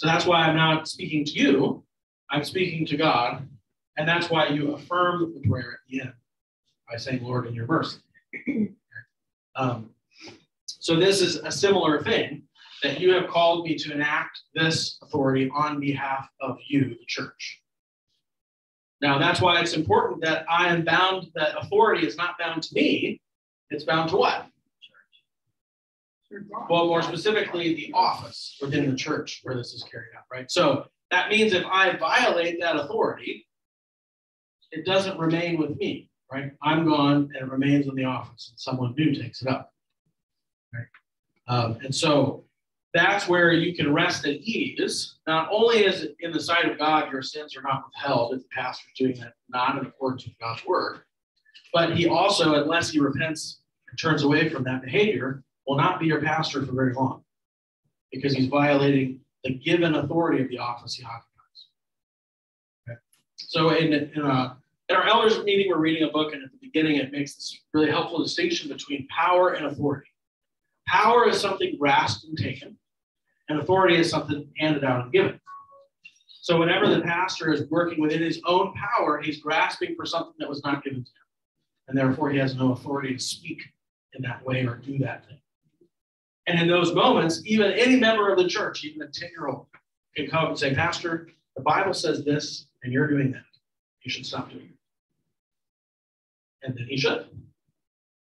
So 0.00 0.06
that's 0.06 0.24
why 0.24 0.46
I'm 0.46 0.56
not 0.56 0.88
speaking 0.88 1.26
to 1.26 1.32
you, 1.32 1.84
I'm 2.30 2.42
speaking 2.42 2.86
to 2.86 2.96
God. 2.96 3.46
And 3.98 4.08
that's 4.08 4.30
why 4.30 4.46
you 4.46 4.72
affirm 4.72 5.34
the 5.34 5.46
prayer 5.46 5.72
at 5.72 5.78
the 5.90 6.00
end 6.00 6.14
by 6.90 6.96
saying, 6.96 7.22
Lord, 7.22 7.46
in 7.46 7.54
your 7.54 7.66
mercy. 7.66 7.98
Um, 9.56 9.90
so 10.66 10.96
this 10.96 11.20
is 11.20 11.36
a 11.36 11.50
similar 11.50 12.02
thing 12.02 12.44
that 12.84 13.00
you 13.00 13.12
have 13.12 13.28
called 13.28 13.64
me 13.66 13.74
to 13.76 13.92
enact 13.92 14.40
this 14.54 14.96
authority 15.02 15.50
on 15.52 15.80
behalf 15.80 16.28
of 16.40 16.56
you, 16.68 16.90
the 16.90 17.04
church. 17.08 17.60
Now, 19.02 19.18
that's 19.18 19.40
why 19.40 19.60
it's 19.60 19.74
important 19.74 20.22
that 20.22 20.46
I 20.48 20.68
am 20.68 20.84
bound, 20.84 21.26
that 21.34 21.58
authority 21.58 22.06
is 22.06 22.16
not 22.16 22.38
bound 22.38 22.62
to 22.62 22.74
me, 22.74 23.20
it's 23.70 23.84
bound 23.84 24.10
to 24.10 24.16
what? 24.16 24.46
Well, 26.68 26.86
more 26.86 27.02
specifically, 27.02 27.74
the 27.74 27.92
office 27.92 28.56
within 28.60 28.88
the 28.88 28.96
church 28.96 29.40
where 29.42 29.56
this 29.56 29.72
is 29.72 29.82
carried 29.82 30.10
out, 30.16 30.24
right? 30.30 30.50
So 30.50 30.86
that 31.10 31.28
means 31.28 31.52
if 31.52 31.64
I 31.66 31.96
violate 31.96 32.60
that 32.60 32.76
authority, 32.76 33.46
it 34.70 34.86
doesn't 34.86 35.18
remain 35.18 35.58
with 35.58 35.76
me, 35.76 36.08
right? 36.32 36.52
I'm 36.62 36.84
gone 36.84 37.30
and 37.34 37.36
it 37.36 37.50
remains 37.50 37.88
in 37.88 37.96
the 37.96 38.04
office, 38.04 38.50
and 38.50 38.60
someone 38.60 38.94
new 38.96 39.14
takes 39.14 39.42
it 39.42 39.48
up. 39.48 39.72
Right? 40.72 40.86
Um, 41.48 41.78
and 41.82 41.92
so 41.92 42.44
that's 42.94 43.28
where 43.28 43.52
you 43.52 43.74
can 43.74 43.92
rest 43.92 44.24
at 44.26 44.36
ease. 44.36 45.16
Not 45.26 45.48
only 45.50 45.84
is 45.84 46.02
it 46.02 46.16
in 46.20 46.30
the 46.30 46.40
sight 46.40 46.70
of 46.70 46.78
God, 46.78 47.10
your 47.10 47.22
sins 47.22 47.56
are 47.56 47.62
not 47.62 47.84
withheld 47.86 48.34
if 48.34 48.42
the 48.42 48.48
pastor 48.52 48.86
is 48.94 48.98
doing 48.98 49.20
that 49.20 49.34
not 49.48 49.78
in 49.78 49.86
accordance 49.86 50.24
with 50.24 50.38
God's 50.38 50.64
word, 50.64 51.00
but 51.72 51.96
he 51.96 52.06
also, 52.06 52.62
unless 52.62 52.90
he 52.90 53.00
repents 53.00 53.62
and 53.88 53.98
turns 53.98 54.22
away 54.22 54.48
from 54.48 54.62
that 54.64 54.82
behavior, 54.82 55.42
will 55.70 55.76
not 55.76 56.00
be 56.00 56.06
your 56.06 56.20
pastor 56.20 56.66
for 56.66 56.72
very 56.72 56.92
long 56.92 57.22
because 58.10 58.34
he's 58.34 58.48
violating 58.48 59.20
the 59.44 59.54
given 59.54 59.94
authority 59.94 60.42
of 60.42 60.48
the 60.48 60.58
office 60.58 60.94
he 60.94 61.04
occupies. 61.04 61.28
Okay. 62.88 62.98
So 63.36 63.68
in, 63.68 63.92
in, 63.92 64.20
a, 64.20 64.58
in 64.88 64.96
our 64.96 65.06
elders 65.06 65.38
meeting, 65.44 65.70
we're 65.70 65.78
reading 65.78 66.08
a 66.08 66.10
book, 66.10 66.32
and 66.32 66.42
at 66.42 66.50
the 66.50 66.58
beginning, 66.60 66.96
it 66.96 67.12
makes 67.12 67.36
this 67.36 67.56
really 67.72 67.88
helpful 67.88 68.20
distinction 68.20 68.68
between 68.68 69.06
power 69.16 69.52
and 69.52 69.66
authority. 69.66 70.08
Power 70.88 71.28
is 71.28 71.40
something 71.40 71.76
grasped 71.78 72.24
and 72.24 72.36
taken, 72.36 72.76
and 73.48 73.60
authority 73.60 73.94
is 73.94 74.10
something 74.10 74.48
handed 74.58 74.82
out 74.82 75.04
and 75.04 75.12
given. 75.12 75.40
So 76.40 76.58
whenever 76.58 76.92
the 76.92 77.02
pastor 77.02 77.52
is 77.52 77.70
working 77.70 78.00
within 78.00 78.22
his 78.22 78.40
own 78.44 78.74
power, 78.74 79.20
he's 79.22 79.40
grasping 79.40 79.94
for 79.94 80.04
something 80.04 80.34
that 80.40 80.48
was 80.48 80.64
not 80.64 80.82
given 80.82 81.04
to 81.04 81.10
him. 81.10 81.86
And 81.86 81.96
therefore, 81.96 82.30
he 82.30 82.38
has 82.40 82.56
no 82.56 82.72
authority 82.72 83.14
to 83.14 83.20
speak 83.20 83.62
in 84.14 84.22
that 84.22 84.44
way 84.44 84.66
or 84.66 84.74
do 84.74 84.98
that 84.98 85.24
thing. 85.28 85.39
And 86.50 86.58
in 86.58 86.66
those 86.66 86.92
moments, 86.92 87.40
even 87.44 87.70
any 87.70 87.94
member 87.94 88.32
of 88.32 88.36
the 88.36 88.48
church, 88.48 88.84
even 88.84 89.02
a 89.02 89.06
10 89.06 89.28
year 89.30 89.46
old, 89.46 89.66
can 90.16 90.26
come 90.26 90.48
and 90.48 90.58
say, 90.58 90.74
Pastor, 90.74 91.28
the 91.54 91.62
Bible 91.62 91.94
says 91.94 92.24
this, 92.24 92.66
and 92.82 92.92
you're 92.92 93.06
doing 93.06 93.30
that. 93.30 93.44
You 94.02 94.10
should 94.10 94.26
stop 94.26 94.50
doing 94.50 94.64
it. 94.64 96.66
And 96.66 96.76
then 96.76 96.86
he 96.88 96.96
should. 96.96 97.26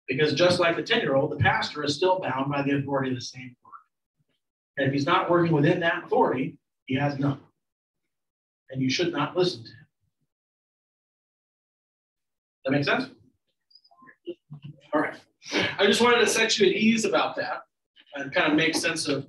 Because 0.07 0.33
just 0.35 0.61
like 0.61 0.77
the 0.77 0.83
10 0.83 1.01
year 1.01 1.15
old, 1.15 1.33
the 1.33 1.35
pastor 1.35 1.83
is 1.83 1.95
still 1.95 2.21
bound 2.21 2.49
by 2.49 2.61
the 2.61 2.77
authority 2.77 3.09
of 3.09 3.17
the 3.17 3.21
same 3.21 3.57
word. 3.65 4.77
And 4.77 4.87
if 4.87 4.93
he's 4.93 5.05
not 5.05 5.29
working 5.29 5.51
within 5.51 5.81
that 5.81 6.05
authority, 6.05 6.57
he 6.85 6.95
has 6.95 7.19
none. 7.19 7.41
And 8.69 8.81
you 8.81 8.89
should 8.89 9.11
not 9.11 9.35
listen 9.35 9.63
to 9.63 9.69
him. 9.69 9.87
That 12.63 12.71
make 12.71 12.85
sense? 12.85 13.09
All 14.93 15.01
right. 15.01 15.19
I 15.77 15.85
just 15.85 15.99
wanted 15.99 16.19
to 16.19 16.27
set 16.27 16.57
you 16.57 16.67
at 16.67 16.71
ease 16.71 17.03
about 17.03 17.35
that 17.35 17.63
and 18.15 18.33
kind 18.33 18.51
of 18.51 18.57
make 18.57 18.75
sense 18.75 19.07
of 19.07 19.27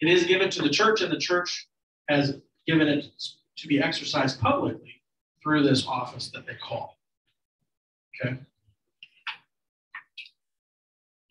it 0.00 0.08
is 0.08 0.24
given 0.24 0.50
to 0.50 0.62
the 0.62 0.68
church, 0.68 1.00
and 1.00 1.12
the 1.12 1.18
church 1.18 1.68
has 2.08 2.38
given 2.66 2.88
it 2.88 3.06
to 3.56 3.68
be 3.68 3.80
exercised 3.80 4.40
publicly 4.40 5.02
through 5.42 5.62
this 5.62 5.86
office 5.86 6.30
that 6.30 6.46
they 6.46 6.54
call. 6.54 6.98
Okay. 8.20 8.36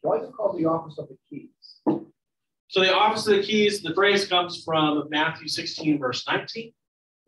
Why 0.01 0.17
is 0.17 0.29
it 0.29 0.33
called 0.33 0.57
the 0.57 0.65
office 0.65 0.97
of 0.97 1.07
the 1.07 1.17
keys? 1.29 1.49
So 2.67 2.81
the 2.81 2.93
office 2.93 3.27
of 3.27 3.37
the 3.37 3.43
keys, 3.43 3.81
the 3.81 3.93
phrase 3.93 4.27
comes 4.27 4.63
from 4.63 5.07
Matthew 5.09 5.47
16, 5.47 5.99
verse 5.99 6.25
19. 6.27 6.73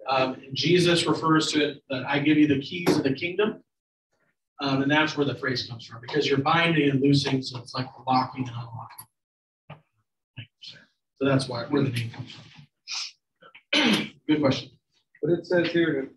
Um, 0.09 0.41
Jesus 0.53 1.05
refers 1.05 1.51
to 1.51 1.69
it 1.69 1.83
that 1.89 2.05
I 2.07 2.19
give 2.19 2.37
you 2.37 2.47
the 2.47 2.59
keys 2.59 2.95
of 2.97 3.03
the 3.03 3.13
kingdom. 3.13 3.63
Um, 4.59 4.81
and 4.81 4.91
that's 4.91 5.15
where 5.15 5.25
the 5.25 5.35
phrase 5.35 5.67
comes 5.67 5.85
from 5.85 6.01
because 6.01 6.27
you're 6.27 6.39
binding 6.39 6.89
and 6.89 7.01
loosing, 7.01 7.41
so 7.41 7.59
it's 7.59 7.75
like 7.75 7.87
locking 8.07 8.47
and 8.47 8.55
unlocking. 8.55 9.07
So 11.19 11.27
that's 11.27 11.47
why 11.47 11.65
where 11.65 11.83
the 11.83 11.89
name 11.89 12.11
comes 12.11 12.35
from. 13.73 14.11
Good 14.27 14.39
question. 14.39 14.69
But 15.21 15.31
it 15.31 15.45
says 15.47 15.69
here 15.69 16.09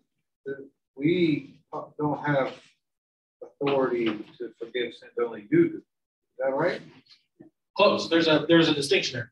that, 0.45 0.51
that 0.51 0.67
we 0.95 1.59
don't 1.97 2.23
have 2.25 2.53
authority 3.61 4.05
to 4.05 4.51
forgive 4.59 4.93
sins, 4.93 5.11
only 5.23 5.47
you 5.51 5.69
do. 5.69 5.77
Is 5.77 5.83
that 6.39 6.53
right? 6.53 6.81
Close. 7.77 8.09
There's 8.09 8.27
a 8.27 8.45
there's 8.47 8.67
a 8.67 8.73
distinction 8.73 9.15
there. 9.15 9.31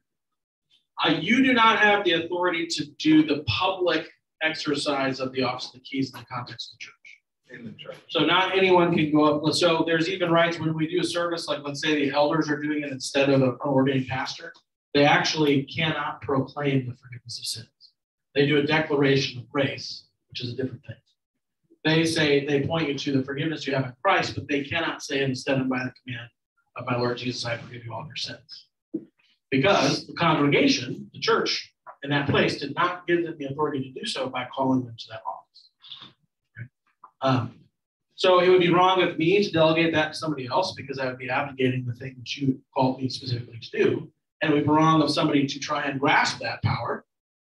Uh, 1.03 1.19
you 1.19 1.43
do 1.43 1.53
not 1.53 1.79
have 1.79 2.03
the 2.03 2.13
authority 2.13 2.67
to 2.67 2.85
do 2.97 3.25
the 3.25 3.43
public 3.47 4.07
exercise 4.41 5.19
of 5.19 5.31
the 5.33 5.43
office 5.43 5.67
of 5.67 5.73
the 5.73 5.79
keys 5.79 6.11
in 6.13 6.19
the 6.19 6.25
context 6.25 6.73
of 6.73 6.79
the 6.79 6.83
church. 6.85 6.93
In 7.51 7.65
the 7.65 7.71
church. 7.71 7.97
So 8.09 8.25
not 8.25 8.57
anyone 8.57 8.95
can 8.95 9.11
go 9.11 9.23
up. 9.47 9.53
So 9.53 9.83
there's 9.85 10.09
even 10.09 10.31
rites 10.31 10.59
when 10.59 10.75
we 10.75 10.87
do 10.87 11.01
a 11.01 11.03
service, 11.03 11.47
like 11.47 11.59
let's 11.63 11.81
say 11.81 11.95
the 11.95 12.11
elders 12.11 12.49
are 12.49 12.61
doing 12.61 12.83
it 12.83 12.91
instead 12.91 13.29
of 13.29 13.41
an 13.41 13.57
ordained 13.61 14.07
pastor, 14.07 14.53
they 14.93 15.05
actually 15.05 15.63
cannot 15.63 16.21
proclaim 16.21 16.87
the 16.87 16.95
forgiveness 16.95 17.39
of 17.39 17.45
sins. 17.45 17.91
They 18.35 18.45
do 18.45 18.57
a 18.57 18.63
declaration 18.63 19.39
of 19.39 19.49
grace, 19.49 20.05
which 20.29 20.41
is 20.41 20.53
a 20.53 20.55
different 20.55 20.83
thing. 20.85 20.95
They 21.85 22.05
say 22.05 22.45
they 22.45 22.65
point 22.65 22.89
you 22.89 22.97
to 22.97 23.17
the 23.17 23.23
forgiveness 23.23 23.65
you 23.65 23.73
have 23.73 23.85
in 23.85 23.93
Christ, 24.03 24.35
but 24.35 24.47
they 24.47 24.63
cannot 24.63 25.01
say 25.01 25.23
instead 25.23 25.59
of 25.59 25.69
by 25.69 25.79
the 25.79 25.93
command 26.03 26.29
of 26.75 26.85
my 26.85 26.97
Lord 26.97 27.17
Jesus, 27.17 27.45
I 27.45 27.57
forgive 27.57 27.85
you 27.85 27.93
all 27.93 28.05
your 28.05 28.15
sins. 28.15 28.67
Because 29.49 30.05
the 30.05 30.13
congregation, 30.13 31.09
the 31.13 31.19
church 31.19 31.73
in 32.03 32.09
that 32.09 32.29
place, 32.29 32.59
did 32.59 32.75
not 32.75 33.07
give 33.07 33.23
them 33.23 33.35
the 33.39 33.45
authority 33.45 33.81
to 33.81 33.99
do 33.99 34.05
so 34.05 34.29
by 34.29 34.47
calling 34.53 34.85
them 34.85 34.95
to 34.97 35.05
that 35.09 35.21
office. 35.25 35.69
Um, 37.21 37.55
so 38.15 38.41
it 38.41 38.49
would 38.49 38.59
be 38.59 38.69
wrong 38.69 39.01
of 39.01 39.17
me 39.17 39.41
to 39.43 39.51
delegate 39.51 39.93
that 39.93 40.13
to 40.13 40.17
somebody 40.17 40.47
else 40.47 40.73
because 40.73 40.99
I 40.99 41.05
would 41.05 41.17
be 41.17 41.29
abrogating 41.29 41.85
the 41.85 41.93
thing 41.93 42.15
that 42.17 42.35
you 42.35 42.61
called 42.75 43.01
me 43.01 43.09
specifically 43.09 43.59
to 43.59 43.83
do. 43.83 44.11
And 44.41 44.51
it 44.51 44.55
would 44.55 44.63
be 44.63 44.69
wrong 44.69 45.01
of 45.01 45.11
somebody 45.11 45.45
to 45.47 45.59
try 45.59 45.83
and 45.83 45.99
grasp 45.99 46.39
that 46.39 46.61
power 46.63 47.05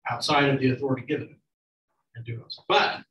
outside 0.09 0.49
of 0.49 0.59
the 0.59 0.71
authority 0.71 1.05
given 1.05 1.35
and 2.15 2.25
do 2.25 2.33
it. 2.33 2.53
But 2.67 3.03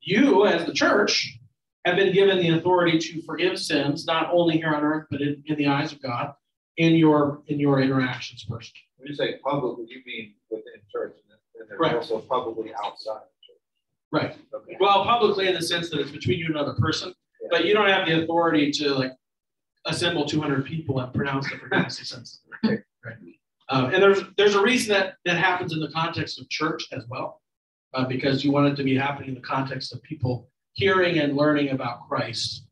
you, 0.00 0.46
as 0.46 0.64
the 0.66 0.72
church, 0.72 1.38
have 1.84 1.96
been 1.96 2.12
given 2.14 2.38
the 2.38 2.50
authority 2.50 2.98
to 2.98 3.22
forgive 3.22 3.58
sins, 3.58 4.06
not 4.06 4.30
only 4.32 4.56
here 4.58 4.74
on 4.74 4.82
earth, 4.82 5.06
but 5.10 5.20
in, 5.20 5.42
in 5.46 5.56
the 5.56 5.66
eyes 5.66 5.92
of 5.92 6.00
God, 6.00 6.34
in 6.76 6.94
your 6.94 7.42
in 7.46 7.58
your 7.60 7.80
interactions 7.80 8.44
personally. 8.44 8.80
When 8.96 9.08
you 9.08 9.14
say 9.14 9.38
publicly, 9.42 9.86
you 9.88 10.00
mean 10.06 10.34
within 10.50 10.74
church, 10.90 11.14
and 11.16 11.30
then 11.30 11.66
there's 11.68 11.78
Right. 11.80 11.94
also 11.96 12.20
publicly 12.20 12.72
outside 12.74 13.20
the 13.22 13.46
church. 13.46 13.60
Right. 14.12 14.36
Okay. 14.54 14.76
Well, 14.80 15.04
publicly 15.04 15.48
in 15.48 15.54
the 15.54 15.62
sense 15.62 15.90
that 15.90 16.00
it's 16.00 16.10
between 16.10 16.38
you 16.38 16.46
and 16.46 16.54
another 16.56 16.74
person, 16.74 17.12
but 17.50 17.64
you 17.64 17.74
don't 17.74 17.88
have 17.88 18.06
the 18.06 18.22
authority 18.22 18.70
to 18.72 18.94
like 18.94 19.12
assemble 19.86 20.24
200 20.24 20.64
people 20.64 21.00
and 21.00 21.12
pronounce 21.12 21.50
the 21.50 21.58
forgiveness 21.58 22.00
of 22.00 22.06
sins. 22.06 22.40
Right. 23.04 23.16
Um, 23.68 23.86
and 23.86 24.02
there's 24.02 24.22
there's 24.36 24.54
a 24.54 24.62
reason 24.62 24.92
that 24.92 25.14
that 25.24 25.36
happens 25.36 25.72
in 25.72 25.80
the 25.80 25.90
context 25.90 26.40
of 26.40 26.48
church 26.48 26.86
as 26.92 27.04
well, 27.08 27.40
uh, 27.94 28.04
because 28.04 28.44
you 28.44 28.52
want 28.52 28.68
it 28.68 28.76
to 28.76 28.84
be 28.84 28.96
happening 28.96 29.30
in 29.30 29.34
the 29.34 29.40
context 29.40 29.92
of 29.92 30.02
people 30.02 30.48
hearing 30.72 31.18
and 31.18 31.36
learning 31.36 31.70
about 31.70 32.08
Christ. 32.08 32.66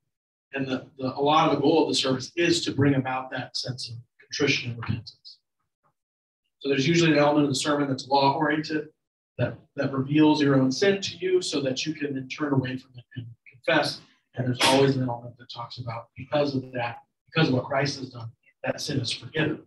And 0.54 0.66
the, 0.66 0.86
the 0.98 1.14
a 1.16 1.20
lot 1.20 1.48
of 1.48 1.56
the 1.56 1.62
goal 1.62 1.82
of 1.82 1.88
the 1.88 1.94
service 1.94 2.30
is 2.36 2.64
to 2.64 2.72
bring 2.72 2.94
about 2.96 3.30
that 3.30 3.56
sense 3.56 3.88
of 3.88 3.96
contrition 4.20 4.72
and 4.72 4.80
repentance. 4.80 5.38
So 6.58 6.68
there's 6.68 6.86
usually 6.86 7.12
an 7.12 7.18
element 7.18 7.44
of 7.44 7.50
the 7.50 7.56
sermon 7.56 7.88
that's 7.88 8.06
law 8.06 8.34
oriented, 8.34 8.88
that, 9.38 9.56
that 9.76 9.92
reveals 9.92 10.40
your 10.40 10.60
own 10.60 10.70
sin 10.70 11.00
to 11.00 11.16
you 11.16 11.42
so 11.42 11.60
that 11.60 11.84
you 11.84 11.94
can 11.94 12.14
then 12.14 12.28
turn 12.28 12.52
away 12.52 12.76
from 12.76 12.92
it 12.96 13.04
and 13.16 13.26
confess. 13.50 14.00
And 14.34 14.46
there's 14.46 14.60
always 14.62 14.96
an 14.96 15.08
element 15.08 15.36
that 15.38 15.50
talks 15.50 15.78
about 15.78 16.08
because 16.16 16.54
of 16.54 16.70
that, 16.72 16.98
because 17.32 17.48
of 17.48 17.54
what 17.54 17.64
Christ 17.64 17.98
has 17.98 18.10
done, 18.10 18.30
that 18.62 18.80
sin 18.80 19.00
is 19.00 19.10
forgiven. 19.10 19.62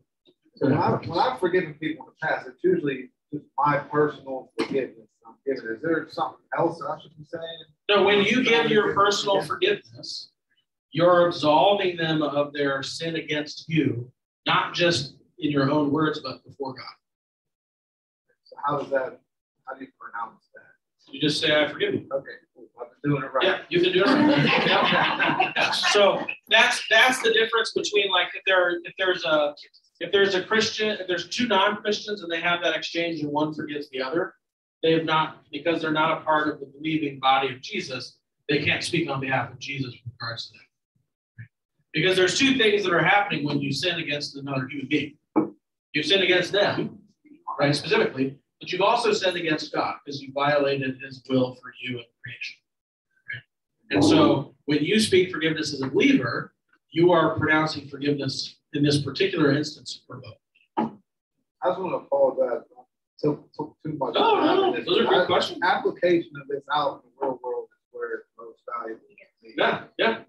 So 0.58 0.70
when, 0.70 0.78
I, 0.78 0.92
when 0.92 1.20
I've 1.20 1.40
forgiven 1.40 1.74
people 1.74 2.06
in 2.06 2.14
the 2.20 2.28
past, 2.28 2.48
it's 2.48 2.64
usually 2.64 3.10
just 3.34 3.46
my 3.58 3.78
personal 3.78 4.52
forgiveness. 4.58 5.08
I'm 5.28 5.36
giving. 5.46 5.70
Is 5.70 5.82
there 5.82 6.08
something 6.10 6.46
else 6.58 6.82
I 6.82 7.02
should 7.02 7.18
be 7.18 7.26
saying? 7.26 7.44
So 7.90 8.04
when 8.04 8.24
you 8.24 8.44
give 8.44 8.70
your 8.70 8.94
personal 8.94 9.42
forgiveness, 9.42 10.32
you're 10.92 11.28
absolving 11.28 11.98
them 11.98 12.22
of 12.22 12.54
their 12.54 12.82
sin 12.84 13.18
against 13.18 13.68
you, 13.68 14.12
not 14.46 14.74
just 14.74 15.16
in 15.40 15.52
your 15.52 15.70
own 15.70 15.92
words, 15.92 16.20
but 16.20 16.44
before 16.46 16.74
God. 16.74 16.86
So 18.46 18.56
how 18.66 18.80
does 18.80 18.90
that? 18.92 19.20
How 19.66 19.76
do 19.76 19.84
you 19.84 19.92
pronounce 20.00 20.46
that? 20.54 21.14
You 21.14 21.20
just 21.20 21.42
say, 21.42 21.54
I 21.54 21.68
forgive 21.68 21.96
you. 21.96 22.08
Okay, 22.14 22.32
cool. 22.56 22.66
I've 22.82 23.02
been 23.02 23.12
doing 23.12 23.24
it 23.24 23.34
right. 23.34 23.44
Yeah, 23.44 23.60
you 23.70 23.82
can 23.82 23.92
do 23.92 24.04
it. 24.04 24.08
right. 24.08 25.54
Yeah. 25.56 25.72
So 25.72 26.26
that's 26.50 26.84
that's 26.90 27.22
the 27.22 27.34
difference 27.34 27.74
between 27.74 28.10
like 28.12 28.28
if 28.36 28.44
there 28.46 28.80
if 28.84 28.94
there's 28.98 29.26
a 29.26 29.54
if 30.00 30.12
there's 30.12 30.36
a 30.36 30.44
Christian 30.44 30.98
if 31.00 31.08
there's 31.08 31.30
two 31.30 31.48
non-Christians 31.48 32.22
and 32.22 32.32
they 32.32 32.42
have 32.42 32.62
that 32.64 32.76
exchange 32.76 33.22
and 33.22 33.32
one 33.32 33.54
forgives 33.54 33.90
the 33.90 34.02
other, 34.02 34.34
they 34.84 34.92
have 34.94 35.06
not 35.06 35.44
because 35.52 35.82
they're 35.82 35.92
not 35.92 36.18
a 36.18 36.22
part 36.24 36.48
of 36.48 36.60
the 36.60 36.66
believing 36.66 37.20
body 37.20 37.54
of 37.54 37.62
Jesus. 37.62 38.18
They 38.50 38.64
can't 38.64 38.84
speak 38.84 39.10
on 39.10 39.20
behalf 39.20 39.52
of 39.52 39.60
Jesus 39.60 39.94
with 39.94 40.14
regards 40.20 40.48
to 40.48 40.54
that. 40.54 41.46
Because 41.94 42.18
there's 42.18 42.38
two 42.38 42.58
things 42.58 42.84
that 42.84 42.94
are 42.94 43.04
happening 43.04 43.46
when 43.46 43.60
you 43.60 43.72
sin 43.72 44.00
against 44.00 44.36
another 44.36 44.68
human 44.68 44.88
being. 44.90 45.18
You 45.94 46.04
sin 46.04 46.22
against 46.22 46.52
them, 46.52 47.00
right, 47.58 47.74
specifically, 47.74 48.38
but 48.60 48.72
you've 48.72 48.82
also 48.82 49.14
sinned 49.14 49.38
against 49.38 49.74
God 49.74 49.96
because 50.04 50.22
you 50.22 50.32
violated 50.34 50.98
his 51.02 51.24
will 51.30 51.56
for 51.56 51.74
you 51.82 51.98
and 51.98 52.06
creation. 52.24 52.58
And 53.92 54.04
so 54.04 54.56
when 54.66 54.84
you 54.84 55.00
speak 55.00 55.32
forgiveness 55.32 55.74
as 55.74 55.82
a 55.82 55.88
believer, 55.88 56.54
you 56.92 57.12
are 57.12 57.38
pronouncing 57.38 57.88
forgiveness 57.88 58.58
in 58.76 58.84
this 58.84 59.02
particular 59.02 59.52
instance. 59.52 60.02
I 60.78 60.90
just 61.66 61.80
want 61.80 61.92
to 61.92 62.06
apologize. 62.06 62.64
I 62.78 62.82
Took, 63.18 63.52
took 63.54 63.78
too 63.82 63.94
much. 63.94 64.14
No, 64.14 64.44
no, 64.44 64.84
those 64.84 65.00
are 65.00 65.06
good 65.06 65.26
questions. 65.26 65.60
Application 65.64 66.32
of 66.42 66.48
this 66.50 66.62
out 66.74 67.02
in 67.04 67.10
the 67.10 67.26
real 67.26 67.40
world 67.42 67.70
is 67.72 67.88
where 67.92 68.16
it's 68.16 68.28
most 68.38 68.60
valuable. 68.78 69.02
Yeah, 69.58 69.84
yeah. 69.98 70.20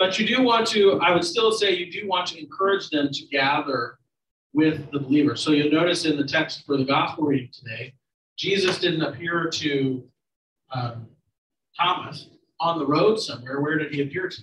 But 0.00 0.18
you 0.18 0.26
do 0.26 0.42
want 0.42 0.66
to, 0.68 0.98
I 1.00 1.14
would 1.14 1.24
still 1.24 1.52
say 1.52 1.76
you 1.76 1.90
do 1.90 2.08
want 2.08 2.26
to 2.28 2.40
encourage 2.40 2.90
them 2.90 3.10
to 3.12 3.26
gather 3.26 3.98
with 4.52 4.90
the 4.90 4.98
believer. 4.98 5.36
So 5.36 5.52
you'll 5.52 5.70
notice 5.70 6.04
in 6.04 6.16
the 6.16 6.24
text 6.24 6.66
for 6.66 6.76
the 6.76 6.84
gospel 6.84 7.24
reading 7.24 7.50
today, 7.52 7.94
Jesus 8.36 8.80
didn't 8.80 9.02
appear 9.02 9.48
to 9.48 10.04
um, 10.72 11.06
Thomas 11.78 12.28
on 12.58 12.80
the 12.80 12.86
road 12.86 13.20
somewhere. 13.20 13.60
Where 13.60 13.78
did 13.78 13.94
he 13.94 14.02
appear 14.02 14.28
to? 14.28 14.42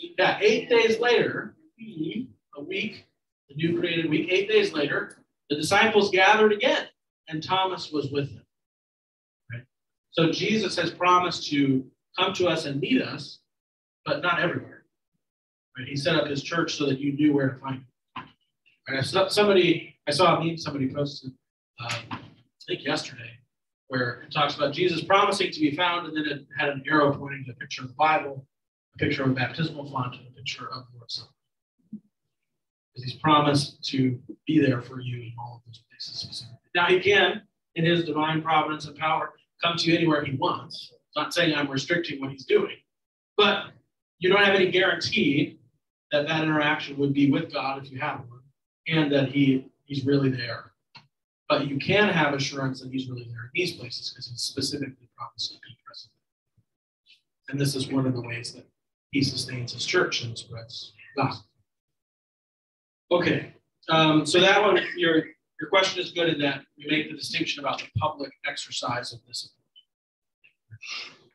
Yeah, 0.00 0.38
eight 0.40 0.68
days 0.68 0.98
later, 0.98 1.54
a 2.56 2.62
week, 2.62 3.06
the 3.48 3.54
new 3.54 3.78
created 3.78 4.10
week, 4.10 4.28
eight 4.30 4.48
days 4.48 4.72
later, 4.72 5.16
the 5.48 5.56
disciples 5.56 6.10
gathered 6.10 6.52
again, 6.52 6.86
and 7.28 7.42
Thomas 7.42 7.90
was 7.90 8.10
with 8.10 8.32
them. 8.32 8.46
Right? 9.52 9.64
So 10.10 10.30
Jesus 10.30 10.76
has 10.76 10.90
promised 10.90 11.48
to 11.50 11.84
come 12.18 12.32
to 12.34 12.48
us 12.48 12.66
and 12.66 12.80
meet 12.80 13.02
us, 13.02 13.40
but 14.04 14.22
not 14.22 14.40
everywhere. 14.40 14.84
Right? 15.76 15.88
He 15.88 15.96
set 15.96 16.16
up 16.16 16.26
his 16.26 16.42
church 16.42 16.76
so 16.76 16.86
that 16.86 16.98
you 16.98 17.12
knew 17.12 17.32
where 17.32 17.50
to 17.50 17.60
find 17.60 17.76
him. 17.76 17.86
Right? 18.88 19.04
Somebody, 19.04 19.96
I 20.06 20.12
saw 20.12 20.36
a 20.36 20.44
meme 20.44 20.56
somebody 20.56 20.92
posted, 20.92 21.32
um, 21.80 21.92
I 22.10 22.18
think 22.66 22.84
yesterday, 22.84 23.30
where 23.88 24.22
it 24.22 24.32
talks 24.32 24.54
about 24.54 24.72
Jesus 24.72 25.02
promising 25.02 25.50
to 25.50 25.60
be 25.60 25.74
found, 25.74 26.06
and 26.06 26.16
then 26.16 26.24
it 26.26 26.46
had 26.56 26.68
an 26.68 26.84
arrow 26.88 27.12
pointing 27.16 27.44
to 27.46 27.52
a 27.52 27.54
picture 27.54 27.82
of 27.82 27.88
the 27.88 27.94
Bible, 27.94 28.46
a 28.94 28.98
picture 28.98 29.22
of 29.22 29.30
a 29.30 29.34
baptismal 29.34 29.90
font, 29.90 30.16
and 30.16 30.26
a 30.28 30.30
picture 30.32 30.66
of 30.66 30.84
the 30.90 30.98
Lord's 30.98 31.14
Supper. 31.14 31.30
Because 32.94 33.10
he's 33.10 33.20
promised 33.20 33.84
to 33.90 34.18
be 34.46 34.58
there 34.60 34.82
for 34.82 35.00
you 35.00 35.18
in 35.22 35.32
all 35.38 35.56
of 35.56 35.62
those 35.66 35.82
places 35.90 36.20
specifically. 36.20 36.58
Now 36.74 36.86
he 36.86 37.00
can, 37.00 37.42
in 37.74 37.84
his 37.84 38.04
divine 38.04 38.42
providence 38.42 38.86
and 38.86 38.96
power, 38.96 39.32
come 39.62 39.76
to 39.76 39.90
you 39.90 39.96
anywhere 39.96 40.24
he 40.24 40.36
wants. 40.36 40.92
It's 40.92 41.16
not 41.16 41.34
saying 41.34 41.54
I'm 41.54 41.70
restricting 41.70 42.20
what 42.20 42.30
he's 42.30 42.44
doing, 42.44 42.76
but 43.36 43.66
you 44.18 44.28
don't 44.28 44.44
have 44.44 44.54
any 44.54 44.70
guarantee 44.70 45.58
that 46.12 46.26
that 46.26 46.42
interaction 46.42 46.96
would 46.98 47.12
be 47.12 47.30
with 47.30 47.52
God 47.52 47.84
if 47.84 47.90
you 47.90 47.98
have 47.98 48.20
one, 48.20 48.40
and 48.86 49.10
that 49.12 49.28
he 49.30 49.66
he's 49.84 50.04
really 50.04 50.30
there. 50.30 50.72
But 51.48 51.66
you 51.66 51.78
can 51.78 52.08
have 52.08 52.32
assurance 52.34 52.80
that 52.80 52.92
he's 52.92 53.08
really 53.08 53.24
there 53.24 53.44
in 53.44 53.50
these 53.54 53.72
places 53.72 54.10
because 54.10 54.28
he's 54.28 54.40
specifically 54.40 55.08
promised 55.16 55.52
to 55.52 55.58
be 55.58 55.76
present. 55.84 56.12
And 57.48 57.60
this 57.60 57.74
is 57.74 57.88
one 57.88 58.06
of 58.06 58.14
the 58.14 58.20
ways 58.20 58.52
that 58.52 58.66
he 59.10 59.22
sustains 59.22 59.72
his 59.72 59.84
church 59.84 60.22
and 60.22 60.36
spreads 60.36 60.92
gospel. 61.16 61.46
Okay, 63.12 63.52
um, 63.88 64.24
so 64.24 64.40
that 64.40 64.62
one, 64.62 64.78
your 64.96 65.24
your 65.60 65.68
question 65.68 66.02
is 66.02 66.12
good 66.12 66.28
in 66.28 66.40
that 66.40 66.62
you 66.76 66.88
make 66.88 67.10
the 67.10 67.16
distinction 67.16 67.60
about 67.60 67.78
the 67.80 67.86
public 67.98 68.30
exercise 68.46 69.12
of 69.12 69.18
discipline. 69.26 69.56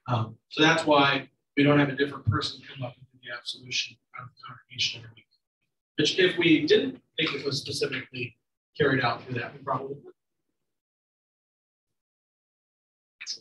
um, 0.07 0.37
so 0.49 0.63
that's 0.63 0.85
why 0.85 1.29
we 1.57 1.63
don't 1.63 1.77
have 1.79 1.89
a 1.89 1.95
different 1.95 2.25
person 2.25 2.61
come 2.73 2.83
up 2.83 2.95
with 2.97 3.21
the 3.21 3.27
absolution 3.37 3.95
out 4.17 4.23
of 4.23 4.29
the 4.29 4.41
congregation 4.47 5.01
every 5.01 5.11
week. 5.15 5.25
Which 5.97 6.17
if 6.17 6.37
we 6.37 6.65
didn't 6.65 7.01
think 7.17 7.35
it 7.35 7.45
was 7.45 7.59
specifically 7.59 8.35
carried 8.77 9.03
out 9.03 9.23
through 9.23 9.35
that, 9.35 9.53
we 9.53 9.59
probably 9.59 9.95
would. 10.03 10.13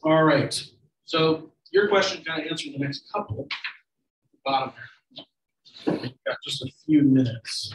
All 0.02 0.24
right, 0.24 0.62
so 1.04 1.52
your 1.72 1.88
question 1.88 2.24
kind 2.24 2.44
of 2.44 2.50
answered 2.50 2.72
the 2.74 2.78
next 2.78 3.10
couple. 3.12 3.48
Bottom. 4.44 4.72
We've 5.86 6.12
got 6.26 6.36
just 6.44 6.62
a 6.62 6.70
few 6.84 7.02
minutes. 7.02 7.74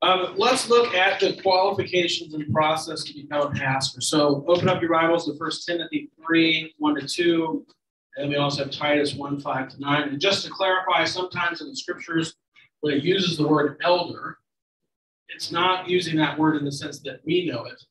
Um, 0.00 0.34
let's 0.36 0.68
look 0.68 0.94
at 0.94 1.18
the 1.18 1.40
qualifications 1.42 2.34
and 2.34 2.52
process 2.52 3.02
to 3.04 3.14
become 3.14 3.48
a 3.48 3.50
pastor. 3.50 4.00
So 4.00 4.44
open 4.46 4.68
up 4.68 4.80
your 4.80 4.92
Bibles 4.92 5.26
to 5.26 5.36
First 5.36 5.66
Timothy 5.66 6.10
3, 6.24 6.74
1 6.78 6.94
to 6.94 7.08
2. 7.08 7.66
And 8.16 8.30
we 8.30 8.36
also 8.36 8.62
have 8.62 8.72
Titus 8.72 9.14
1, 9.14 9.40
5 9.40 9.68
to 9.70 9.80
9. 9.80 10.08
And 10.08 10.20
just 10.20 10.44
to 10.44 10.50
clarify, 10.50 11.04
sometimes 11.04 11.60
in 11.60 11.68
the 11.68 11.76
scriptures, 11.76 12.34
when 12.80 12.94
it 12.94 13.02
uses 13.02 13.36
the 13.36 13.46
word 13.46 13.76
elder, 13.82 14.38
it's 15.28 15.50
not 15.50 15.88
using 15.88 16.16
that 16.18 16.38
word 16.38 16.56
in 16.56 16.64
the 16.64 16.72
sense 16.72 17.00
that 17.00 17.20
we 17.24 17.46
know 17.46 17.64
it, 17.64 17.82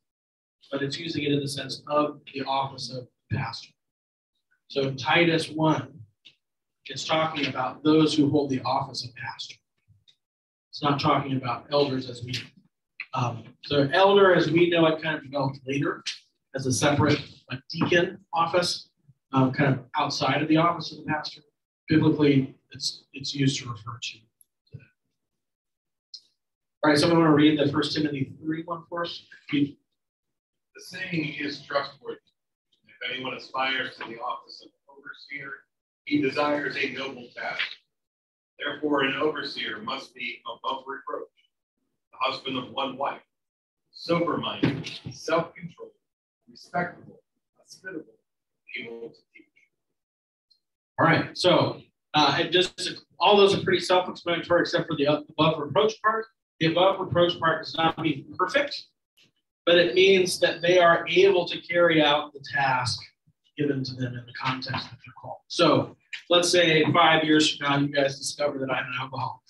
but 0.71 0.81
it's 0.81 0.97
using 0.97 1.23
it 1.23 1.33
in 1.33 1.39
the 1.41 1.47
sense 1.47 1.83
of 1.87 2.21
the 2.33 2.41
office 2.43 2.91
of 2.91 3.07
pastor. 3.31 3.73
So 4.69 4.93
Titus 4.93 5.49
1 5.49 5.93
is 6.87 7.05
talking 7.05 7.47
about 7.47 7.83
those 7.83 8.13
who 8.13 8.29
hold 8.29 8.49
the 8.49 8.61
office 8.61 9.03
of 9.03 9.15
pastor. 9.15 9.55
It's 10.69 10.83
not 10.83 10.99
talking 10.99 11.37
about 11.37 11.65
elders 11.71 12.09
as 12.09 12.23
we 12.23 12.33
um, 13.13 13.45
so 13.63 13.89
elder, 13.93 14.35
as 14.35 14.51
we 14.51 14.69
know 14.69 14.85
it, 14.85 15.01
kind 15.01 15.17
of 15.17 15.23
developed 15.23 15.59
later 15.65 16.03
as 16.55 16.65
a 16.67 16.71
separate 16.71 17.19
like 17.49 17.61
deacon 17.71 18.19
office, 18.33 18.89
um, 19.33 19.51
kind 19.51 19.73
of 19.73 19.85
outside 19.95 20.41
of 20.41 20.47
the 20.49 20.57
office 20.57 20.91
of 20.91 20.99
the 20.99 21.03
pastor. 21.05 21.41
Biblically, 21.87 22.55
it's 22.71 23.05
it's 23.13 23.33
used 23.33 23.59
to 23.61 23.69
refer 23.69 23.97
to. 24.01 24.17
to 24.17 24.83
All 26.83 26.91
right, 26.91 26.97
someone 26.97 27.19
want 27.19 27.31
to 27.31 27.35
read 27.35 27.57
the 27.57 27.71
First 27.71 27.95
Timothy 27.95 28.33
three 28.39 28.63
one 28.65 28.83
for 28.89 29.03
us? 29.03 29.23
The 29.51 29.75
saying 30.77 31.35
is 31.39 31.61
trustworthy. 31.61 32.19
If 33.01 33.11
anyone 33.11 33.33
aspires 33.35 33.95
to 33.97 34.07
the 34.07 34.19
office 34.19 34.65
of 34.65 34.71
overseer, 34.89 35.51
he 36.05 36.21
desires 36.21 36.75
a 36.77 36.91
noble 36.93 37.27
task. 37.35 37.61
Therefore, 38.57 39.03
an 39.03 39.15
overseer 39.15 39.79
must 39.79 40.15
be 40.15 40.41
above 40.45 40.83
reproach, 40.87 41.27
the 42.11 42.17
husband 42.19 42.57
of 42.57 42.71
one 42.71 42.97
wife, 42.97 43.21
sober 43.91 44.37
minded, 44.37 44.89
self 45.11 45.53
controlled, 45.53 45.91
respectable, 46.49 47.21
hospitable, 47.59 48.15
able 48.79 49.09
to 49.09 49.19
teach. 49.33 49.45
All 50.99 51.05
right, 51.05 51.37
so 51.37 51.81
uh, 52.15 52.43
just 52.45 53.03
all 53.19 53.37
those 53.37 53.55
are 53.55 53.63
pretty 53.63 53.79
self 53.79 54.09
explanatory 54.09 54.61
except 54.61 54.87
for 54.87 54.95
the 54.97 55.05
above 55.05 55.59
reproach 55.59 56.01
part. 56.01 56.25
The 56.59 56.71
above 56.71 56.99
reproach 56.99 57.39
part 57.39 57.63
does 57.63 57.75
not 57.75 57.99
mean 57.99 58.33
perfect, 58.35 58.87
but 59.67 59.77
it 59.77 59.93
means 59.93 60.39
that 60.39 60.61
they 60.61 60.79
are 60.79 61.05
able 61.09 61.45
to 61.45 61.59
carry 61.59 62.01
out 62.01 62.31
the 62.31 62.39
task 62.39 62.99
given 63.57 63.83
to 63.83 63.93
them 63.95 64.13
in 64.13 64.25
the 64.25 64.33
context 64.33 64.85
that 64.85 64.97
they're 65.05 65.13
called. 65.21 65.39
So 65.49 65.97
let's 66.29 66.49
say 66.49 66.85
five 66.93 67.25
years 67.25 67.57
from 67.57 67.69
now, 67.69 67.77
you 67.77 67.93
guys 67.93 68.17
discover 68.17 68.59
that 68.59 68.71
I'm 68.71 68.85
an 68.85 68.93
alcoholic. 69.01 69.41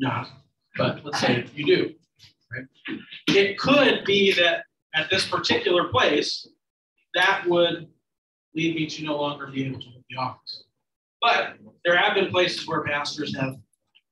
Not, 0.00 0.30
but 0.78 1.04
let's 1.04 1.20
say 1.20 1.44
you 1.54 1.66
do. 1.66 1.94
Right? 2.50 2.64
It 3.28 3.58
could 3.58 4.04
be 4.06 4.32
that 4.32 4.64
at 4.94 5.10
this 5.10 5.28
particular 5.28 5.88
place, 5.88 6.48
that 7.14 7.44
would 7.46 7.86
lead 8.54 8.76
me 8.76 8.86
to 8.86 9.04
no 9.04 9.18
longer 9.20 9.48
be 9.48 9.66
able 9.66 9.80
to 9.80 9.88
hold 9.88 10.04
the 10.08 10.16
office. 10.16 10.64
But 11.20 11.56
there 11.84 11.98
have 11.98 12.14
been 12.14 12.30
places 12.30 12.66
where 12.66 12.82
pastors 12.82 13.36
have 13.36 13.56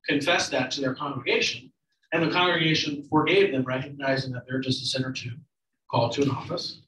confessed 0.06 0.50
that 0.50 0.70
to 0.72 0.82
their 0.82 0.94
congregation, 0.94 1.72
and 2.12 2.22
the 2.22 2.30
congregation 2.30 3.06
forgave 3.08 3.52
them, 3.52 3.62
recognizing 3.62 4.30
that 4.32 4.42
they're 4.46 4.60
just 4.60 4.82
a 4.82 4.86
sinner 4.86 5.10
too, 5.10 5.32
called 5.94 6.12
to 6.12 6.22
an 6.22 6.30
office, 6.30 6.80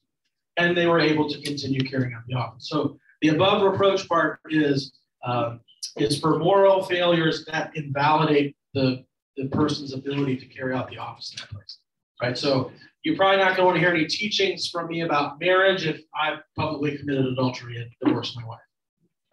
and 0.56 0.76
they 0.76 0.86
were 0.86 1.00
able 1.00 1.28
to 1.28 1.40
continue 1.42 1.80
carrying 1.80 2.12
out 2.14 2.22
the 2.26 2.34
office. 2.34 2.68
So 2.68 2.98
the 3.22 3.28
above 3.28 3.62
reproach 3.62 4.08
part 4.08 4.40
is 4.50 4.92
uh, 5.24 5.58
is 5.96 6.18
for 6.18 6.38
moral 6.38 6.84
failures 6.84 7.44
that 7.46 7.76
invalidate 7.76 8.56
the 8.74 9.04
the 9.36 9.46
person's 9.48 9.92
ability 9.92 10.36
to 10.38 10.46
carry 10.46 10.74
out 10.74 10.88
the 10.90 10.98
office 10.98 11.30
in 11.30 11.36
that 11.40 11.50
place, 11.50 11.78
right? 12.22 12.36
So 12.36 12.72
you're 13.04 13.16
probably 13.16 13.38
not 13.38 13.48
going 13.48 13.58
to 13.58 13.64
want 13.64 13.76
to 13.76 13.80
hear 13.80 13.90
any 13.90 14.06
teachings 14.06 14.68
from 14.68 14.88
me 14.88 15.02
about 15.02 15.38
marriage 15.38 15.86
if 15.86 16.00
I've 16.18 16.40
publicly 16.56 16.96
committed 16.98 17.26
adultery 17.26 17.76
and 17.76 17.90
divorced 18.02 18.34
my 18.34 18.44
wife, 18.46 18.58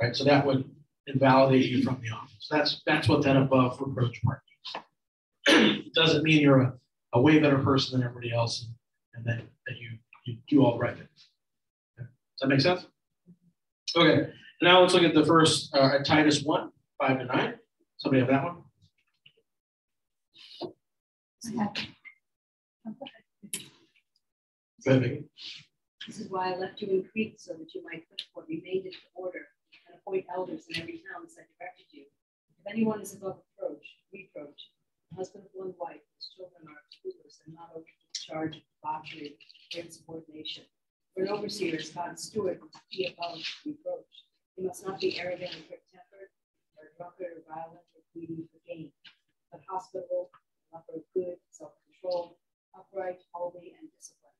right? 0.01 0.15
So 0.15 0.26
that 0.26 0.45
would 0.45 0.69
invalidate 1.07 1.65
you 1.65 1.84
from 1.84 1.99
the 2.03 2.09
office. 2.13 2.47
That's 2.51 2.82
that's 2.86 3.07
what 3.07 3.24
that 3.24 3.38
above 3.38 3.82
reproach 3.82 4.21
part 4.24 4.41
doesn't 5.95 6.24
mean 6.24 6.41
you're 6.41 6.61
a, 6.61 6.74
a 7.13 7.21
way 7.21 7.39
better 7.39 7.59
person 7.59 7.97
than 7.97 8.07
everybody 8.07 8.32
else 8.34 8.67
and, 9.16 9.26
then 9.26 9.43
that, 9.68 9.78
you, 9.78 9.89
you 10.26 10.38
do 10.47 10.66
all 10.66 10.74
the 10.74 10.80
right 10.80 10.95
things. 10.95 11.30
Okay. 11.99 12.07
Does 12.07 12.41
that 12.41 12.47
make 12.47 12.61
sense? 12.61 12.86
Okay, 13.95 14.30
now 14.61 14.82
let's 14.82 14.93
look 14.93 15.03
at 15.03 15.14
the 15.14 15.26
first 15.26 15.74
uh, 15.76 15.99
Titus 16.03 16.43
1, 16.43 16.72
5 16.99 17.20
to 17.20 17.26
9. 17.26 17.53
Somebody 17.97 18.22
have 18.22 18.30
that 18.30 18.43
one? 18.43 18.55
Ahead. 21.45 21.88
This 26.07 26.20
is 26.20 26.30
why 26.30 26.51
I 26.51 26.57
left 26.57 26.82
you 26.82 26.89
in 26.89 27.05
Crete 27.11 27.39
so 27.39 27.53
that 27.53 27.74
you 27.74 27.84
might 27.84 28.09
put 28.09 28.22
what 28.34 28.47
remained 28.47 28.86
into 28.86 28.97
order 29.16 29.39
and 29.88 29.97
appoint 29.97 30.26
elders 30.34 30.66
in 30.70 30.82
every 30.82 31.01
town 31.07 31.24
as 31.26 31.36
I 31.38 31.43
directed 31.57 31.86
you. 31.91 32.03
If 32.59 32.72
anyone 32.72 33.01
is 33.01 33.14
above 33.14 33.38
reproach, 33.57 33.86
reproach, 34.11 34.70
husband 35.16 35.45
one 35.53 35.74
wife, 35.80 36.01
his 36.18 36.34
children 36.36 36.66
are 36.68 36.84
rulers 37.05 37.39
and 37.45 37.55
not 37.55 37.70
over 37.76 37.86
to 37.86 38.22
charge 38.22 38.57
of 38.57 38.64
debauchery 38.82 39.38
or 39.76 39.82
insubordination. 39.82 40.64
For 41.14 41.24
an 41.24 41.30
overseer 41.30 41.76
is 41.76 41.89
God's 41.89 42.24
steward 42.24 42.59
and 42.61 42.72
to 42.72 42.82
be 42.91 43.14
above 43.14 43.39
reproach. 43.66 44.14
He 44.55 44.66
must 44.66 44.86
not 44.86 44.99
be 44.99 45.20
arrogant 45.20 45.53
and 45.53 45.68
quick-tempered, 45.68 46.30
or 46.78 46.89
drunkard, 46.97 47.38
or 47.38 47.45
violent, 47.45 47.86
or 47.93 48.01
greedy 48.14 48.45
for 48.49 48.61
gain, 48.66 48.91
but 49.51 49.61
hospitable, 49.70 50.30
lover 50.74 51.01
of 51.01 51.05
good, 51.14 51.38
self 51.49 51.74
controlled, 51.86 52.38
upright, 52.74 53.22
holy, 53.34 53.74
and 53.78 53.89
disciplined. 53.93 54.34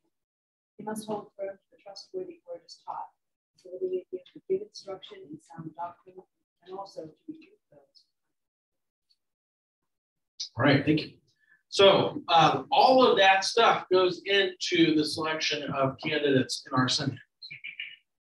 He 0.78 0.84
must 0.84 1.06
hold 1.06 1.30
firm 1.38 1.54
to 1.58 1.68
the 1.72 1.78
trustworthy 1.82 2.42
word 2.50 2.62
as 2.66 2.82
taught, 2.86 3.14
so 3.56 3.70
that 3.70 3.82
he 3.82 4.06
may 4.12 4.22
give 4.50 4.62
instruction 4.66 5.18
in 5.30 5.38
sound 5.38 5.72
doctrine 5.76 6.18
and 6.66 6.78
also 6.78 7.06
to 7.06 7.14
rebuke 7.30 7.62
those. 7.70 8.03
All 10.58 10.64
right, 10.64 10.86
thank 10.86 11.02
you. 11.02 11.12
So 11.70 12.22
um, 12.28 12.68
all 12.72 13.06
of 13.06 13.18
that 13.18 13.44
stuff 13.44 13.86
goes 13.92 14.22
into 14.26 14.96
the 14.96 15.04
selection 15.04 15.64
of 15.72 15.98
candidates 16.04 16.64
in 16.68 16.78
our 16.78 16.88
seminary. 16.88 17.20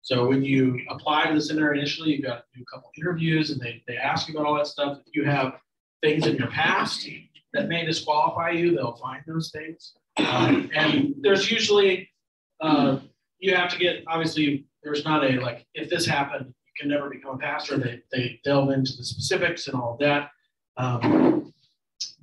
So 0.04 0.28
when 0.28 0.44
you 0.44 0.80
apply 0.90 1.28
to 1.28 1.34
the 1.34 1.42
seminary 1.42 1.78
initially, 1.78 2.12
you've 2.12 2.24
got 2.24 2.38
to 2.38 2.44
do 2.56 2.64
a 2.64 2.66
couple 2.74 2.90
interviews 2.98 3.52
and 3.52 3.60
they, 3.60 3.84
they 3.88 3.98
ask 3.98 4.28
you 4.28 4.36
about 4.36 4.48
all 4.48 4.56
that 4.56 4.68
stuff. 4.68 5.00
If 5.06 5.16
you 5.16 5.26
have 5.26 5.54
things 6.02 6.26
in 6.26 6.38
your 6.38 6.48
past 6.48 7.08
that 7.54 7.68
may 7.68 7.86
disqualify 7.86 8.52
you, 8.52 8.76
they'll 8.76 8.96
find 8.96 9.22
those 9.28 9.52
things. 9.52 9.94
Um, 10.18 10.70
and 10.74 11.16
there's 11.22 11.52
usually, 11.52 12.10
uh, 12.62 13.00
you 13.40 13.56
have 13.56 13.70
to 13.72 13.78
get, 13.78 14.04
obviously, 14.08 14.66
there's 14.84 15.06
not 15.06 15.24
a 15.24 15.40
like, 15.40 15.66
if 15.74 15.90
this 15.90 16.06
happened, 16.06 16.48
you 16.48 16.72
can 16.80 16.90
never 16.90 17.10
become 17.10 17.36
a 17.36 17.38
pastor. 17.38 17.78
They, 17.78 18.02
they 18.12 18.40
delve 18.44 18.72
into 18.72 18.96
the 18.98 19.04
specifics 19.04 19.68
and 19.68 19.76
all 19.76 19.94
of 19.94 20.00
that. 20.00 20.30
Um, 20.78 21.51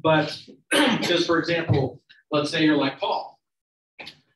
but 0.03 0.41
just 1.01 1.27
for 1.27 1.39
example, 1.39 2.01
let's 2.31 2.51
say 2.51 2.65
you're 2.65 2.77
like 2.77 2.99
Paul, 2.99 3.39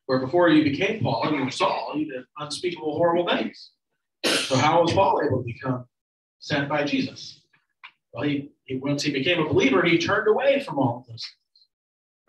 where 0.07 0.19
before 0.19 0.49
you 0.49 0.65
became 0.65 1.03
Paul 1.03 1.33
you 1.33 1.45
were 1.45 1.51
Saul, 1.51 1.95
you 1.97 2.11
did 2.11 2.25
unspeakable, 2.39 2.97
horrible 2.97 3.29
things. 3.29 3.71
So 4.25 4.57
how 4.57 4.83
was 4.83 4.93
Paul 4.93 5.23
able 5.25 5.39
to 5.39 5.45
become 5.45 5.87
sent 6.39 6.69
by 6.69 6.85
Jesus? 6.85 7.41
Well, 8.13 8.25
he, 8.25 8.51
he 8.65 8.77
once 8.77 9.03
he 9.03 9.13
became 9.13 9.41
a 9.41 9.49
believer, 9.49 9.83
he 9.83 9.99
turned 9.99 10.29
away 10.29 10.63
from 10.63 10.79
all 10.79 10.99
of 10.99 11.07
those 11.07 11.25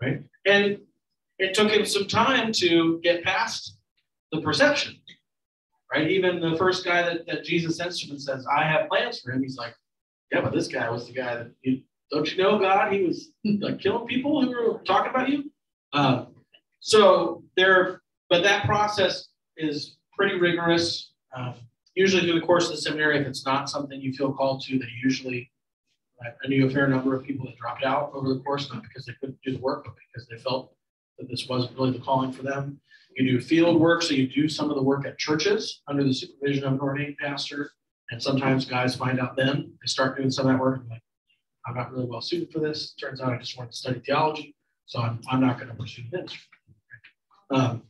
right? 0.02 0.22
And 0.46 0.78
it 1.38 1.54
took 1.54 1.70
him 1.70 1.84
some 1.84 2.06
time 2.06 2.52
to 2.54 3.00
get 3.02 3.24
past 3.24 3.76
the 4.32 4.40
perception, 4.40 4.96
right? 5.92 6.10
Even 6.10 6.40
the 6.40 6.56
first 6.56 6.84
guy 6.84 7.02
that, 7.02 7.26
that 7.26 7.44
Jesus 7.44 7.76
to 7.76 7.84
him 7.84 8.10
and 8.12 8.22
says, 8.22 8.46
I 8.46 8.64
have 8.64 8.88
plans 8.88 9.20
for 9.20 9.32
him, 9.32 9.42
he's 9.42 9.56
like, 9.56 9.74
yeah, 10.32 10.40
but 10.40 10.52
this 10.52 10.68
guy 10.68 10.88
was 10.90 11.06
the 11.06 11.12
guy 11.12 11.36
that 11.36 11.50
you 11.62 11.82
don't 12.10 12.30
you 12.30 12.42
know 12.42 12.58
God? 12.58 12.92
He 12.92 13.02
was 13.02 13.30
like 13.44 13.80
killing 13.80 14.06
people 14.06 14.42
who 14.42 14.50
were 14.50 14.78
talking 14.84 15.10
about 15.10 15.28
you. 15.28 15.50
Uh, 15.92 16.26
so 16.80 17.42
there, 17.56 18.02
but 18.28 18.42
that 18.42 18.66
process 18.66 19.28
is 19.56 19.96
pretty 20.16 20.38
rigorous. 20.38 21.12
Uh, 21.36 21.54
usually 21.94 22.22
through 22.22 22.40
the 22.40 22.46
course 22.46 22.66
of 22.66 22.72
the 22.72 22.82
seminary, 22.82 23.18
if 23.18 23.26
it's 23.26 23.44
not 23.44 23.70
something 23.70 24.00
you 24.00 24.12
feel 24.12 24.32
called 24.32 24.62
to, 24.64 24.78
they 24.78 24.86
usually 25.02 25.50
I 26.22 26.48
knew 26.48 26.66
a 26.66 26.70
fair 26.70 26.86
number 26.86 27.14
of 27.14 27.24
people 27.24 27.46
that 27.46 27.56
dropped 27.56 27.84
out 27.84 28.12
over 28.14 28.28
the 28.32 28.40
course, 28.40 28.70
not 28.72 28.82
because 28.82 29.04
they 29.04 29.12
couldn't 29.20 29.38
do 29.44 29.52
the 29.52 29.58
work, 29.58 29.84
but 29.84 29.94
because 29.96 30.26
they 30.28 30.38
felt 30.38 30.74
that 31.18 31.28
this 31.28 31.48
wasn't 31.48 31.76
really 31.76 31.92
the 31.92 31.98
calling 31.98 32.32
for 32.32 32.42
them. 32.42 32.80
You 33.16 33.32
do 33.32 33.40
field 33.40 33.80
work, 33.80 34.02
so 34.02 34.14
you 34.14 34.26
do 34.26 34.48
some 34.48 34.70
of 34.70 34.76
the 34.76 34.82
work 34.82 35.06
at 35.06 35.18
churches 35.18 35.82
under 35.86 36.02
the 36.02 36.12
supervision 36.12 36.64
of 36.64 36.74
an 36.74 36.80
ordained 36.80 37.16
pastor. 37.18 37.70
And 38.10 38.22
sometimes 38.22 38.64
guys 38.64 38.96
find 38.96 39.20
out 39.20 39.36
then 39.36 39.72
they 39.80 39.86
start 39.86 40.16
doing 40.16 40.30
some 40.30 40.46
of 40.46 40.52
that 40.52 40.60
work 40.60 40.80
and 40.80 40.88
like, 40.88 41.02
I'm 41.66 41.74
not 41.74 41.92
really 41.92 42.06
well 42.06 42.20
suited 42.20 42.52
for 42.52 42.60
this. 42.60 42.94
Turns 42.94 43.20
out 43.20 43.32
I 43.32 43.38
just 43.38 43.56
wanted 43.56 43.72
to 43.72 43.76
study 43.76 44.00
theology, 44.04 44.54
so 44.86 45.00
I'm, 45.00 45.20
I'm 45.30 45.40
not 45.40 45.58
going 45.58 45.68
to 45.68 45.74
pursue 45.74 46.02
ministry. 46.12 46.42
Um, 47.50 47.82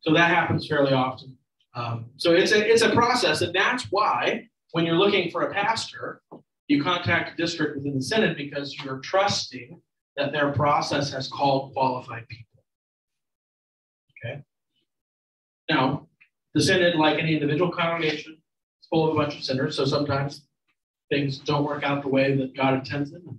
so 0.00 0.12
that 0.12 0.30
happens 0.30 0.66
fairly 0.66 0.92
often. 0.92 1.36
Um, 1.74 2.10
so 2.16 2.32
it's 2.32 2.52
a 2.52 2.70
it's 2.70 2.82
a 2.82 2.90
process, 2.90 3.40
and 3.40 3.54
that's 3.54 3.84
why 3.90 4.48
when 4.72 4.84
you're 4.84 4.98
looking 4.98 5.30
for 5.30 5.42
a 5.42 5.54
pastor, 5.54 6.20
you 6.68 6.82
contact 6.82 7.32
a 7.32 7.36
district 7.36 7.76
within 7.76 7.94
the 7.94 8.02
synod 8.02 8.36
because 8.36 8.76
you're 8.82 8.98
trusting 8.98 9.80
that 10.16 10.32
their 10.32 10.52
process 10.52 11.10
has 11.10 11.28
called 11.28 11.72
qualified 11.72 12.26
people. 12.28 12.64
Okay. 14.24 14.42
Now, 15.70 16.08
the 16.54 16.62
synod, 16.62 16.96
like 16.96 17.18
any 17.18 17.34
individual 17.34 17.70
congregation, 17.70 18.32
is 18.32 18.88
full 18.90 19.08
of 19.08 19.16
a 19.16 19.18
bunch 19.18 19.36
of 19.36 19.44
sinners. 19.44 19.76
So 19.76 19.84
sometimes 19.84 20.46
things 21.12 21.38
don't 21.38 21.64
work 21.64 21.82
out 21.84 22.00
the 22.02 22.08
way 22.08 22.34
that 22.36 22.56
God 22.56 22.72
intends 22.74 23.10
them. 23.10 23.38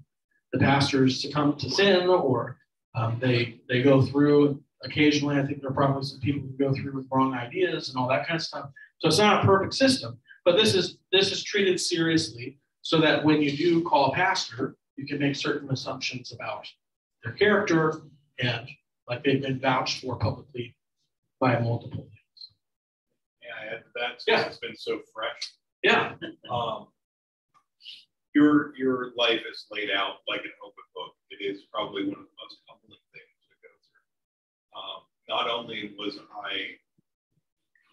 The 0.51 0.59
pastors 0.59 1.19
succumb 1.19 1.55
to 1.57 1.69
sin 1.69 2.07
or 2.07 2.59
Um, 2.95 3.17
they 3.19 3.59
they 3.67 3.81
go 3.81 4.03
through 4.03 4.61
occasionally. 4.83 5.35
I 5.39 5.43
think 5.45 5.61
there 5.61 5.71
are 5.71 5.73
probably 5.73 6.03
some 6.03 6.19
people 6.19 6.41
who 6.47 6.55
go 6.65 6.71
through 6.75 6.93
with 6.95 7.07
wrong 7.11 7.33
ideas 7.33 7.89
and 7.89 7.97
all 7.97 8.07
that 8.09 8.27
kind 8.27 8.35
of 8.39 8.45
stuff. 8.45 8.69
So 8.99 9.07
it's 9.07 9.17
not 9.17 9.43
a 9.43 9.47
perfect 9.47 9.73
system, 9.73 10.19
but 10.45 10.55
this 10.57 10.75
is 10.75 10.97
this 11.11 11.31
is 11.31 11.43
treated 11.43 11.79
seriously 11.79 12.59
so 12.83 13.01
that 13.01 13.25
when 13.25 13.41
you 13.41 13.51
do 13.57 13.81
call 13.83 14.11
a 14.11 14.15
pastor, 14.15 14.75
you 14.97 15.07
can 15.07 15.17
make 15.17 15.35
certain 15.35 15.71
assumptions 15.71 16.31
about 16.31 16.67
their 17.23 17.33
character 17.33 18.03
and 18.37 18.69
like 19.09 19.23
they've 19.23 19.41
been 19.41 19.59
vouched 19.59 20.01
for 20.01 20.15
publicly 20.17 20.75
by 21.39 21.57
multiple 21.59 22.03
things. 22.13 22.39
Yeah, 23.41 23.79
that's 23.95 24.23
Yeah. 24.27 24.45
it's 24.45 24.57
been 24.59 24.75
so 24.77 25.01
fresh. 25.13 25.41
Yeah, 25.81 26.13
Um, 26.51 26.87
your 28.33 28.75
your 28.77 29.11
life 29.15 29.41
is 29.49 29.65
laid 29.71 29.89
out 29.91 30.25
like 30.27 30.41
an 30.41 30.55
open 30.65 30.85
book. 30.95 31.13
It 31.29 31.43
is 31.43 31.63
probably 31.71 32.03
one 32.03 32.19
of 32.19 32.25
the 32.25 32.37
most 32.41 32.57
humbling 32.67 33.05
things 33.13 33.37
to 33.49 33.55
go 33.61 33.71
through. 33.85 34.07
Um, 34.77 34.99
not 35.29 35.49
only 35.49 35.93
was 35.97 36.17
I 36.17 36.77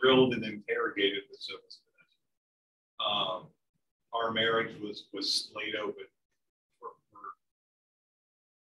grilled 0.01 0.33
and 0.35 0.45
interrogated 0.45 1.25
with 1.31 1.41
so 1.41 1.55
much 1.55 1.75
um, 3.01 3.47
our 4.13 4.31
marriage 4.33 4.79
was 4.81 5.05
was 5.13 5.51
laid 5.55 5.75
open 5.77 6.05
for, 6.79 6.89
for 7.11 7.19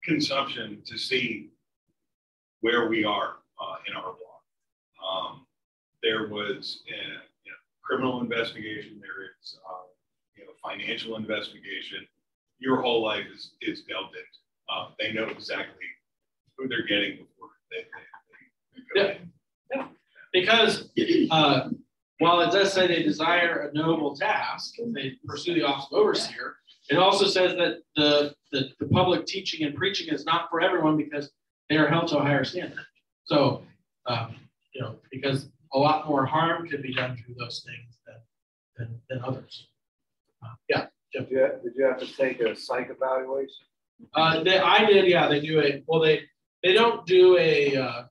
consumption 0.04 0.82
to 0.86 0.98
see 0.98 1.50
where 2.62 2.90
we 2.90 3.04
are 3.04 3.38
uh, 3.62 3.76
in 3.88 3.96
our 3.96 4.12
walk. 4.12 4.44
Um, 5.04 5.46
there 6.04 6.28
was 6.28 6.84
a 6.90 6.98
you 6.98 7.52
know, 7.52 7.58
criminal 7.84 8.22
investigation. 8.22 9.00
There 9.02 9.24
is 9.24 9.58
uh, 9.68 9.88
you 10.40 10.46
know 10.46 10.54
financial 10.64 11.16
investigation. 11.16 12.06
Your 12.60 12.82
whole 12.82 13.04
life 13.04 13.26
is 13.34 13.52
is 13.62 13.84
dealt 13.84 14.12
in. 14.14 14.74
Uh, 14.74 14.90
they 15.00 15.12
know 15.14 15.28
exactly 15.28 15.86
who 16.58 16.68
they're 16.68 16.86
getting 16.86 17.18
before 17.18 17.50
they, 17.72 17.78
they, 17.78 18.82
they 18.96 19.02
go 19.02 19.18
Yeah. 19.74 19.80
in. 19.80 19.88
because 20.34 20.90
uh, 21.32 21.70
while 22.20 22.42
it 22.42 22.52
does 22.52 22.74
say 22.74 22.86
they 22.88 23.02
desire 23.02 23.70
a 23.70 23.74
noble 23.74 24.16
task, 24.16 24.76
they 24.94 25.14
pursue 25.26 25.54
the 25.56 25.64
office 25.64 25.88
of 25.92 25.98
overseer, 25.98 26.58
it 26.90 26.98
also 26.98 27.26
says 27.26 27.56
that 27.56 27.78
the, 27.96 28.36
the, 28.52 28.70
the 28.80 28.88
public 28.88 29.26
teaching 29.26 29.66
and 29.66 29.74
preaching 29.76 30.14
is 30.14 30.26
not 30.26 30.50
for 30.50 30.60
everyone 30.62 30.98
because 30.98 31.32
they 31.70 31.78
are 31.78 31.88
held 31.88 32.08
to 32.10 32.18
a 32.18 32.22
higher 32.22 32.44
standard. 32.44 32.86
So, 33.26 33.64
um, 34.06 34.36
you 34.74 34.82
know, 34.82 34.96
because 35.12 35.48
a 35.74 35.78
lot 35.80 36.08
more 36.08 36.26
harm 36.26 36.68
could 36.68 36.82
be 36.84 36.94
done 36.94 37.16
through 37.16 37.36
those 37.40 37.66
things 37.66 37.98
than, 38.06 38.16
than, 38.78 39.02
than 39.10 39.24
others. 39.24 39.68
Yeah. 40.70 40.88
Did 41.14 41.28
you, 41.30 41.40
have- 41.40 41.64
did 41.64 41.74
you 41.76 41.86
have 41.86 42.00
to 42.00 42.08
take 42.16 42.40
a 42.40 42.56
psych 42.56 42.90
evaluation? 42.90 43.66
Uh, 44.14 44.44
they, 44.44 44.58
I 44.60 44.86
did, 44.86 45.08
yeah, 45.08 45.28
they 45.28 45.40
do 45.42 45.60
a, 45.62 45.84
well, 45.88 46.00
they, 46.00 46.22
they 46.64 46.74
don't 46.74 47.06
do 47.06 47.38
a, 47.38 47.76
uh, 47.76 48.04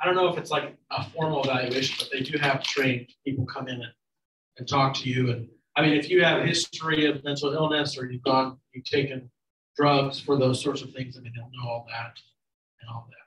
I 0.00 0.06
don't 0.06 0.14
know 0.14 0.28
if 0.28 0.38
it's 0.38 0.50
like 0.50 0.76
a 0.92 1.10
formal 1.10 1.42
evaluation, 1.42 1.96
but 1.98 2.08
they 2.12 2.20
do 2.22 2.38
have 2.38 2.62
trained 2.62 3.08
people 3.24 3.44
come 3.46 3.66
in 3.66 3.74
and, 3.74 3.92
and 4.58 4.68
talk 4.68 4.94
to 4.94 5.08
you. 5.08 5.30
And 5.32 5.48
I 5.74 5.82
mean, 5.82 5.94
if 5.94 6.08
you 6.08 6.22
have 6.22 6.40
a 6.42 6.46
history 6.46 7.06
of 7.06 7.24
mental 7.24 7.52
illness 7.52 7.98
or 7.98 8.08
you've 8.10 8.22
gone, 8.22 8.58
you've 8.72 8.84
taken 8.84 9.28
drugs 9.76 10.20
for 10.20 10.36
those 10.38 10.62
sorts 10.62 10.82
of 10.82 10.92
things, 10.92 11.16
I 11.16 11.20
mean, 11.22 11.32
they'll 11.34 11.50
know 11.50 11.68
all 11.68 11.86
that 11.88 12.14
and 12.80 12.90
all 12.90 13.08
that. 13.10 13.18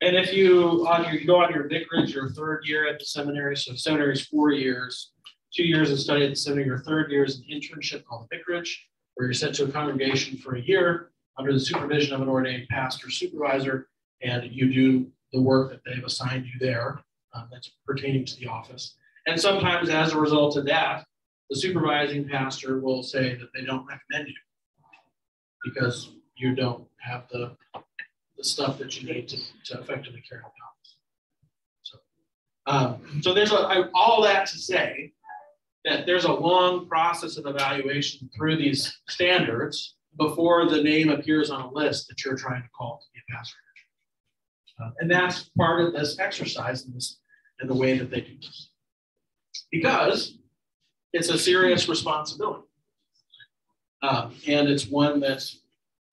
And 0.00 0.16
if 0.16 0.32
you 0.32 0.86
on 0.86 1.04
your 1.04 1.14
you 1.14 1.26
go 1.26 1.42
on 1.42 1.52
your 1.52 1.68
vicarage, 1.68 2.14
your 2.14 2.30
third 2.30 2.62
year 2.64 2.86
at 2.88 3.00
the 3.00 3.04
seminary, 3.04 3.56
so 3.56 3.74
seminary 3.74 4.12
is 4.12 4.24
four 4.26 4.52
years, 4.52 5.10
two 5.58 5.64
years 5.64 5.90
of 5.90 5.98
study 5.98 6.24
at 6.24 6.30
the 6.30 6.36
seminary, 6.36 6.66
your 6.66 6.78
third 6.78 7.10
year 7.10 7.24
is 7.24 7.38
an 7.38 7.44
internship 7.50 8.04
called 8.04 8.28
vicarage, 8.30 8.88
where 9.14 9.26
you're 9.26 9.34
sent 9.34 9.52
to 9.52 9.64
a 9.64 9.68
congregation 9.68 10.38
for 10.38 10.54
a 10.54 10.60
year 10.60 11.10
under 11.36 11.52
the 11.52 11.58
supervision 11.58 12.14
of 12.14 12.20
an 12.20 12.28
ordained 12.28 12.68
pastor 12.68 13.10
supervisor, 13.10 13.88
and 14.22 14.44
you 14.52 14.72
do 14.72 15.10
the 15.32 15.40
work 15.40 15.72
that 15.72 15.80
they've 15.84 16.04
assigned 16.04 16.46
you 16.46 16.52
there 16.60 17.00
um, 17.34 17.48
that's 17.50 17.72
pertaining 17.84 18.24
to 18.24 18.36
the 18.36 18.46
office. 18.46 18.94
And 19.26 19.40
sometimes, 19.40 19.88
as 19.88 20.12
a 20.12 20.18
result 20.20 20.56
of 20.56 20.64
that, 20.66 21.04
the 21.50 21.56
supervising 21.56 22.28
pastor 22.28 22.78
will 22.78 23.02
say 23.02 23.34
that 23.34 23.48
they 23.52 23.64
don't 23.64 23.84
recommend 23.84 24.28
you 24.28 24.34
because 25.64 26.12
you 26.36 26.54
don't 26.54 26.86
have 26.98 27.24
the, 27.32 27.56
the 28.36 28.44
stuff 28.44 28.78
that 28.78 29.02
you 29.02 29.12
need 29.12 29.26
to, 29.26 29.36
to 29.64 29.80
effectively 29.80 30.22
carry 30.28 30.42
out. 30.42 30.52
So, 31.82 31.98
um, 32.68 33.22
so 33.22 33.34
there's 33.34 33.50
a, 33.50 33.56
I, 33.56 33.88
all 33.92 34.22
that 34.22 34.46
to 34.46 34.58
say 34.58 35.12
that 35.88 36.06
there's 36.06 36.24
a 36.24 36.32
long 36.32 36.86
process 36.86 37.36
of 37.36 37.46
evaluation 37.46 38.28
through 38.36 38.56
these 38.56 39.00
standards 39.08 39.96
before 40.18 40.68
the 40.68 40.82
name 40.82 41.08
appears 41.08 41.50
on 41.50 41.62
a 41.62 41.72
list 41.72 42.08
that 42.08 42.24
you're 42.24 42.36
trying 42.36 42.62
to 42.62 42.68
call 42.76 43.00
to 43.00 43.06
be 43.14 43.20
a 43.20 43.36
pastor. 43.36 43.56
Uh, 44.80 44.90
and 45.00 45.10
that's 45.10 45.50
part 45.56 45.80
of 45.80 45.92
this 45.92 46.18
exercise 46.18 46.84
and 46.84 46.94
this 46.94 47.18
and 47.60 47.68
the 47.68 47.74
way 47.74 47.98
that 47.98 48.10
they 48.10 48.20
do 48.20 48.36
this. 48.40 48.70
Because 49.72 50.38
it's 51.12 51.30
a 51.30 51.38
serious 51.38 51.88
responsibility. 51.88 52.64
Um, 54.02 54.34
and 54.46 54.68
it's 54.68 54.86
one 54.86 55.20
that's 55.20 55.60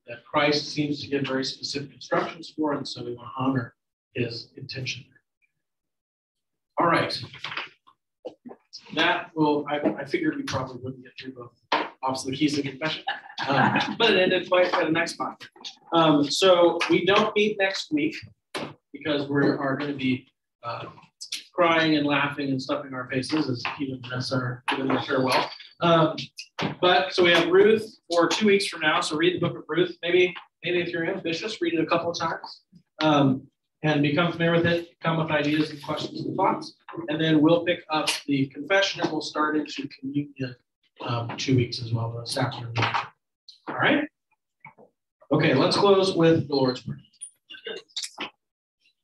that 0.07 0.23
Christ 0.23 0.69
seems 0.69 1.01
to 1.01 1.07
give 1.07 1.23
very 1.23 1.43
specific 1.43 1.93
instructions 1.93 2.53
for, 2.55 2.73
and 2.73 2.87
so 2.87 3.03
we 3.03 3.15
want 3.15 3.27
to 3.27 3.43
honor 3.43 3.75
his 4.13 4.49
intention. 4.55 5.03
All 6.77 6.87
right. 6.87 7.19
That 8.95 9.31
will, 9.35 9.65
I, 9.69 9.79
I 10.01 10.05
figured 10.05 10.35
we 10.35 10.43
probably 10.43 10.79
wouldn't 10.81 11.03
get 11.03 11.13
through 11.19 11.33
both 11.33 11.51
Office 12.03 12.25
of 12.25 12.31
the 12.31 12.37
Keys 12.37 12.57
of 12.57 12.65
Confession, 12.65 13.03
um, 13.47 13.95
but 13.97 14.11
it 14.11 14.19
ended 14.19 14.47
quite 14.47 14.71
at 14.73 14.87
a 14.87 14.91
nice 14.91 15.13
spot. 15.13 15.47
Um, 15.93 16.23
so 16.23 16.77
we 16.89 17.05
don't 17.05 17.35
meet 17.35 17.57
next 17.59 17.91
week 17.91 18.15
because 18.93 19.27
we 19.27 19.47
are 19.47 19.75
going 19.75 19.91
to 19.91 19.97
be 19.97 20.27
uh, 20.63 20.85
crying 21.53 21.95
and 21.95 22.05
laughing 22.05 22.49
and 22.49 22.61
stuffing 22.61 22.93
our 22.93 23.09
faces 23.09 23.49
as 23.49 23.63
even 23.79 24.01
Vanessa 24.01 24.35
are 24.35 24.63
giving 24.69 24.87
their 24.87 25.01
farewell. 25.01 25.49
Um, 25.81 26.15
but 26.81 27.13
so 27.13 27.23
we 27.23 27.31
have 27.31 27.49
Ruth 27.49 27.85
for 28.09 28.27
two 28.27 28.47
weeks 28.47 28.67
from 28.67 28.81
now. 28.81 29.01
So 29.01 29.15
read 29.15 29.35
the 29.35 29.47
book 29.47 29.57
of 29.57 29.63
Ruth. 29.67 29.97
Maybe, 30.03 30.33
maybe 30.63 30.81
if 30.81 30.89
you're 30.89 31.05
ambitious, 31.05 31.59
read 31.61 31.73
it 31.73 31.81
a 31.81 31.85
couple 31.85 32.11
of 32.11 32.19
times 32.19 32.61
um, 33.01 33.47
and 33.85 34.01
become 34.01 34.31
familiar 34.31 34.53
with 34.53 34.65
it. 34.65 34.89
Come 35.01 35.17
with 35.17 35.29
ideas 35.29 35.69
and 35.69 35.81
questions 35.83 36.25
and 36.25 36.35
thoughts, 36.35 36.73
and 37.07 37.21
then 37.21 37.39
we'll 37.41 37.63
pick 37.63 37.83
up 37.89 38.09
the 38.25 38.47
confession 38.47 39.01
and 39.01 39.11
we'll 39.11 39.21
start 39.21 39.55
into 39.55 39.87
communion 39.99 40.55
um, 41.05 41.29
two 41.37 41.55
weeks 41.55 41.81
as 41.81 41.93
well, 41.93 42.11
the 42.11 42.25
sacrament. 42.25 42.77
All 43.67 43.75
right. 43.75 44.07
Okay, 45.31 45.53
let's 45.53 45.77
close 45.77 46.15
with 46.15 46.47
the 46.47 46.55
Lord's 46.55 46.81
Prayer. 46.81 46.99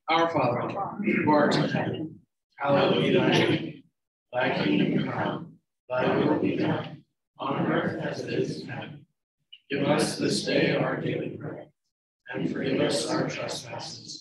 Our 0.10 0.30
Father, 0.30 0.74
who 1.04 1.32
art 1.32 1.56
in 1.56 1.70
heaven, 1.70 2.20
hallowed 2.58 3.02
be 3.02 3.14
thy 3.14 3.30
name. 3.30 3.84
Thy 4.34 4.64
kingdom 4.64 5.12
come, 5.12 5.58
thy 5.90 6.18
will 6.18 6.40
be 6.40 6.56
done, 6.56 7.04
on 7.38 7.72
earth 7.72 8.02
as 8.02 8.22
it 8.22 8.34
is 8.34 8.62
in 8.62 8.68
heaven. 8.68 9.06
Give 9.70 9.84
us 9.84 10.18
this 10.18 10.44
day 10.44 10.76
our 10.76 11.00
daily 11.00 11.38
bread, 11.40 11.68
and 12.34 12.52
forgive 12.52 12.80
us 12.82 13.10
our 13.10 13.30
trespasses, 13.30 14.21